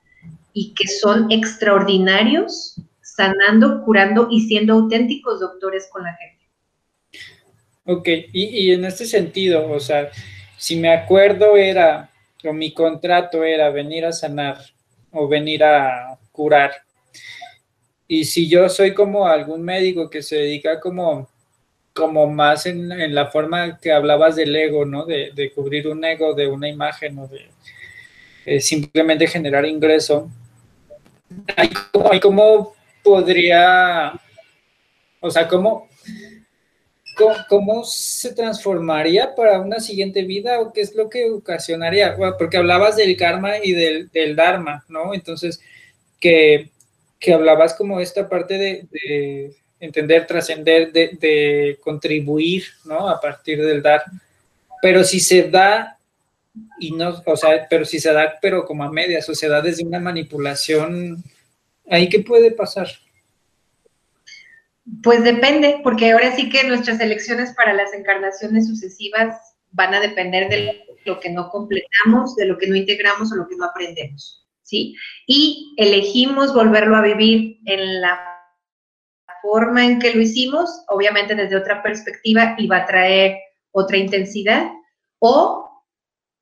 y 0.53 0.74
que 0.74 0.88
son 0.88 1.30
extraordinarios 1.30 2.76
sanando, 3.03 3.82
curando 3.84 4.28
y 4.30 4.40
siendo 4.42 4.74
auténticos 4.74 5.40
doctores 5.40 5.88
con 5.92 6.05
la 6.05 6.14
gente. 6.14 6.40
Ok, 7.84 8.09
y, 8.32 8.70
en 8.72 8.84
este 8.84 9.05
sentido, 9.05 9.70
o 9.70 9.80
sea, 9.80 10.11
si 10.57 10.76
me 10.76 10.92
acuerdo 10.92 11.57
era, 11.57 12.11
o 12.44 12.53
mi 12.53 12.72
contrato 12.72 13.42
era 13.44 13.70
venir 13.70 14.05
a 14.05 14.12
sanar 14.12 14.59
o 15.12 15.26
venir 15.28 15.64
a 15.64 16.18
curar. 16.30 16.72
Y 18.07 18.24
si 18.24 18.48
yo 18.48 18.68
soy 18.68 18.94
como 18.94 19.26
algún 19.26 19.62
médico 19.62 20.09
que 20.09 20.22
se 20.22 20.36
dedica 20.36 20.80
como, 20.80 21.28
como 21.92 22.26
más 22.26 22.66
en, 22.66 23.14
la 23.14 23.26
forma 23.26 23.78
que 23.78 23.92
hablabas 23.92 24.36
del 24.36 24.55
ego, 24.55 24.84
¿no? 24.84 25.05
De, 25.07 25.53
cubrir 25.55 25.88
un 25.88 26.05
ego 26.05 26.34
de 26.34 26.46
una 26.46 26.68
imagen 26.68 27.18
o 27.18 27.28
de 27.28 27.48
eh, 28.46 28.61
simplemente 28.61 29.26
generar 29.26 29.66
ingreso, 29.66 30.30
como 32.20 32.74
podría, 33.03 34.12
o 35.20 35.31
sea, 35.31 35.49
cómo, 35.49 35.89
cómo, 37.49 37.85
se 37.85 38.35
transformaría 38.35 39.35
para 39.35 39.61
una 39.61 39.81
siguiente 39.81 40.22
vida 40.22 40.61
o 40.61 40.72
qué 40.72 40.81
es 40.81 40.95
lo 40.95 41.09
que 41.09 41.31
ocasionaría? 41.31 42.16
porque 42.39 42.57
hablabas 42.57 42.97
del 42.97 43.16
karma 43.16 43.59
y 43.62 43.72
del, 43.72 44.37
dharma, 44.37 44.85
¿no? 44.89 45.14
Entonces, 45.14 45.61
que, 46.18 46.70
hablabas 47.33 47.74
como 47.74 48.01
esta 48.01 48.28
parte 48.28 48.59
de, 48.59 49.55
entender, 49.78 50.26
trascender, 50.26 50.93
de, 50.93 51.16
de, 51.20 51.78
contribuir, 51.81 52.64
¿no? 52.85 53.09
A 53.09 53.20
partir 53.20 53.64
del 53.64 53.83
dar. 53.83 54.03
Pero 54.83 55.05
si 55.05 55.20
se 55.20 55.45
da 55.49 55.99
y 56.78 56.92
no, 56.92 57.22
o 57.24 57.36
sea, 57.36 57.66
pero 57.68 57.84
si 57.84 58.01
se 58.01 58.12
da, 58.12 58.38
pero 58.40 58.64
como 58.64 58.84
a 58.84 58.90
se 59.20 59.48
da 59.48 59.61
desde 59.61 59.84
una 59.84 60.01
manipulación 60.01 61.22
¿Ahí 61.90 62.09
qué 62.09 62.20
puede 62.20 62.53
pasar? 62.53 62.88
Pues 65.03 65.24
depende, 65.24 65.80
porque 65.82 66.12
ahora 66.12 66.34
sí 66.34 66.48
que 66.48 66.64
nuestras 66.64 67.01
elecciones 67.01 67.53
para 67.55 67.74
las 67.74 67.92
encarnaciones 67.92 68.68
sucesivas 68.68 69.36
van 69.72 69.94
a 69.94 70.01
depender 70.01 70.48
de 70.48 70.84
lo 71.05 71.18
que 71.18 71.30
no 71.30 71.48
completamos, 71.51 72.36
de 72.36 72.46
lo 72.46 72.59
que 72.59 72.68
no 72.68 72.76
integramos 72.76 73.32
o 73.32 73.36
lo 73.36 73.48
que 73.48 73.57
no 73.57 73.64
aprendemos, 73.64 74.46
¿sí? 74.62 74.96
Y 75.26 75.74
elegimos 75.78 76.55
volverlo 76.55 76.96
a 76.96 77.03
vivir 77.03 77.59
en 77.66 78.01
la 78.01 78.20
forma 79.42 79.84
en 79.84 79.98
que 79.98 80.14
lo 80.14 80.20
hicimos, 80.20 80.84
obviamente 80.88 81.34
desde 81.34 81.57
otra 81.57 81.82
perspectiva 81.82 82.55
y 82.59 82.66
va 82.66 82.78
a 82.78 82.86
traer 82.86 83.36
otra 83.72 83.96
intensidad, 83.96 84.70
o 85.18 85.69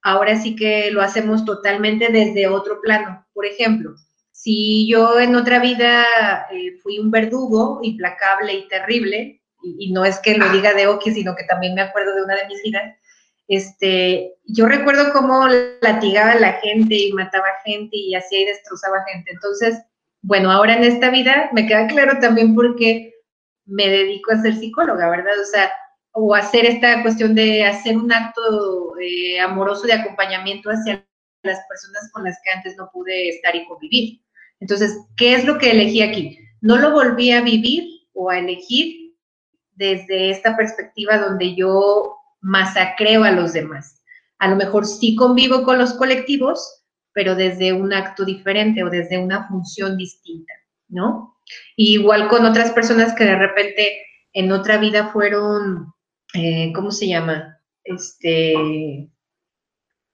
ahora 0.03 0.41
sí 0.41 0.57
que 0.57 0.91
lo 0.91 1.03
hacemos 1.03 1.45
totalmente 1.45 2.11
desde 2.11 2.49
otro 2.49 2.81
plano. 2.81 3.27
Por 3.33 3.47
ejemplo, 3.47 3.95
si 4.33 4.89
yo 4.89 5.19
en 5.19 5.35
otra 5.35 5.59
vida 5.59 6.05
eh, 6.53 6.79
fui 6.83 6.99
un 6.99 7.11
verdugo 7.11 7.81
implacable 7.83 8.55
y 8.55 8.69
terrible, 8.69 9.43
y, 9.63 9.93
no 9.93 10.05
es 10.05 10.21
que 10.21 10.37
lo 10.37 10.49
diga 10.51 10.73
de 10.73 10.87
Oki, 10.87 11.13
sino 11.13 11.35
que 11.35 11.45
también 11.45 11.75
me 11.75 11.83
acuerdo 11.83 12.15
de 12.15 12.23
una 12.23 12.37
de 12.37 12.47
mis 12.47 12.63
vidas, 12.63 12.95
este, 13.49 14.35
yo 14.45 14.67
recuerdo 14.67 15.13
cómo 15.13 15.49
latigaba 15.81 16.33
a 16.33 16.41
la 16.41 16.53
gente 16.55 16.95
y 16.95 17.13
mataba 17.13 17.47
gente 17.65 17.97
y 17.97 18.15
hacía 18.15 18.43
y 18.43 18.45
destrozaba 18.45 19.05
gente. 19.11 19.33
Entonces, 19.33 19.83
bueno, 20.23 20.53
ahora 20.53 20.77
en 20.77 20.85
esta 20.85 21.11
vida 21.11 21.49
me 21.53 21.67
queda 21.67 21.87
claro 21.87 22.19
también 22.21 22.55
porque 22.55 23.15
me 23.67 23.89
dedico 23.89 24.33
a 24.33 24.43
ser 24.43 24.55
psicóloga, 24.55 25.11
¿verdad? 25.11 25.33
O 25.41 25.47
sea, 25.47 25.73
o 26.13 26.35
hacer 26.35 26.65
esta 26.65 27.03
cuestión 27.03 27.35
de 27.35 27.65
hacer 27.65 27.97
un 27.97 28.13
acto 28.13 28.99
eh, 29.01 29.41
amoroso 29.41 29.87
de 29.87 29.95
acompañamiento 29.95 30.71
hacia 30.71 31.07
las 31.43 31.59
personas 31.69 32.11
con 32.13 32.25
las 32.25 32.39
que 32.43 32.51
antes 32.51 32.77
no 32.77 32.91
pude 32.93 33.29
estar 33.29 33.55
y 33.55 33.67
convivir. 33.67 34.21
Entonces, 34.61 34.99
¿qué 35.17 35.35
es 35.35 35.45
lo 35.45 35.59
que 35.59 35.71
elegí 35.71 36.03
aquí? 36.03 36.39
No 36.61 36.77
lo 36.77 36.91
volví 36.91 37.31
a 37.31 37.43
vivir 37.43 37.85
o 38.15 38.31
a 38.31 38.39
elegir 38.39 39.15
desde 39.75 40.31
esta 40.31 40.57
perspectiva 40.57 41.19
donde 41.19 41.55
yo 41.55 42.17
masacreo 42.41 43.23
a 43.25 43.31
los 43.31 43.53
demás. 43.53 44.03
A 44.39 44.49
lo 44.49 44.57
mejor 44.57 44.87
sí 44.87 45.15
convivo 45.15 45.63
con 45.63 45.79
los 45.79 45.95
colectivos, 45.95 46.85
pero 47.13 47.37
desde 47.37 47.73
un 47.73 47.93
acto 47.93 48.25
diferente 48.25 48.83
o 48.83 48.91
desde 48.91 49.19
una 49.19 49.47
función 49.49 49.97
distinta, 49.97 50.53
¿no? 50.89 51.39
igual 51.77 52.29
con 52.29 52.45
otras 52.45 52.73
personas 52.73 53.15
que 53.15 53.25
de 53.25 53.37
repente 53.37 54.03
en 54.33 54.53
otra 54.53 54.79
vida 54.79 55.09
fueron, 55.13 55.93
eh, 56.35 56.73
¿cómo 56.75 56.91
se 56.91 57.09
llama? 57.09 57.61
Este, 57.85 59.09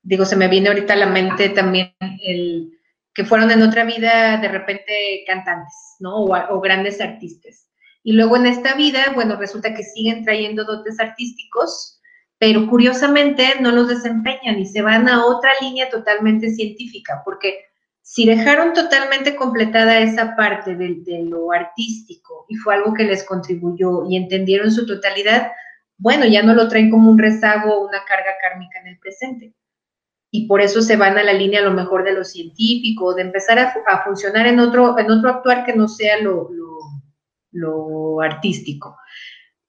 digo, 0.03 0.25
se 0.25 0.37
me 0.37 0.49
viene 0.49 0.69
ahorita 0.69 0.93
a 0.93 0.97
la 0.97 1.07
mente 1.07 1.49
también 1.49 1.95
el, 2.23 2.75
que 3.15 3.25
fueron 3.25 3.51
en 3.51 3.63
otra 3.63 3.85
vida 3.85 4.39
de 4.39 4.49
repente 4.49 5.25
cantantes, 5.27 5.75
¿no? 6.01 6.25
O, 6.25 6.61
grandes 6.61 7.01
artistas. 7.01 7.69
Y 8.03 8.13
luego 8.13 8.37
en 8.37 8.47
esta 8.47 8.75
vida, 8.75 9.13
bueno, 9.15 9.37
resulta 9.37 9.75
que 9.75 9.83
siguen 9.83 10.25
trayendo 10.25 10.65
dotes 10.65 11.01
artísticos, 11.01 12.01
pero 12.39 12.69
curiosamente 12.69 13.55
no 13.61 13.71
los 13.71 13.89
desempeñan 13.89 14.59
y 14.59 14.67
se 14.67 14.83
van 14.83 15.09
a 15.09 15.25
otra 15.25 15.53
línea 15.61 15.89
totalmente 15.89 16.51
científica, 16.51 17.23
porque 17.25 17.61
si 18.03 18.27
dejaron 18.27 18.75
totalmente 18.75 19.35
completada 19.37 20.01
esa 20.01 20.37
parte 20.37 20.75
de, 20.75 20.97
de, 21.07 21.25
lo 21.25 21.53
artístico 21.53 22.45
y 22.49 22.57
fue 22.57 22.75
algo 22.75 22.93
que 22.93 23.05
les 23.05 23.25
contribuyó 23.25 24.05
y 24.07 24.17
entendieron 24.17 24.71
su 24.71 24.85
totalidad, 24.85 25.53
bueno, 25.97 26.27
ya 26.27 26.43
no 26.43 26.55
lo 26.55 26.69
traen 26.69 26.91
como 26.91 27.11
un 27.11 27.19
rezago 27.19 27.75
o 27.75 27.89
una 27.89 28.05
carga 28.05 28.35
kármica 28.41 28.81
en 28.81 28.89
el 28.89 28.99
presente 28.99 29.55
y 30.37 30.49
por 30.49 30.61
eso 30.61 30.83
se 30.83 30.97
van 30.97 31.17
a 31.17 31.23
la 31.23 31.33
línea 31.33 31.61
a 31.61 31.63
lo 31.63 31.71
mejor 31.71 32.03
de 32.03 32.13
lo 32.13 32.25
científico, 32.25 33.15
de 33.15 33.23
empezar 33.23 33.57
a, 33.57 34.03
funcionar 34.03 34.49
en 34.49 34.59
otro, 34.59 34.99
en 34.99 35.09
otro 35.09 35.31
actuar 35.31 35.65
que 35.65 35.77
no 35.77 35.87
sea 35.87 36.21
lo, 36.21 36.51
lo, 37.53 38.21
artístico. 38.21 38.97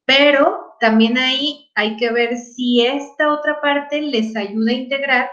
Pero 0.05 0.75
también 0.79 1.19
ahí 1.19 1.69
hay 1.75 1.97
que 1.97 2.11
ver 2.11 2.37
si 2.37 2.83
esta 2.83 3.31
otra 3.31 3.61
parte 3.61 4.01
les 4.01 4.35
ayuda 4.35 4.71
a 4.71 4.73
integrar 4.73 5.29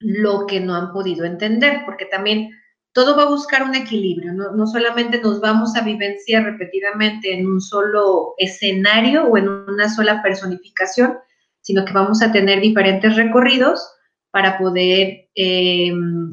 lo 0.00 0.46
que 0.46 0.60
no 0.60 0.76
han 0.76 0.94
podido 0.94 1.26
entender, 1.26 1.82
porque 1.84 2.06
también 2.06 2.52
todo 2.92 3.16
va 3.16 3.22
a 3.22 3.30
buscar 3.30 3.62
un 3.62 3.74
equilibrio, 3.74 4.32
no, 4.32 4.52
no, 4.52 4.66
solamente 4.66 5.20
nos 5.20 5.40
vamos 5.40 5.74
a 5.76 5.82
vivenciar 5.82 6.44
repetidamente 6.44 7.32
en 7.32 7.46
un 7.46 7.60
solo 7.60 8.34
escenario 8.38 9.24
o 9.24 9.38
en 9.38 9.48
una 9.48 9.88
sola 9.88 10.22
personificación, 10.22 11.18
sino 11.62 11.84
que 11.84 11.92
vamos 11.92 12.22
a 12.22 12.32
tener 12.32 12.60
diferentes 12.60 13.16
recorridos 13.16 13.80
para 14.32 14.58
poder 14.58 15.28
eh, 15.34 15.92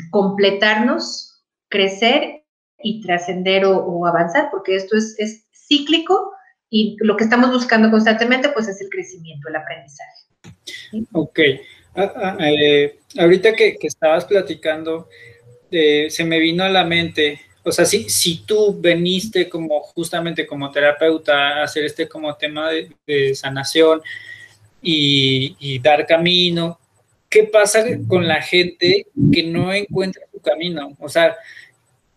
completarnos, 0.10 1.44
crecer 1.70 2.44
y 2.82 3.02
trascender 3.02 3.66
o, 3.66 4.06
avanzar, 4.06 4.50
porque 4.52 4.76
esto 4.76 4.98
es, 4.98 5.46
cíclico 5.52 6.32
y 6.72 6.98
lo 7.02 7.16
que 7.16 7.26
estamos 7.26 7.52
buscando 7.52 7.92
constantemente 7.92 8.50
pues 8.50 8.68
es 8.68 8.82
el 8.82 8.90
crecimiento, 8.90 9.50
el 9.50 9.56
aprendizaje. 9.56 10.26
Ok. 11.12 11.40
Ah, 11.96 12.12
ah, 12.16 12.38
eh, 12.40 13.00
ahorita 13.20 13.54
que, 13.54 13.78
estabas 13.82 14.26
platicando, 14.26 15.08
eh, 15.72 16.08
se 16.10 16.24
me 16.24 16.40
vino 16.40 16.64
a 16.64 16.70
la 16.70 16.84
mente, 16.84 17.42
o 17.64 17.72
sea, 17.72 17.86
si, 17.86 18.10
si 18.10 18.40
tú 18.46 18.80
veniste 18.80 19.48
como 19.50 19.82
justamente 19.82 20.48
como 20.48 20.72
terapeuta 20.72 21.60
a 21.60 21.64
hacer 21.64 21.86
este 21.86 22.08
como 22.08 22.36
tema 22.36 22.72
de, 23.06 23.36
sanación 23.36 24.02
y, 24.82 25.80
dar 25.80 26.08
camino, 26.08 26.80
¿qué 27.30 27.44
pasa 27.44 27.86
con 28.08 28.28
la 28.28 28.42
gente 28.42 29.08
que 29.32 29.44
no 29.44 29.74
encuentra 29.74 30.24
su 30.32 30.40
camino? 30.40 30.96
O 31.00 31.10
sea, 31.10 31.36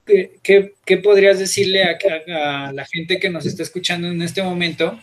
¿qué, 0.07 0.97
podrías 1.03 1.39
decirle 1.39 1.83
a, 1.83 2.73
la 2.73 2.87
gente 2.87 3.19
que 3.19 3.29
nos 3.29 3.45
está 3.45 3.63
escuchando 3.63 4.09
en 4.09 4.23
este 4.23 4.43
momento? 4.43 4.99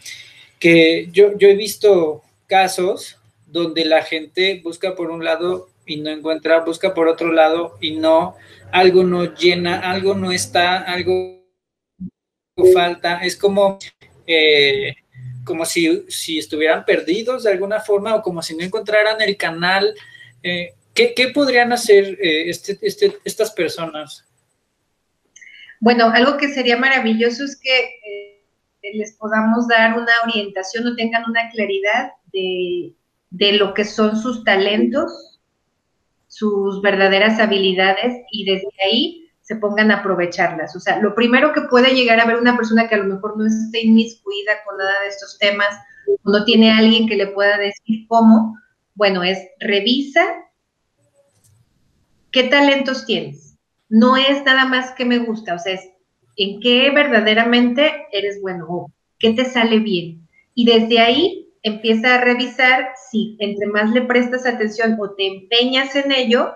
Que 0.59 1.07
yo, 1.11 1.37
yo 1.37 1.47
he 1.49 1.55
visto 1.55 2.23
casos 2.47 3.17
donde 3.45 3.85
la 3.85 4.03
gente 4.03 4.61
busca 4.63 4.95
por 4.95 5.11
un 5.11 5.23
lado 5.23 5.69
y 5.89 5.99
no 5.99 6.11
encuentra, 6.11 6.59
busca 6.59 6.93
por 6.93 7.07
otro 7.07 7.33
lado 7.33 7.77
y 7.81 7.95
no, 7.95 8.35
algo 8.71 9.03
no 9.03 9.33
llena, 9.33 9.79
algo 9.79 10.13
no 10.13 10.31
está, 10.31 10.77
algo 10.77 11.39
falta, 12.73 13.21
es 13.23 13.35
como, 13.35 13.79
eh, 14.27 14.95
como 15.43 15.65
si, 15.65 16.05
si, 16.09 16.37
estuvieran 16.37 16.85
perdidos 16.85 17.43
de 17.43 17.51
alguna 17.51 17.79
forma 17.79 18.15
o 18.15 18.21
como 18.21 18.43
si 18.43 18.55
no 18.55 18.63
encontraran 18.63 19.19
el 19.21 19.35
canal. 19.35 19.95
Eh, 20.43 20.73
¿qué, 20.93 21.13
¿qué, 21.15 21.29
podrían 21.29 21.73
hacer 21.73 22.17
eh, 22.21 22.49
este, 22.49 22.77
este, 22.81 23.17
estas 23.25 23.51
personas? 23.51 24.25
Bueno, 25.79 26.11
algo 26.11 26.37
que 26.37 26.49
sería 26.49 26.77
maravilloso 26.77 27.45
es 27.45 27.59
que 27.59 28.43
les 28.93 29.15
podamos 29.15 29.67
dar 29.67 29.97
una 29.97 30.11
orientación 30.23 30.85
o 30.85 30.95
tengan 30.95 31.23
una 31.27 31.49
claridad 31.49 32.11
de, 32.31 32.93
de 33.31 33.53
lo 33.53 33.73
que 33.73 33.85
son 33.85 34.15
sus 34.21 34.43
talentos, 34.43 35.28
sus 36.39 36.81
verdaderas 36.81 37.37
habilidades 37.37 38.15
y 38.31 38.45
desde 38.45 38.69
ahí 38.85 39.29
se 39.41 39.57
pongan 39.57 39.91
a 39.91 39.97
aprovecharlas. 39.97 40.73
O 40.73 40.79
sea, 40.79 40.99
lo 40.99 41.13
primero 41.13 41.51
que 41.51 41.63
puede 41.63 41.93
llegar 41.93 42.19
a 42.21 42.25
ver 42.25 42.37
una 42.37 42.55
persona 42.55 42.87
que 42.87 42.95
a 42.95 42.99
lo 42.99 43.13
mejor 43.13 43.37
no 43.37 43.45
esté 43.45 43.81
inmiscuida 43.85 44.53
con 44.65 44.77
nada 44.77 45.01
de 45.01 45.09
estos 45.09 45.37
temas, 45.37 45.77
no 46.23 46.45
tiene 46.45 46.71
alguien 46.71 47.07
que 47.07 47.17
le 47.17 47.27
pueda 47.27 47.57
decir 47.57 48.07
cómo, 48.07 48.57
bueno, 48.95 49.21
es 49.23 49.37
revisa 49.59 50.21
qué 52.31 52.43
talentos 52.43 53.05
tienes. 53.05 53.57
No 53.89 54.15
es 54.15 54.43
nada 54.45 54.65
más 54.65 54.93
que 54.93 55.03
me 55.03 55.17
gusta, 55.17 55.55
o 55.55 55.59
sea, 55.59 55.73
es 55.73 55.89
en 56.37 56.61
qué 56.61 56.89
verdaderamente 56.91 58.07
eres 58.13 58.39
bueno 58.41 58.65
o 58.69 58.91
qué 59.17 59.33
te 59.33 59.43
sale 59.43 59.79
bien. 59.79 60.25
Y 60.55 60.65
desde 60.65 60.99
ahí 60.99 61.48
empieza 61.63 62.15
a 62.15 62.21
revisar 62.21 62.89
si 63.09 63.35
entre 63.39 63.67
más 63.67 63.91
le 63.91 64.03
prestas 64.03 64.45
atención 64.45 64.97
o 64.99 65.11
te 65.11 65.27
empeñas 65.27 65.95
en 65.95 66.11
ello, 66.11 66.53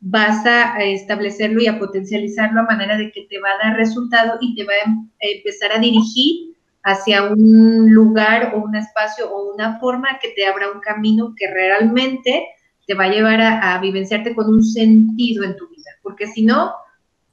vas 0.00 0.44
a 0.46 0.82
establecerlo 0.82 1.60
y 1.60 1.66
a 1.66 1.78
potencializarlo 1.78 2.60
a 2.60 2.64
manera 2.64 2.96
de 2.96 3.12
que 3.12 3.26
te 3.28 3.38
va 3.38 3.50
a 3.50 3.68
dar 3.68 3.76
resultado 3.76 4.38
y 4.40 4.54
te 4.54 4.64
va 4.64 4.72
a 4.72 4.88
em, 4.88 5.10
empezar 5.20 5.72
a 5.72 5.78
dirigir 5.78 6.56
hacia 6.82 7.24
un 7.24 7.92
lugar 7.92 8.54
o 8.54 8.64
un 8.64 8.74
espacio 8.74 9.30
o 9.30 9.52
una 9.54 9.78
forma 9.78 10.18
que 10.20 10.30
te 10.30 10.46
abra 10.46 10.70
un 10.70 10.80
camino 10.80 11.34
que 11.36 11.46
realmente 11.48 12.46
te 12.86 12.94
va 12.94 13.04
a 13.04 13.10
llevar 13.10 13.40
a, 13.40 13.78
vivenciarte 13.78 14.34
con 14.34 14.48
un 14.48 14.64
sentido 14.64 15.44
en 15.44 15.56
tu 15.56 15.68
vida, 15.68 15.90
porque 16.02 16.26
si 16.26 16.42
no, 16.42 16.72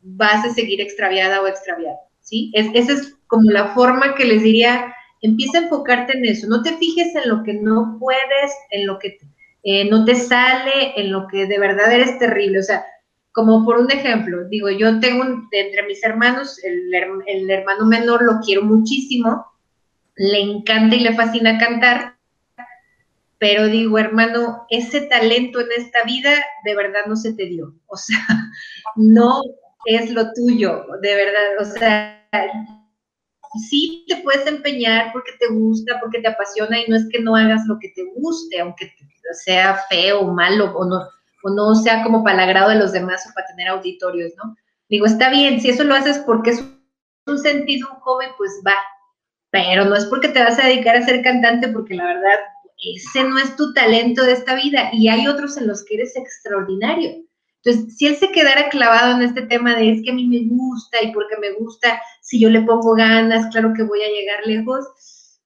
vas 0.02 0.46
a 0.46 0.54
seguir 0.54 0.82
extraviada 0.82 1.42
o 1.42 1.48
extraviado, 1.48 1.98
¿sí? 2.22 2.52
Es, 2.54 2.68
esa 2.74 2.94
es 2.94 3.16
como 3.28 3.50
la 3.50 3.70
forma 3.70 4.14
que 4.14 4.26
les 4.26 4.44
diría, 4.44 4.94
empieza 5.22 5.60
a 5.60 5.62
enfocarte 5.64 6.18
en 6.18 6.26
eso, 6.26 6.48
no 6.48 6.62
te 6.62 6.78
fijes 6.78 7.16
en 7.16 7.30
lo 7.30 7.44
que 7.44 7.54
no 7.54 7.98
puedes, 8.00 8.52
en 8.72 8.88
lo 8.88 9.00
que 9.00 9.18
eh, 9.64 9.90
no 9.90 10.06
te 10.06 10.16
sale 10.16 10.94
en 10.96 11.12
lo 11.12 11.28
que 11.28 11.46
de 11.46 11.60
verdad 11.60 11.92
eres 11.92 12.18
terrible. 12.20 12.60
O 12.60 12.64
sea, 12.64 12.86
como 13.32 13.66
por 13.66 13.78
un 13.78 13.92
ejemplo, 13.92 14.46
digo, 14.50 14.70
yo 14.70 15.00
tengo 15.00 15.26
entre 15.52 15.84
mis 15.84 16.04
hermanos, 16.04 16.64
el, 16.64 16.92
el 17.28 17.50
hermano 17.50 17.86
menor 17.86 18.24
lo 18.24 18.40
quiero 18.40 18.64
muchísimo, 18.64 19.46
le 20.16 20.40
encanta 20.40 20.96
y 20.96 21.02
le 21.02 21.14
fascina 21.14 21.60
cantar, 21.60 22.18
pero 23.40 23.68
digo, 23.68 24.00
hermano, 24.00 24.66
ese 24.70 25.02
talento 25.02 25.60
en 25.60 25.68
esta 25.78 26.04
vida 26.04 26.34
de 26.64 26.76
verdad 26.76 27.02
no 27.08 27.16
se 27.16 27.34
te 27.34 27.46
dio. 27.46 27.76
O 27.88 27.98
sea, 27.98 28.18
no 28.96 29.42
es 29.86 30.10
lo 30.12 30.34
tuyo, 30.34 30.86
de 31.02 31.16
verdad. 31.16 31.44
O 31.60 31.66
sea, 31.66 32.26
sí 33.70 34.06
te 34.08 34.18
puedes 34.18 34.46
empeñar 34.48 35.12
porque 35.12 35.32
te 35.40 35.48
gusta, 35.48 36.00
porque 36.00 36.20
te 36.20 36.28
apasiona 36.28 36.80
y 36.80 36.90
no 36.90 36.96
es 36.96 37.08
que 37.12 37.22
no 37.22 37.36
hagas 37.36 37.66
lo 37.68 37.78
que 37.80 37.90
te 37.90 38.04
guste, 38.16 38.60
aunque 38.60 38.92
sea 39.44 39.80
feo 39.90 40.22
o 40.22 40.34
malo 40.34 40.72
o 40.76 40.86
no, 40.86 41.08
o 41.44 41.50
no 41.50 41.76
sea 41.76 42.04
como 42.04 42.24
para 42.24 42.44
el 42.44 42.50
agrado 42.50 42.70
de 42.70 42.80
los 42.80 42.92
demás 42.92 43.28
o 43.30 43.34
para 43.34 43.48
tener 43.48 43.68
auditorios, 43.68 44.34
¿no? 44.38 44.56
Digo, 44.90 45.06
está 45.06 45.30
bien, 45.30 45.60
si 45.60 45.70
eso 45.70 45.84
lo 45.84 45.96
haces 45.96 46.20
porque 46.20 46.52
es 46.52 46.64
un 47.26 47.40
sentido 47.40 47.90
un 47.92 48.00
joven, 48.00 48.30
pues 48.38 48.52
va, 48.66 48.76
pero 49.52 49.86
no 49.86 49.96
es 49.96 50.06
porque 50.06 50.30
te 50.30 50.44
vas 50.44 50.60
a 50.60 50.68
dedicar 50.68 50.96
a 50.96 51.06
ser 51.06 51.22
cantante, 51.22 51.68
porque 51.70 51.96
la 51.96 52.06
verdad, 52.06 52.40
ese 52.78 53.24
no 53.24 53.38
es 53.38 53.56
tu 53.56 53.74
talento 53.74 54.24
de 54.24 54.34
esta 54.34 54.56
vida 54.56 54.90
y 54.94 55.08
hay 55.10 55.28
otros 55.28 55.58
en 55.58 55.68
los 55.68 55.84
que 55.84 55.96
eres 55.96 56.16
extraordinario. 56.16 57.27
Entonces, 57.68 57.98
si 57.98 58.08
él 58.08 58.16
se 58.16 58.32
quedara 58.32 58.70
clavado 58.70 59.18
en 59.18 59.24
este 59.24 59.42
tema 59.42 59.76
de 59.76 59.92
es 59.92 60.02
que 60.02 60.12
a 60.12 60.14
mí 60.14 60.26
me 60.26 60.56
gusta 60.56 61.04
y 61.04 61.12
porque 61.12 61.36
me 61.38 61.52
gusta, 61.52 62.02
si 62.22 62.40
yo 62.40 62.50
le 62.50 62.62
pongo 62.62 62.94
ganas, 62.96 63.48
claro 63.52 63.74
que 63.76 63.84
voy 63.84 64.02
a 64.02 64.08
llegar 64.08 64.40
lejos, 64.46 64.86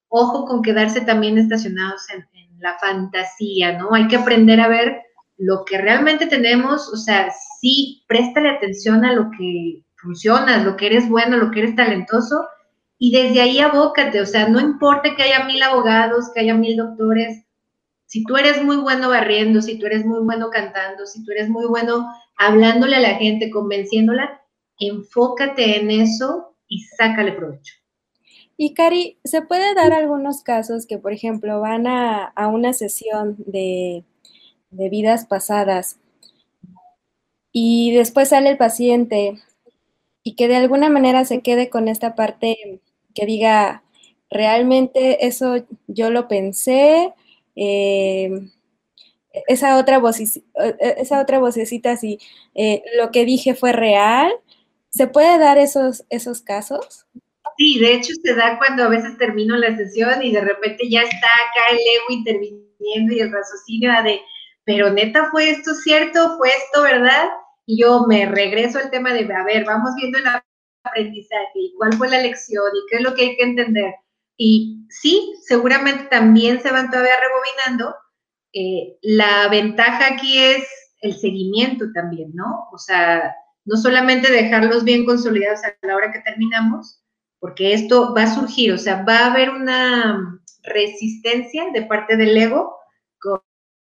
ojo 0.08 0.46
con 0.46 0.62
quedarse 0.62 1.02
también 1.02 1.40
estacionados 1.40 2.04
en, 2.14 2.26
la 2.60 2.78
fantasía, 2.78 3.80
¿no? 3.80 3.96
Hay 3.96 4.08
que 4.08 4.18
aprender 4.18 4.62
a 4.62 4.68
ver 4.68 5.02
lo 5.36 5.66
que 5.66 5.80
realmente 5.80 6.28
tenemos, 6.28 6.94
o 6.94 6.96
sea, 6.96 7.34
sí, 7.60 8.04
préstale 8.08 8.52
atención 8.52 9.04
a 9.04 9.14
lo 9.14 9.32
que 9.36 9.84
funciona, 9.96 10.64
lo 10.64 10.78
que 10.78 10.86
eres 10.86 11.10
bueno, 11.10 11.38
lo 11.38 11.50
que 11.50 11.62
eres 11.62 11.76
talentoso, 11.76 12.46
y 13.00 13.12
desde 13.12 13.42
ahí 13.42 13.58
abócate, 13.58 14.22
o 14.22 14.28
sea, 14.28 14.48
no 14.48 14.60
importa 14.60 15.16
que 15.16 15.24
haya 15.24 15.44
mil 15.46 15.64
abogados, 15.64 16.30
que 16.36 16.42
haya 16.42 16.54
mil 16.54 16.78
doctores, 16.78 17.44
si 18.12 18.26
tú 18.26 18.36
eres 18.36 18.62
muy 18.62 18.76
bueno 18.76 19.08
barriendo, 19.08 19.62
si 19.62 19.80
tú 19.80 19.86
eres 19.86 20.06
muy 20.06 20.20
bueno 20.20 20.50
cantando, 20.50 21.06
si 21.06 21.24
tú 21.24 21.32
eres 21.32 21.48
muy 21.48 21.66
bueno 21.66 22.10
hablándole 22.36 22.98
a 22.98 23.00
la 23.00 23.16
gente, 23.16 23.50
convenciéndola, 23.50 24.42
enfócate 24.78 25.80
en 25.80 25.92
eso 25.92 26.58
y 26.68 26.82
sácale 26.98 27.32
provecho. 27.32 27.74
Y 28.58 28.74
Cari, 28.74 29.18
¿se 29.24 29.42
puede 29.42 29.74
dar 29.76 29.94
algunos 29.94 30.44
casos 30.44 30.86
que, 30.86 30.98
por 30.98 31.14
ejemplo, 31.14 31.62
van 31.62 31.88
a, 31.88 32.34
una 32.52 32.74
sesión 32.74 33.38
de, 33.38 34.04
de 34.72 34.90
vidas 34.90 35.26
pasadas 35.26 35.98
y 37.54 37.96
después 37.96 38.28
sale 38.28 38.50
el 38.50 38.58
paciente 38.58 39.38
y 40.22 40.36
que 40.36 40.50
de 40.50 40.58
alguna 40.58 40.90
manera 40.90 41.24
se 41.24 41.40
quede 41.40 41.70
con 41.70 41.88
esta 41.88 42.14
parte 42.16 42.82
que 43.16 43.26
diga, 43.26 43.84
realmente 44.30 45.26
eso 45.26 45.66
yo 45.88 46.10
lo 46.10 46.28
pensé, 46.28 47.14
eh, 47.64 48.32
esa, 49.48 49.78
otra 49.78 50.02
eh, 50.20 50.96
esa 50.98 51.22
otra 51.22 51.38
vocecita, 51.38 51.96
si 51.96 52.18
eh, 52.56 52.82
lo 52.98 53.12
que 53.12 53.24
dije 53.24 53.54
fue 53.54 53.72
real, 53.72 54.32
¿se 54.90 55.06
puede 55.06 55.38
dar 55.38 55.60
esos, 55.60 56.04
esos 56.10 56.42
casos? 56.42 57.06
Sí, 57.58 57.80
de 57.80 57.94
hecho 57.94 58.14
se 58.24 58.34
da 58.34 58.58
cuando 58.58 58.84
a 58.84 58.90
veces 58.90 59.16
termino 59.20 59.56
la 59.58 59.78
sesión 59.78 60.24
y 60.24 60.32
de 60.32 60.42
repente 60.42 60.90
ya 60.90 61.02
está 61.04 61.28
acá 61.28 61.72
el 61.72 61.78
ego 61.78 62.06
interviniendo 62.10 63.14
y 63.14 63.20
el 63.20 63.32
raciocinio 63.32 63.92
de, 64.04 64.22
pero 64.64 64.92
neta 64.92 65.30
fue 65.30 65.52
esto 65.52 65.76
cierto, 65.76 66.38
fue 66.38 66.50
esto 66.50 66.82
verdad, 66.82 67.30
y 67.68 67.80
yo 67.80 68.06
me 68.08 68.26
regreso 68.26 68.80
al 68.80 68.90
tema 68.90 69.14
de, 69.14 69.32
a 69.32 69.44
ver, 69.44 69.66
vamos 69.66 69.92
viendo 69.98 70.18
el 70.18 70.26
aprendizaje 70.84 71.52
y 71.54 71.76
cuál 71.78 71.94
fue 71.94 72.10
la 72.10 72.22
lección 72.22 72.66
y 72.74 72.90
qué 72.90 72.98
es 72.98 73.04
lo 73.04 73.14
que 73.14 73.22
hay 73.22 73.38
que 73.38 73.44
entender. 73.44 73.94
Y 74.44 74.88
sí, 74.90 75.36
seguramente 75.44 76.06
también 76.06 76.64
se 76.64 76.72
van 76.72 76.90
todavía 76.90 77.14
rebobinando. 77.22 77.96
Eh, 78.52 78.98
la 79.04 79.48
ventaja 79.50 80.16
aquí 80.16 80.36
es 80.36 80.68
el 81.02 81.16
seguimiento 81.16 81.86
también, 81.94 82.32
¿no? 82.34 82.68
O 82.72 82.78
sea, 82.80 83.36
no 83.66 83.78
solamente 83.78 84.32
dejarlos 84.32 84.84
bien 84.84 85.06
consolidados 85.06 85.64
a 85.64 85.76
la 85.86 85.96
hora 85.96 86.12
que 86.12 86.22
terminamos, 86.22 87.04
porque 87.38 87.74
esto 87.74 88.16
va 88.16 88.24
a 88.24 88.34
surgir, 88.34 88.74
o 88.74 88.80
sea, 88.80 89.04
va 89.04 89.20
a 89.20 89.32
haber 89.32 89.52
una 89.52 90.42
resistencia 90.64 91.66
de 91.72 91.84
parte 91.84 92.18
del 92.18 92.36
ego 92.36 92.78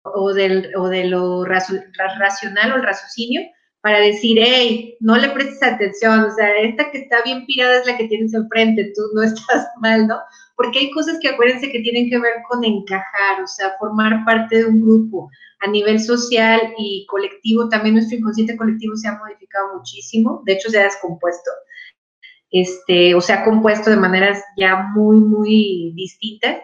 o, 0.02 0.32
del, 0.32 0.72
o 0.76 0.88
de 0.88 1.04
lo 1.04 1.44
racional 1.44 2.72
o 2.72 2.76
el 2.76 2.82
raciocinio 2.84 3.42
para 3.80 4.00
decir, 4.00 4.38
hey, 4.40 4.96
no 5.00 5.16
le 5.16 5.30
prestes 5.30 5.62
atención, 5.62 6.20
o 6.20 6.34
sea, 6.34 6.48
esta 6.58 6.90
que 6.90 6.98
está 6.98 7.22
bien 7.22 7.46
pirada 7.46 7.78
es 7.78 7.86
la 7.86 7.96
que 7.96 8.08
tienes 8.08 8.34
enfrente, 8.34 8.92
tú 8.94 9.02
no 9.14 9.22
estás 9.24 9.68
mal, 9.80 10.06
¿no? 10.06 10.18
Porque 10.56 10.80
hay 10.80 10.90
cosas 10.90 11.18
que 11.20 11.28
acuérdense 11.28 11.70
que 11.70 11.80
tienen 11.80 12.10
que 12.10 12.18
ver 12.18 12.34
con 12.48 12.64
encajar, 12.64 13.42
o 13.42 13.46
sea, 13.46 13.74
formar 13.78 14.24
parte 14.24 14.58
de 14.58 14.66
un 14.66 14.82
grupo 14.82 15.30
a 15.60 15.70
nivel 15.70 16.00
social 16.00 16.60
y 16.78 17.06
colectivo, 17.06 17.68
también 17.68 17.94
nuestro 17.94 18.18
inconsciente 18.18 18.56
colectivo 18.56 18.96
se 18.96 19.08
ha 19.08 19.18
modificado 19.18 19.76
muchísimo, 19.76 20.42
de 20.44 20.54
hecho 20.54 20.70
se 20.70 20.80
ha 20.80 20.84
descompuesto, 20.84 21.50
este, 22.50 23.14
o 23.14 23.20
se 23.20 23.32
ha 23.32 23.44
compuesto 23.44 23.90
de 23.90 23.96
maneras 23.96 24.42
ya 24.56 24.88
muy, 24.94 25.18
muy 25.18 25.92
distintas, 25.94 26.58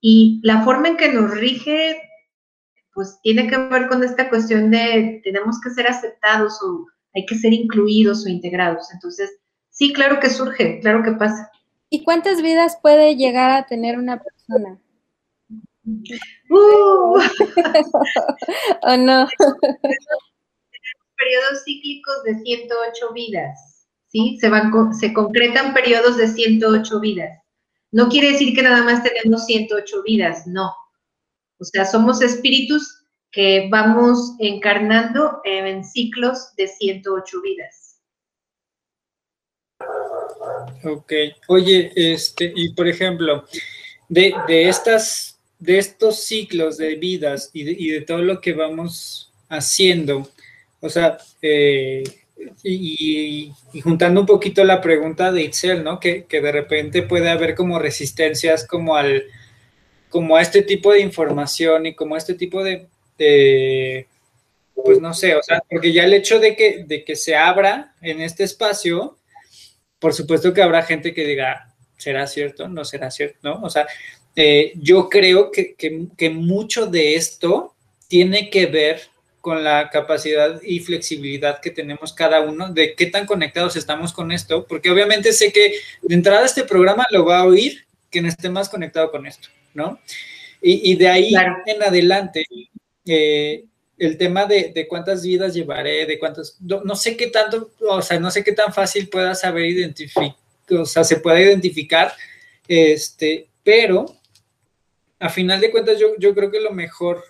y 0.00 0.40
la 0.44 0.62
forma 0.62 0.88
en 0.88 0.96
que 0.96 1.12
nos 1.12 1.30
rige 1.30 2.07
pues 2.98 3.20
tiene 3.22 3.46
que 3.46 3.56
ver 3.56 3.86
con 3.86 4.02
esta 4.02 4.28
cuestión 4.28 4.72
de 4.72 5.20
tenemos 5.22 5.60
que 5.60 5.70
ser 5.70 5.86
aceptados 5.86 6.60
o 6.64 6.84
hay 7.14 7.24
que 7.26 7.36
ser 7.36 7.52
incluidos 7.52 8.26
o 8.26 8.28
integrados. 8.28 8.92
Entonces, 8.92 9.38
sí, 9.70 9.92
claro 9.92 10.18
que 10.18 10.28
surge, 10.28 10.80
claro 10.80 11.04
que 11.04 11.12
pasa. 11.12 11.48
¿Y 11.90 12.02
cuántas 12.02 12.42
vidas 12.42 12.76
puede 12.82 13.14
llegar 13.14 13.52
a 13.52 13.66
tener 13.66 13.98
una 13.98 14.20
persona? 14.20 14.80
Uh. 16.50 17.20
¿O 18.82 18.96
no? 18.96 19.28
periodos 21.16 21.62
cíclicos 21.64 22.24
de 22.24 22.34
108 22.34 23.12
vidas, 23.14 23.86
¿sí? 24.08 24.38
Se, 24.40 24.48
van, 24.48 24.72
se 24.92 25.12
concretan 25.12 25.72
periodos 25.72 26.16
de 26.16 26.26
108 26.26 26.98
vidas. 26.98 27.44
No 27.92 28.08
quiere 28.08 28.32
decir 28.32 28.56
que 28.56 28.62
nada 28.62 28.82
más 28.82 29.04
tenemos 29.04 29.46
108 29.46 30.02
vidas, 30.02 30.48
no 30.48 30.72
O 31.58 31.64
sea, 31.64 31.84
somos 31.84 32.22
espíritus 32.22 33.04
que 33.30 33.68
vamos 33.70 34.34
encarnando 34.38 35.40
en 35.44 35.84
ciclos 35.84 36.54
de 36.56 36.68
108 36.68 37.42
vidas. 37.42 38.00
Ok. 40.84 41.12
Oye, 41.48 41.92
este, 41.94 42.52
y 42.54 42.72
por 42.74 42.88
ejemplo, 42.88 43.44
de, 44.08 44.34
estas, 44.48 45.38
de 45.58 45.78
estos 45.78 46.24
ciclos 46.24 46.76
de 46.78 46.94
vidas 46.94 47.50
y 47.52 47.64
de, 47.64 47.72
y 47.72 47.90
de 47.90 48.00
todo 48.02 48.22
lo 48.22 48.40
que 48.40 48.52
vamos 48.52 49.32
haciendo, 49.48 50.28
o 50.80 50.88
sea, 50.88 51.18
eh, 51.42 52.04
y, 52.62 53.52
juntando 53.82 54.20
un 54.20 54.26
poquito 54.26 54.64
la 54.64 54.80
pregunta 54.80 55.32
de 55.32 55.42
Itzel, 55.42 55.82
¿no? 55.82 55.98
Que, 55.98 56.26
de 56.28 56.52
repente 56.52 57.02
puede 57.02 57.30
haber 57.30 57.54
como 57.54 57.78
resistencias 57.78 58.66
como 58.66 58.96
al, 58.96 59.24
como 60.08 60.36
a 60.36 60.42
este 60.42 60.62
tipo 60.62 60.92
de 60.92 61.00
información 61.00 61.86
y 61.86 61.94
como 61.94 62.14
a 62.14 62.18
este 62.18 62.34
tipo 62.34 62.62
de, 62.62 62.86
pues 64.74 65.00
no 65.00 65.12
sé, 65.14 65.34
o 65.34 65.42
sea, 65.42 65.62
porque 65.68 65.92
ya 65.92 66.04
el 66.04 66.14
hecho 66.14 66.38
de 66.38 66.56
que, 66.56 66.84
de 66.86 67.04
que 67.04 67.16
se 67.16 67.36
abra 67.36 67.94
en 68.00 68.20
este 68.20 68.44
espacio, 68.44 69.16
por 69.98 70.14
supuesto 70.14 70.52
que 70.54 70.62
habrá 70.62 70.82
gente 70.82 71.12
que 71.14 71.26
diga, 71.26 71.74
¿será 71.96 72.26
cierto? 72.26 72.68
¿No 72.68 72.84
será 72.84 73.10
cierto? 73.10 73.38
¿No? 73.42 73.60
O 73.62 73.70
sea, 73.70 73.86
eh, 74.36 74.72
yo 74.76 75.08
creo 75.08 75.50
que, 75.50 75.74
que 75.74 76.30
mucho 76.30 76.86
de 76.86 77.16
esto 77.16 77.74
tiene 78.08 78.50
que 78.50 78.66
ver 78.66 79.00
con 79.40 79.64
la 79.64 79.88
capacidad 79.90 80.60
y 80.62 80.80
flexibilidad 80.80 81.60
que 81.60 81.70
tenemos 81.70 82.12
cada 82.12 82.40
uno, 82.40 82.70
de 82.70 82.94
qué 82.94 83.06
tan 83.06 83.26
conectados 83.26 83.76
estamos 83.76 84.12
con 84.12 84.32
esto, 84.32 84.66
porque 84.66 84.90
obviamente 84.90 85.32
sé 85.32 85.52
que 85.52 85.74
de 86.02 86.14
entrada 86.14 86.44
este 86.44 86.64
programa 86.64 87.06
lo 87.10 87.24
va 87.24 87.38
a 87.38 87.44
oír 87.44 87.86
quien 88.10 88.26
esté 88.26 88.50
más 88.50 88.68
conectado 88.68 89.10
con 89.10 89.26
esto, 89.26 89.48
¿no? 89.78 90.00
Y, 90.60 90.96
de 90.96 91.08
ahí 91.08 91.32
en 91.66 91.82
adelante, 91.82 92.44
eh, 93.06 93.64
el 93.96 94.18
tema 94.18 94.44
de, 94.44 94.86
cuántas 94.88 95.22
vidas 95.22 95.54
llevaré, 95.54 96.04
de 96.04 96.18
cuántas, 96.18 96.58
no, 96.60 96.96
sé 96.96 97.16
qué 97.16 97.28
tanto, 97.28 97.70
o 97.80 98.02
sea, 98.02 98.18
no 98.18 98.30
sé 98.30 98.42
qué 98.42 98.52
tan 98.52 98.74
fácil 98.74 99.08
pueda 99.08 99.36
saber 99.36 99.66
identificar, 99.66 100.34
o 100.70 100.84
sea, 100.84 101.04
se 101.04 101.20
puede 101.20 101.42
identificar, 101.42 102.12
este, 102.66 103.46
pero 103.62 104.06
a 105.20 105.28
final 105.28 105.60
de 105.60 105.70
cuentas 105.70 105.98
yo, 105.98 106.08
yo 106.18 106.34
creo 106.34 106.50
que 106.50 106.60
lo 106.60 106.72
mejor 106.72 107.22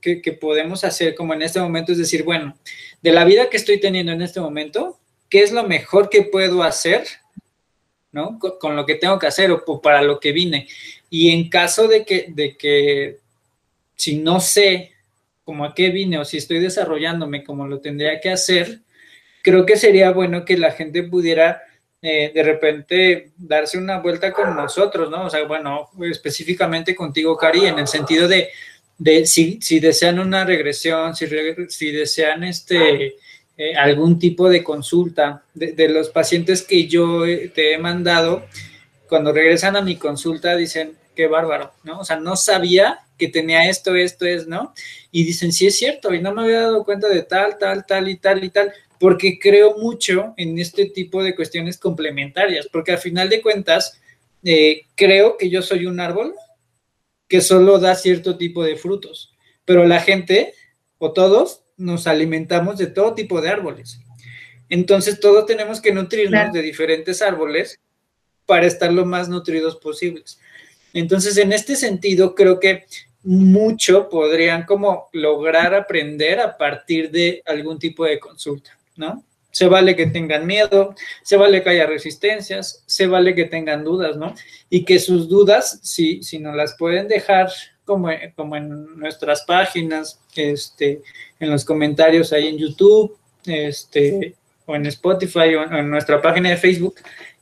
que, 0.00 0.38
podemos 0.40 0.84
hacer 0.84 1.14
como 1.14 1.34
en 1.34 1.42
este 1.42 1.60
momento 1.60 1.92
es 1.92 1.98
decir, 1.98 2.22
bueno, 2.22 2.56
de 3.02 3.12
la 3.12 3.24
vida 3.24 3.50
que 3.50 3.56
estoy 3.56 3.78
teniendo 3.78 4.12
en 4.12 4.22
este 4.22 4.40
momento, 4.40 4.98
¿qué 5.28 5.42
es 5.42 5.52
lo 5.52 5.64
mejor 5.64 6.08
que 6.08 6.22
puedo 6.22 6.62
hacer? 6.62 7.06
¿No? 8.12 8.38
Con, 8.38 8.76
lo 8.76 8.86
que 8.86 8.94
tengo 8.94 9.18
que 9.18 9.26
hacer 9.26 9.50
o, 9.50 9.82
para 9.82 10.00
lo 10.02 10.18
que 10.20 10.32
vine. 10.32 10.66
Y 11.10 11.30
en 11.30 11.48
caso 11.48 11.88
de 11.88 12.04
que, 12.04 12.26
de 12.28 12.56
que 12.56 13.18
si 13.96 14.18
no 14.18 14.40
sé 14.40 14.92
cómo 15.44 15.64
a 15.64 15.74
qué 15.74 15.90
vine 15.90 16.18
o 16.18 16.24
si 16.24 16.38
estoy 16.38 16.58
desarrollándome 16.58 17.44
como 17.44 17.66
lo 17.66 17.80
tendría 17.80 18.20
que 18.20 18.30
hacer, 18.30 18.80
creo 19.42 19.64
que 19.64 19.76
sería 19.76 20.10
bueno 20.10 20.44
que 20.44 20.58
la 20.58 20.72
gente 20.72 21.04
pudiera 21.04 21.62
eh, 22.02 22.30
de 22.34 22.42
repente 22.42 23.30
darse 23.36 23.78
una 23.78 23.98
vuelta 23.98 24.32
con 24.32 24.54
nosotros, 24.54 25.10
¿no? 25.10 25.26
O 25.26 25.30
sea, 25.30 25.44
bueno, 25.44 25.90
específicamente 26.10 26.94
contigo, 26.94 27.36
Cari, 27.36 27.66
en 27.66 27.78
el 27.78 27.86
sentido 27.86 28.28
de, 28.28 28.50
de 28.98 29.26
si, 29.26 29.58
si 29.62 29.80
desean 29.80 30.18
una 30.18 30.44
regresión, 30.44 31.16
si, 31.16 31.26
si 31.68 31.90
desean 31.92 32.44
este, 32.44 33.16
eh, 33.56 33.74
algún 33.74 34.18
tipo 34.18 34.48
de 34.48 34.62
consulta 34.62 35.42
de, 35.54 35.88
los 35.88 36.10
pacientes 36.10 36.62
que 36.62 36.86
yo 36.86 37.24
eh, 37.24 37.50
te 37.54 37.72
he 37.72 37.78
mandado, 37.78 38.44
cuando 39.08 39.32
regresan 39.32 39.76
a 39.76 39.82
mi 39.82 39.96
consulta 39.96 40.56
dicen, 40.56 40.96
qué 41.14 41.26
bárbaro, 41.26 41.72
¿no? 41.82 42.00
O 42.00 42.04
sea, 42.04 42.20
no 42.20 42.36
sabía 42.36 43.00
que 43.18 43.28
tenía 43.28 43.68
esto, 43.68 43.94
esto 43.94 44.26
es, 44.26 44.46
¿no? 44.46 44.74
Y 45.10 45.24
dicen, 45.24 45.52
sí 45.52 45.66
es 45.66 45.76
cierto, 45.76 46.12
y 46.12 46.20
no 46.20 46.34
me 46.34 46.42
había 46.42 46.60
dado 46.62 46.84
cuenta 46.84 47.08
de 47.08 47.22
tal, 47.22 47.58
tal, 47.58 47.86
tal 47.86 48.08
y 48.08 48.16
tal 48.16 48.44
y 48.44 48.50
tal, 48.50 48.72
porque 49.00 49.38
creo 49.38 49.76
mucho 49.78 50.34
en 50.36 50.58
este 50.58 50.86
tipo 50.86 51.22
de 51.22 51.34
cuestiones 51.34 51.78
complementarias, 51.78 52.68
porque 52.70 52.92
al 52.92 52.98
final 52.98 53.28
de 53.28 53.42
cuentas, 53.42 54.00
eh, 54.44 54.82
creo 54.94 55.36
que 55.36 55.50
yo 55.50 55.62
soy 55.62 55.86
un 55.86 56.00
árbol 56.00 56.34
que 57.28 57.40
solo 57.40 57.78
da 57.78 57.94
cierto 57.94 58.36
tipo 58.36 58.62
de 58.62 58.76
frutos, 58.76 59.34
pero 59.64 59.84
la 59.86 60.00
gente 60.00 60.54
o 60.98 61.12
todos 61.12 61.62
nos 61.76 62.06
alimentamos 62.06 62.78
de 62.78 62.86
todo 62.86 63.14
tipo 63.14 63.40
de 63.40 63.50
árboles. 63.50 64.00
Entonces 64.68 65.20
todos 65.20 65.46
tenemos 65.46 65.80
que 65.80 65.92
nutrirnos 65.92 66.52
de 66.52 66.62
diferentes 66.62 67.22
árboles 67.22 67.78
para 68.46 68.66
estar 68.66 68.92
lo 68.92 69.04
más 69.04 69.28
nutridos 69.28 69.76
posibles. 69.76 70.38
Entonces, 70.92 71.36
en 71.36 71.52
este 71.52 71.76
sentido, 71.76 72.34
creo 72.34 72.58
que 72.58 72.86
mucho 73.22 74.08
podrían 74.08 74.64
como 74.64 75.08
lograr 75.12 75.74
aprender 75.74 76.40
a 76.40 76.56
partir 76.56 77.10
de 77.10 77.42
algún 77.44 77.78
tipo 77.78 78.04
de 78.04 78.18
consulta, 78.18 78.78
¿no? 78.96 79.22
se 79.56 79.68
vale 79.68 79.96
que 79.96 80.08
tengan 80.08 80.46
miedo, 80.46 80.94
se 81.22 81.38
vale 81.38 81.62
que 81.62 81.70
haya 81.70 81.86
resistencias, 81.86 82.82
se 82.84 83.06
vale 83.06 83.34
que 83.34 83.46
tengan 83.46 83.84
dudas, 83.84 84.14
¿no? 84.14 84.34
Y 84.68 84.84
que 84.84 84.98
sus 84.98 85.30
dudas, 85.30 85.80
si, 85.82 86.22
si 86.22 86.38
nos 86.38 86.54
las 86.54 86.76
pueden 86.76 87.08
dejar 87.08 87.48
como, 87.86 88.10
como 88.34 88.56
en 88.56 88.98
nuestras 88.98 89.44
páginas, 89.44 90.20
este, 90.34 91.00
en 91.40 91.50
los 91.50 91.64
comentarios 91.64 92.34
ahí 92.34 92.48
en 92.48 92.58
YouTube, 92.58 93.16
este, 93.46 94.34
o 94.66 94.76
en 94.76 94.84
Spotify, 94.84 95.54
o 95.54 95.62
en 95.74 95.88
nuestra 95.88 96.20
página 96.20 96.50
de 96.50 96.58
Facebook, 96.58 96.96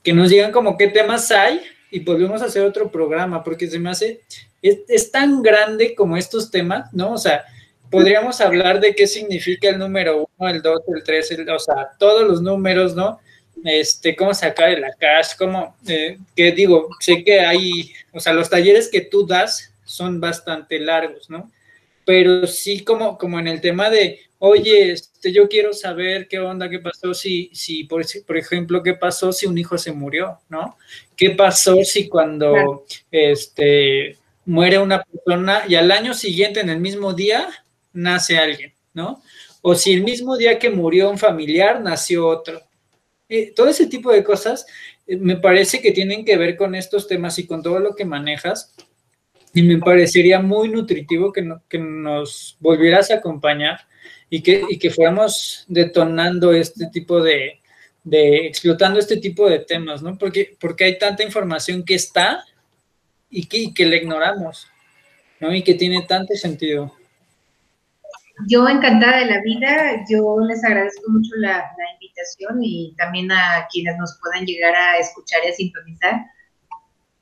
que 0.05 0.13
nos 0.13 0.31
digan 0.31 0.53
como 0.53 0.77
qué 0.77 0.87
temas 0.89 1.31
hay 1.33 1.63
y 1.91 2.01
volvemos 2.01 2.43
a 2.43 2.45
hacer 2.45 2.63
otro 2.63 2.91
programa, 2.91 3.43
porque 3.43 3.67
se 3.67 3.79
me 3.79 3.91
hace, 3.91 4.21
es, 4.63 5.11
tan 5.11 5.43
grande 5.43 5.95
como 5.95 6.17
estos 6.17 6.51
temas, 6.51 6.93
¿no? 6.93 7.13
O 7.13 7.19
sea, 7.19 7.45
podríamos 7.91 8.41
hablar 8.41 8.81
de 8.81 8.95
qué 8.95 9.07
significa 9.07 9.69
el 9.69 9.79
número 9.79 10.29
uno, 10.37 10.51
el 10.51 10.61
dos, 10.61 10.81
el 10.95 11.03
tres, 11.03 11.31
o 11.33 11.59
sea, 11.59 11.91
todos 11.99 12.29
los 12.29 12.43
números, 12.43 12.95
¿no? 12.95 13.19
Este, 13.65 14.15
cómo 14.15 14.35
sacar 14.35 14.71
el 14.71 14.85
cash, 14.99 15.37
cómo, 15.39 15.75
eh, 15.89 16.19
que 16.37 16.53
digo, 16.53 16.91
sé 17.01 17.25
que 17.25 17.41
hay, 17.41 17.93
o 18.13 18.21
sea, 18.21 18.35
los 18.35 18.51
talleres 18.51 18.89
que 18.89 19.01
tú 19.01 19.27
das 19.27 19.73
son 19.85 20.21
bastante 20.21 20.79
largos, 20.81 21.31
¿no? 21.31 21.51
Pero 22.05 22.47
sí 22.47 22.85
como, 22.85 23.17
como 23.17 23.39
en 23.39 23.49
el 23.49 23.63
tema 23.63 23.89
de, 23.89 24.21
oye, 24.39 24.95
este, 25.25 25.33
yo 25.33 25.49
quiero 25.49 25.73
saber 25.73 26.29
qué 26.29 26.39
onda, 26.39 26.69
qué 26.69 26.81
pasó 26.81 27.15
si, 27.15 27.51
si 27.55 27.85
por, 27.85 28.05
por 28.27 28.37
ejemplo, 28.37 28.83
qué 28.83 28.93
pasó 28.95 29.33
si 29.33 29.47
un 29.47 29.57
hijo 29.57 29.79
se 29.79 29.93
murió, 29.93 30.39
¿no? 30.51 30.77
¿Qué 31.17 31.31
pasó 31.31 31.83
si 31.83 32.09
cuando, 32.09 32.85
este, 33.11 34.19
muere 34.45 34.79
una 34.79 35.03
persona 35.03 35.63
y 35.67 35.77
al 35.77 35.91
año 35.91 36.13
siguiente, 36.13 36.61
en 36.61 36.69
el 36.69 36.81
mismo 36.81 37.15
día, 37.15 37.49
nace 37.95 38.37
alguien, 38.37 38.75
¿no? 38.93 39.23
O 39.63 39.75
si 39.75 39.95
el 39.95 40.05
mismo 40.05 40.37
día 40.37 40.59
que 40.59 40.69
murió 40.69 41.11
un 41.11 41.17
familiar, 41.17 41.81
nació 41.81 42.27
otro. 42.27 42.61
Eh, 43.27 43.53
todo 43.57 43.69
ese 43.69 43.87
tipo 43.87 44.13
de 44.13 44.23
cosas 44.23 44.67
eh, 45.07 45.17
me 45.17 45.37
parece 45.37 45.81
que 45.81 45.93
tienen 45.93 46.25
que 46.27 46.37
ver 46.37 46.57
con 46.59 46.75
estos 46.75 47.09
temas 47.09 47.39
y 47.39 47.47
con 47.47 47.63
todo 47.63 47.79
lo 47.79 47.95
que 47.95 48.05
manejas. 48.05 48.75
Y 49.55 49.63
me 49.63 49.79
parecería 49.79 50.41
muy 50.41 50.69
nutritivo 50.69 51.33
que, 51.33 51.49
que 51.69 51.79
nos 51.79 52.57
volvieras 52.61 53.11
a 53.11 53.15
acompañar 53.15 53.87
y 54.31 54.43
que, 54.43 54.65
y 54.69 54.79
que 54.79 54.91
fuéramos 54.91 55.65
detonando 55.69 56.53
este 56.53 56.89
tipo 56.89 57.23
de, 57.23 57.61
de, 58.03 58.47
explotando 58.47 58.99
este 58.99 59.17
tipo 59.17 59.49
de 59.49 59.61
temas, 59.61 60.03
¿no? 60.03 60.17
Porque, 60.19 60.57
porque 60.61 60.85
hay 60.85 60.99
tanta 60.99 61.23
información 61.23 61.85
que 61.85 61.95
está 61.95 62.45
y 63.31 63.47
que, 63.47 63.59
y 63.59 63.75
que 63.75 63.87
la 63.87 63.97
ignoramos, 63.97 64.69
¿no? 65.41 65.55
Y 65.55 65.63
que 65.63 65.75
tiene 65.75 66.03
tanto 66.03 66.35
sentido. 66.35 66.95
Yo 68.49 68.69
encantada 68.69 69.19
de 69.19 69.27
la 69.27 69.41
vida, 69.43 70.05
yo 70.11 70.39
les 70.41 70.65
agradezco 70.65 71.11
mucho 71.11 71.31
la, 71.37 71.71
invitación 71.95 72.59
y 72.63 72.95
también 72.97 73.31
a 73.31 73.67
quienes 73.71 73.97
nos 73.97 74.19
puedan 74.21 74.45
llegar 74.45 74.75
a 74.75 74.99
escuchar 74.99 75.41
y 75.45 75.49
a 75.49 75.53
sintonizar. 75.53 76.15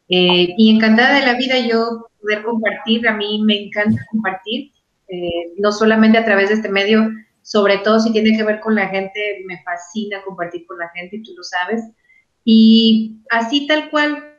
Eh, 0.08 0.54
y 0.56 0.74
encantada 0.74 1.20
de 1.20 1.26
la 1.26 1.34
vida 1.34 1.58
yo 1.58 2.08
poder 2.20 2.42
compartir, 2.42 3.06
a 3.06 3.14
mí 3.14 3.42
me 3.42 3.66
encanta 3.66 4.04
compartir, 4.10 4.71
eh, 5.12 5.52
no 5.58 5.70
solamente 5.72 6.16
a 6.16 6.24
través 6.24 6.48
de 6.48 6.54
este 6.54 6.70
medio, 6.70 7.06
sobre 7.42 7.76
todo 7.78 8.00
si 8.00 8.12
tiene 8.12 8.34
que 8.34 8.44
ver 8.44 8.60
con 8.60 8.74
la 8.74 8.88
gente, 8.88 9.44
me 9.46 9.62
fascina 9.62 10.22
compartir 10.24 10.64
con 10.66 10.78
la 10.78 10.88
gente 10.88 11.16
y 11.16 11.22
tú 11.22 11.32
lo 11.36 11.42
sabes. 11.42 11.82
Y 12.44 13.20
así 13.30 13.66
tal 13.66 13.90
cual, 13.90 14.38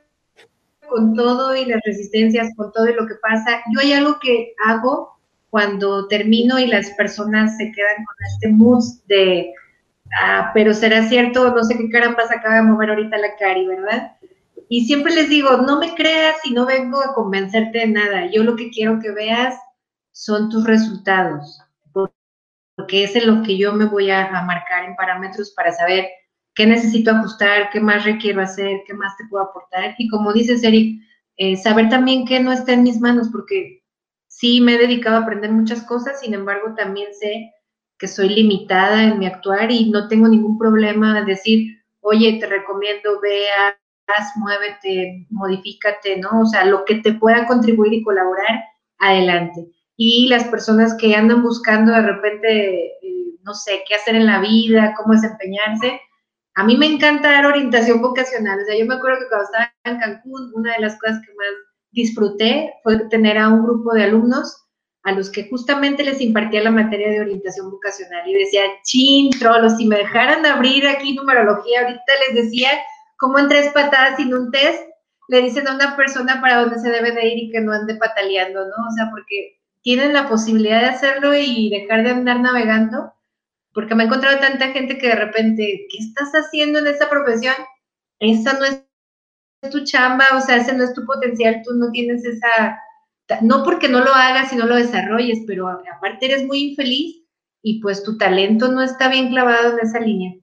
con 0.89 1.13
todo 1.13 1.55
y 1.55 1.65
las 1.65 1.79
resistencias, 1.85 2.49
con 2.55 2.71
todo 2.71 2.89
y 2.89 2.95
lo 2.95 3.05
que 3.05 3.13
pasa, 3.21 3.61
yo 3.71 3.81
hay 3.81 3.93
algo 3.93 4.17
que 4.19 4.55
hago 4.65 5.19
cuando 5.51 6.07
termino 6.07 6.57
y 6.57 6.65
las 6.65 6.89
personas 6.91 7.55
se 7.57 7.71
quedan 7.71 7.97
con 7.97 8.15
este 8.25 8.49
mood 8.49 8.83
de, 9.07 9.53
ah, 10.23 10.49
pero 10.55 10.73
será 10.73 11.07
cierto, 11.07 11.53
no 11.53 11.63
sé 11.63 11.77
qué 11.77 11.87
caramba 11.91 12.27
se 12.27 12.35
acaba 12.35 12.55
de 12.55 12.63
mover 12.63 12.89
ahorita 12.89 13.15
la 13.19 13.35
cari, 13.37 13.67
¿verdad? 13.67 14.13
Y 14.69 14.85
siempre 14.85 15.13
les 15.13 15.29
digo, 15.29 15.57
no 15.57 15.77
me 15.77 15.93
creas 15.93 16.37
y 16.45 16.53
no 16.53 16.65
vengo 16.65 16.99
a 16.99 17.13
convencerte 17.13 17.77
de 17.77 17.87
nada. 17.87 18.25
Yo 18.31 18.43
lo 18.43 18.55
que 18.55 18.71
quiero 18.71 18.99
que 18.99 19.11
veas 19.11 19.55
son 20.13 20.49
tus 20.49 20.63
resultados, 20.63 21.59
porque 21.91 23.03
es 23.03 23.15
en 23.15 23.27
lo 23.27 23.43
que 23.43 23.57
yo 23.57 23.73
me 23.73 23.85
voy 23.85 24.09
a, 24.09 24.29
marcar 24.43 24.85
en 24.85 24.95
parámetros 24.95 25.51
para 25.51 25.71
saber 25.73 26.07
qué 26.55 26.65
necesito 26.65 27.11
ajustar, 27.11 27.69
qué 27.71 27.79
más 27.79 28.05
requiero 28.05 28.41
hacer, 28.41 28.81
qué 28.87 28.93
más 28.93 29.17
te 29.17 29.25
puedo 29.29 29.43
aportar. 29.43 29.95
Y 29.97 30.07
como 30.07 30.31
dices, 30.31 30.63
Eric, 30.63 31.01
eh, 31.37 31.57
saber 31.57 31.89
también 31.89 32.25
qué 32.25 32.39
no 32.39 32.51
está 32.51 32.73
en 32.73 32.83
mis 32.83 32.99
manos, 33.01 33.27
porque 33.31 33.83
sí 34.27 34.61
me 34.61 34.75
he 34.75 34.77
dedicado 34.77 35.17
a 35.17 35.21
aprender 35.21 35.51
muchas 35.51 35.83
cosas, 35.83 36.19
sin 36.19 36.33
embargo 36.33 36.73
también 36.75 37.13
sé 37.13 37.51
que 37.97 38.07
soy 38.07 38.29
limitada 38.29 39.03
en 39.03 39.19
mi 39.19 39.25
actuar 39.25 39.71
y 39.71 39.89
no 39.89 40.07
tengo 40.07 40.27
ningún 40.27 40.57
problema 40.57 41.19
de 41.19 41.25
decir, 41.25 41.83
oye, 42.01 42.37
te 42.39 42.47
recomiendo, 42.47 43.19
vea, 43.21 43.79
muévete, 44.35 45.25
modifícate, 45.29 46.17
¿no? 46.17 46.41
O 46.41 46.45
sea, 46.45 46.65
lo 46.65 46.85
que 46.85 46.95
te 46.95 47.13
pueda 47.13 47.47
contribuir 47.47 47.93
y 47.93 48.03
colaborar, 48.03 48.63
adelante. 48.99 49.72
Y 49.95 50.27
las 50.27 50.45
personas 50.45 50.95
que 50.99 51.15
andan 51.15 51.43
buscando 51.43 51.91
de 51.91 52.01
repente, 52.01 52.85
eh, 52.85 53.39
no 53.43 53.53
sé, 53.53 53.83
qué 53.87 53.95
hacer 53.95 54.15
en 54.15 54.25
la 54.25 54.41
vida, 54.41 54.93
cómo 54.97 55.13
desempeñarse, 55.13 55.99
a 56.55 56.63
mí 56.63 56.77
me 56.77 56.85
encanta 56.85 57.31
dar 57.31 57.45
orientación 57.45 58.01
vocacional. 58.01 58.59
O 58.59 58.65
sea, 58.65 58.77
yo 58.77 58.85
me 58.85 58.95
acuerdo 58.95 59.19
que 59.19 59.27
cuando 59.27 59.45
estaba 59.45 59.73
en 59.85 59.99
Cancún, 59.99 60.51
una 60.55 60.73
de 60.73 60.81
las 60.81 60.99
cosas 60.99 61.19
que 61.25 61.33
más 61.33 61.47
disfruté 61.91 62.73
fue 62.83 62.97
tener 63.09 63.37
a 63.37 63.49
un 63.49 63.63
grupo 63.63 63.93
de 63.93 64.03
alumnos 64.03 64.63
a 65.03 65.11
los 65.11 65.29
que 65.29 65.49
justamente 65.49 66.03
les 66.03 66.21
impartía 66.21 66.63
la 66.63 66.71
materia 66.71 67.09
de 67.09 67.21
orientación 67.21 67.69
vocacional 67.69 68.27
y 68.27 68.33
decía, 68.33 68.61
chin, 68.83 69.31
trolos, 69.37 69.77
si 69.77 69.85
me 69.85 69.97
dejaran 69.97 70.45
abrir 70.45 70.87
aquí 70.87 71.13
numerología, 71.13 71.81
ahorita 71.81 72.13
les 72.27 72.45
decía 72.45 72.69
cómo 73.17 73.37
en 73.37 73.49
tres 73.49 73.71
patadas 73.73 74.15
sin 74.15 74.33
un 74.33 74.49
test 74.51 74.81
le 75.27 75.41
dicen 75.41 75.67
a 75.67 75.75
una 75.75 75.95
persona 75.97 76.39
para 76.41 76.61
dónde 76.61 76.79
se 76.79 76.89
debe 76.89 77.11
de 77.11 77.27
ir 77.27 77.37
y 77.37 77.51
que 77.51 77.61
no 77.61 77.73
ande 77.73 77.95
pataleando, 77.95 78.61
¿no? 78.61 78.87
O 78.87 78.91
sea, 78.95 79.09
porque 79.11 79.57
tienen 79.83 80.13
la 80.13 80.27
posibilidad 80.27 80.79
de 80.79 80.87
hacerlo 80.87 81.35
y 81.35 81.69
dejar 81.69 82.03
de 82.03 82.11
andar 82.11 82.39
navegando, 82.39 83.13
porque 83.73 83.93
me 83.93 84.03
he 84.03 84.05
encontrado 84.07 84.39
tanta 84.39 84.69
gente 84.69 84.97
que 84.97 85.07
de 85.09 85.15
repente, 85.15 85.87
¿qué 85.91 85.97
estás 85.97 86.31
haciendo 86.31 86.79
en 86.79 86.87
esa 86.87 87.09
profesión? 87.09 87.53
Esa 88.19 88.53
no 88.53 88.65
es 88.65 88.81
tu 89.69 89.83
chamba, 89.83 90.25
o 90.35 90.41
sea, 90.41 90.57
ese 90.57 90.73
no 90.73 90.83
es 90.83 90.93
tu 90.93 91.05
potencial, 91.05 91.61
tú 91.65 91.73
no 91.73 91.91
tienes 91.91 92.23
esa, 92.25 92.79
no 93.41 93.63
porque 93.63 93.89
no 93.89 93.99
lo 93.99 94.13
hagas 94.13 94.53
y 94.53 94.55
no 94.55 94.65
lo 94.65 94.75
desarrolles, 94.75 95.39
pero 95.45 95.67
aparte 95.67 96.25
eres 96.25 96.45
muy 96.45 96.69
infeliz 96.69 97.23
y 97.61 97.81
pues 97.81 98.03
tu 98.03 98.17
talento 98.17 98.71
no 98.71 98.81
está 98.81 99.09
bien 99.09 99.29
clavado 99.29 99.73
en 99.73 99.85
esa 99.85 99.99
línea. 99.99 100.33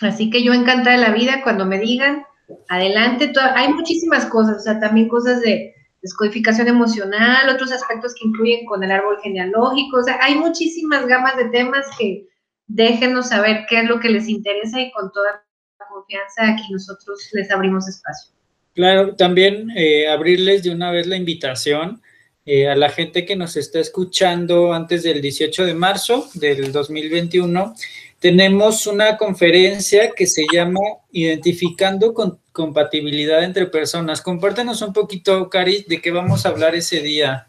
Así 0.00 0.30
que 0.30 0.42
yo 0.42 0.54
encantada 0.54 0.96
de 0.96 1.02
la 1.02 1.12
vida 1.12 1.42
cuando 1.42 1.66
me 1.66 1.78
digan, 1.78 2.24
adelante, 2.68 3.32
hay 3.54 3.72
muchísimas 3.72 4.26
cosas, 4.26 4.56
o 4.56 4.60
sea, 4.60 4.80
también 4.80 5.08
cosas 5.08 5.42
de 5.42 5.74
descodificación 6.02 6.68
emocional, 6.68 7.48
otros 7.48 7.72
aspectos 7.72 8.14
que 8.14 8.26
incluyen 8.26 8.64
con 8.66 8.82
el 8.82 8.90
árbol 8.90 9.18
genealógico, 9.22 9.98
o 9.98 10.02
sea, 10.02 10.18
hay 10.20 10.36
muchísimas 10.36 11.06
gamas 11.06 11.36
de 11.36 11.48
temas 11.50 11.86
que 11.98 12.26
déjenos 12.66 13.28
saber 13.28 13.66
qué 13.68 13.80
es 13.80 13.88
lo 13.88 14.00
que 14.00 14.08
les 14.08 14.28
interesa 14.28 14.80
y 14.80 14.90
con 14.92 15.10
toda 15.12 15.44
confianza 15.92 16.52
aquí 16.52 16.72
nosotros 16.72 17.28
les 17.32 17.50
abrimos 17.50 17.88
espacio. 17.88 18.32
Claro, 18.74 19.16
también 19.16 19.70
eh, 19.76 20.08
abrirles 20.08 20.62
de 20.62 20.70
una 20.70 20.90
vez 20.90 21.06
la 21.06 21.16
invitación 21.16 22.00
eh, 22.46 22.68
a 22.68 22.76
la 22.76 22.88
gente 22.88 23.24
que 23.24 23.36
nos 23.36 23.56
está 23.56 23.80
escuchando 23.80 24.72
antes 24.72 25.02
del 25.02 25.20
18 25.20 25.66
de 25.66 25.74
marzo 25.74 26.28
del 26.34 26.72
2021 26.72 27.74
tenemos 28.20 28.86
una 28.86 29.16
conferencia 29.16 30.12
que 30.12 30.26
se 30.26 30.44
llama 30.52 30.80
Identificando 31.10 32.12
con 32.12 32.38
compatibilidad 32.60 33.42
entre 33.42 33.66
personas. 33.66 34.20
Compártenos 34.20 34.82
un 34.82 34.92
poquito, 34.92 35.48
Cari, 35.48 35.86
de 35.88 36.02
qué 36.02 36.10
vamos 36.10 36.44
a 36.44 36.50
hablar 36.50 36.74
ese 36.74 37.00
día. 37.00 37.48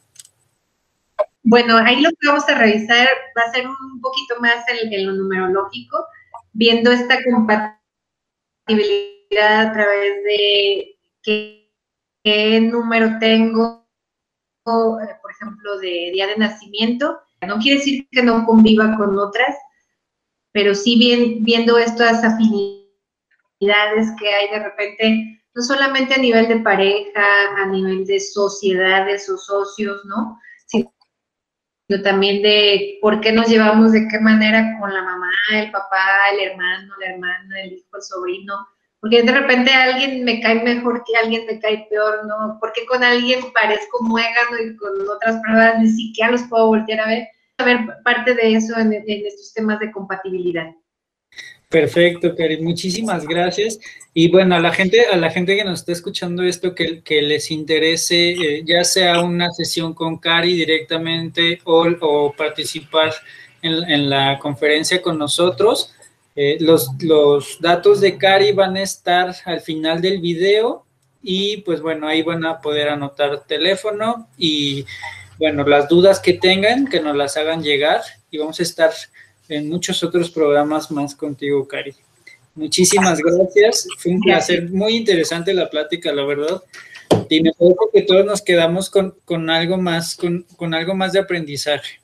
Bueno, 1.44 1.76
ahí 1.78 2.00
lo 2.00 2.12
que 2.12 2.28
vamos 2.28 2.48
a 2.48 2.58
revisar 2.58 3.10
va 3.38 3.42
a 3.46 3.52
ser 3.52 3.68
un 3.68 4.00
poquito 4.00 4.36
más 4.40 4.64
en, 4.70 5.06
lo 5.06 5.12
numerológico, 5.12 6.06
viendo 6.54 6.94
esta 6.94 7.18
compatibilidad 7.26 9.68
a 9.68 9.74
través 9.74 10.24
de 10.24 10.96
qué, 11.24 11.68
número 12.62 13.20
tengo, 13.20 13.86
por 14.64 15.32
ejemplo, 15.32 15.78
de 15.80 16.12
día 16.14 16.28
de 16.28 16.38
nacimiento. 16.38 17.20
No 17.46 17.58
quiere 17.58 17.80
decir 17.80 18.08
que 18.12 18.24
no 18.24 18.46
conviva 18.46 18.96
con 18.96 19.20
otras, 19.20 19.58
pero 20.54 20.74
sí 20.74 20.98
bien, 20.98 21.44
viendo 21.44 21.78
estas 21.78 22.24
afinidades 22.24 22.81
que 24.20 24.30
hay 24.30 24.50
de 24.50 24.64
repente, 24.64 25.42
no 25.54 25.62
solamente 25.62 26.16
a 26.16 26.18
nivel 26.18 26.48
de 26.48 26.60
pareja, 26.60 27.24
a 27.58 27.66
nivel 27.68 28.06
de 28.06 28.20
sociedades 28.20 29.30
o 29.30 29.38
socios, 29.38 30.02
¿no? 30.06 30.40
Sino 30.68 30.92
también 32.04 32.42
de 32.42 32.98
por 33.02 33.22
qué 33.22 33.32
nos 33.32 33.48
llevamos 33.48 33.92
de 33.92 34.08
qué 34.08 34.20
manera 34.20 34.78
con 34.80 34.94
la 34.94 35.04
mamá, 35.04 35.30
el 35.52 35.72
papá, 35.72 36.30
el 36.34 36.50
hermano, 36.50 36.94
la 37.00 37.08
hermana, 37.08 37.62
el 37.62 37.74
hijo, 37.74 37.98
el 37.98 38.02
sobrino. 38.02 38.68
Porque 39.00 39.24
de 39.24 39.32
repente 39.32 39.72
alguien 39.72 40.24
me 40.24 40.40
cae 40.42 40.64
mejor 40.64 41.04
que 41.06 41.18
alguien 41.18 41.46
me 41.48 41.60
cae 41.60 41.88
peor, 41.90 42.26
¿no? 42.28 42.58
Porque 42.60 42.86
con 42.86 43.04
alguien 43.04 43.42
parezco 43.54 44.04
muégano 44.04 44.58
y 44.64 44.76
con 44.78 44.92
otras 45.10 45.42
personas 45.42 45.80
ni 45.80 45.90
siquiera 45.90 46.32
los 46.32 46.44
puedo 46.44 46.68
voltear 46.68 47.00
a 47.02 47.08
ver 47.08 47.28
ver 47.64 47.80
parte 48.04 48.34
de 48.34 48.56
eso 48.56 48.78
en, 48.78 48.94
estos 48.94 49.54
temas 49.54 49.80
de 49.80 49.92
compatibilidad. 49.92 50.68
Perfecto, 51.72 52.36
Cari, 52.36 52.62
muchísimas 52.62 53.26
gracias. 53.26 53.80
Y 54.14 54.30
bueno, 54.30 54.56
a 54.56 54.60
la 54.60 54.74
gente, 54.74 55.06
a 55.06 55.16
la 55.16 55.32
gente 55.32 55.56
que 55.56 55.64
nos 55.64 55.80
está 55.80 55.94
escuchando 55.94 56.44
esto, 56.44 56.76
que, 56.76 57.02
que 57.02 57.22
les 57.22 57.50
interese, 57.50 58.32
eh, 58.32 58.64
ya 58.66 58.84
sea 58.84 59.22
una 59.22 59.50
sesión 59.52 59.94
con 59.94 60.18
Cari 60.18 60.54
directamente 60.54 61.62
o, 61.64 62.34
participar 62.38 63.14
en, 63.62 64.10
la 64.10 64.38
conferencia 64.38 65.02
con 65.02 65.18
nosotros, 65.18 65.94
eh, 66.36 66.58
los, 66.60 66.90
los 67.00 67.58
datos 67.62 68.02
de 68.02 68.18
Cari 68.18 68.52
van 68.52 68.76
a 68.76 68.82
estar 68.82 69.34
al 69.46 69.62
final 69.62 70.02
del 70.02 70.20
video 70.20 70.84
y 71.24 71.58
pues 71.58 71.80
bueno, 71.82 72.06
ahí 72.06 72.22
van 72.22 72.46
a 72.46 72.60
poder 72.60 72.90
anotar 72.90 73.46
teléfono 73.46 74.28
y 74.38 74.86
bueno, 75.38 75.64
las 75.64 75.88
dudas 75.88 76.20
que 76.20 76.34
tengan, 76.34 76.86
que 76.88 77.00
nos 77.00 77.16
las 77.16 77.38
hagan 77.38 77.64
llegar 77.64 78.02
y 78.30 78.40
vamos 78.40 78.60
a 78.60 78.64
estar 78.64 78.92
en 79.52 79.70
muchos 79.70 80.02
otros 80.04 80.32
programas 80.32 80.90
más 80.92 81.14
contigo, 81.14 81.68
Cari. 81.68 81.94
Muchísimas 82.56 83.20
gracias. 83.20 83.88
Fue 83.98 84.14
un 84.14 84.22
placer, 84.22 84.70
muy 84.70 84.96
interesante 84.96 85.54
la 85.54 85.70
plática, 85.70 86.14
la 86.14 86.24
verdad. 86.24 86.62
Y 87.30 87.42
me 87.42 87.52
parece 87.54 87.78
que 87.94 88.02
todos 88.04 88.26
nos 88.26 88.42
quedamos 88.42 88.90
con, 88.90 89.50
algo 89.50 89.78
más, 89.78 90.16
con, 90.16 90.46
con, 90.56 90.74
algo 90.74 90.96
más 90.96 91.12
de 91.12 91.20
aprendizaje. 91.20 92.00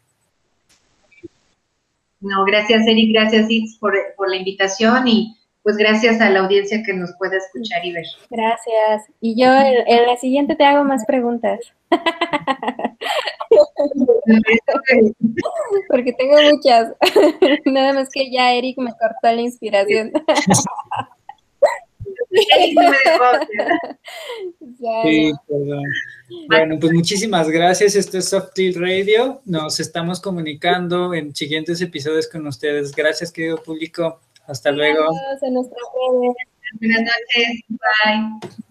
No, 2.20 2.44
gracias, 2.46 2.86
Eric, 2.86 3.14
gracias, 3.14 3.50
Itz, 3.50 3.78
por, 3.78 3.94
por 4.18 4.30
la 4.30 4.38
invitación 4.38 5.08
y 5.08 5.38
pues 5.64 5.76
gracias 5.76 6.22
a 6.22 6.30
la 6.30 6.40
audiencia 6.40 6.82
que 6.82 6.94
nos 6.94 7.12
pueda 7.18 7.36
escuchar 7.36 7.86
y 7.86 7.92
ver. 7.92 8.06
Gracias. 8.30 9.04
Y 9.20 9.42
yo 9.42 9.52
en, 9.52 10.06
la 10.06 10.16
siguiente 10.16 10.56
te 10.56 10.64
hago 10.64 10.86
más 10.86 11.06
preguntas. 11.06 11.60
Porque 15.90 16.14
tengo 16.14 16.36
muchas. 16.52 16.94
Nada 17.66 17.94
más 17.94 18.10
que 18.12 18.32
ya 18.32 18.54
Eric 18.54 18.78
me 18.78 18.92
cortó 18.92 19.36
la 19.36 19.42
inspiración. 19.42 20.12
Sí, 25.04 25.34
perdón. 25.48 25.84
Bueno, 26.48 26.78
pues 26.80 26.94
muchísimas 26.94 27.50
gracias. 27.50 27.96
Esto 27.96 28.20
es 28.20 28.30
Soft 28.30 28.52
Radio. 28.76 29.42
Nos 29.46 29.80
estamos 29.80 30.20
comunicando 30.20 31.14
en 31.14 31.34
siguientes 31.36 31.82
episodios 31.82 32.28
con 32.28 32.46
ustedes. 32.46 32.92
Gracias, 32.92 33.32
querido 33.32 33.58
público. 33.58 34.20
Hasta 34.46 34.72
luego. 34.72 35.08
Buenas 36.80 37.02
noches. 37.02 37.64
Bye. 37.70 38.68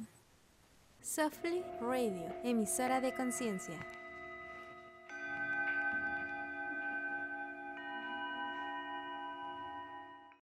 Softly 1.03 1.63
Radio, 1.81 2.27
emisora 2.45 3.01
de 3.01 3.15
conciencia. 3.15 3.75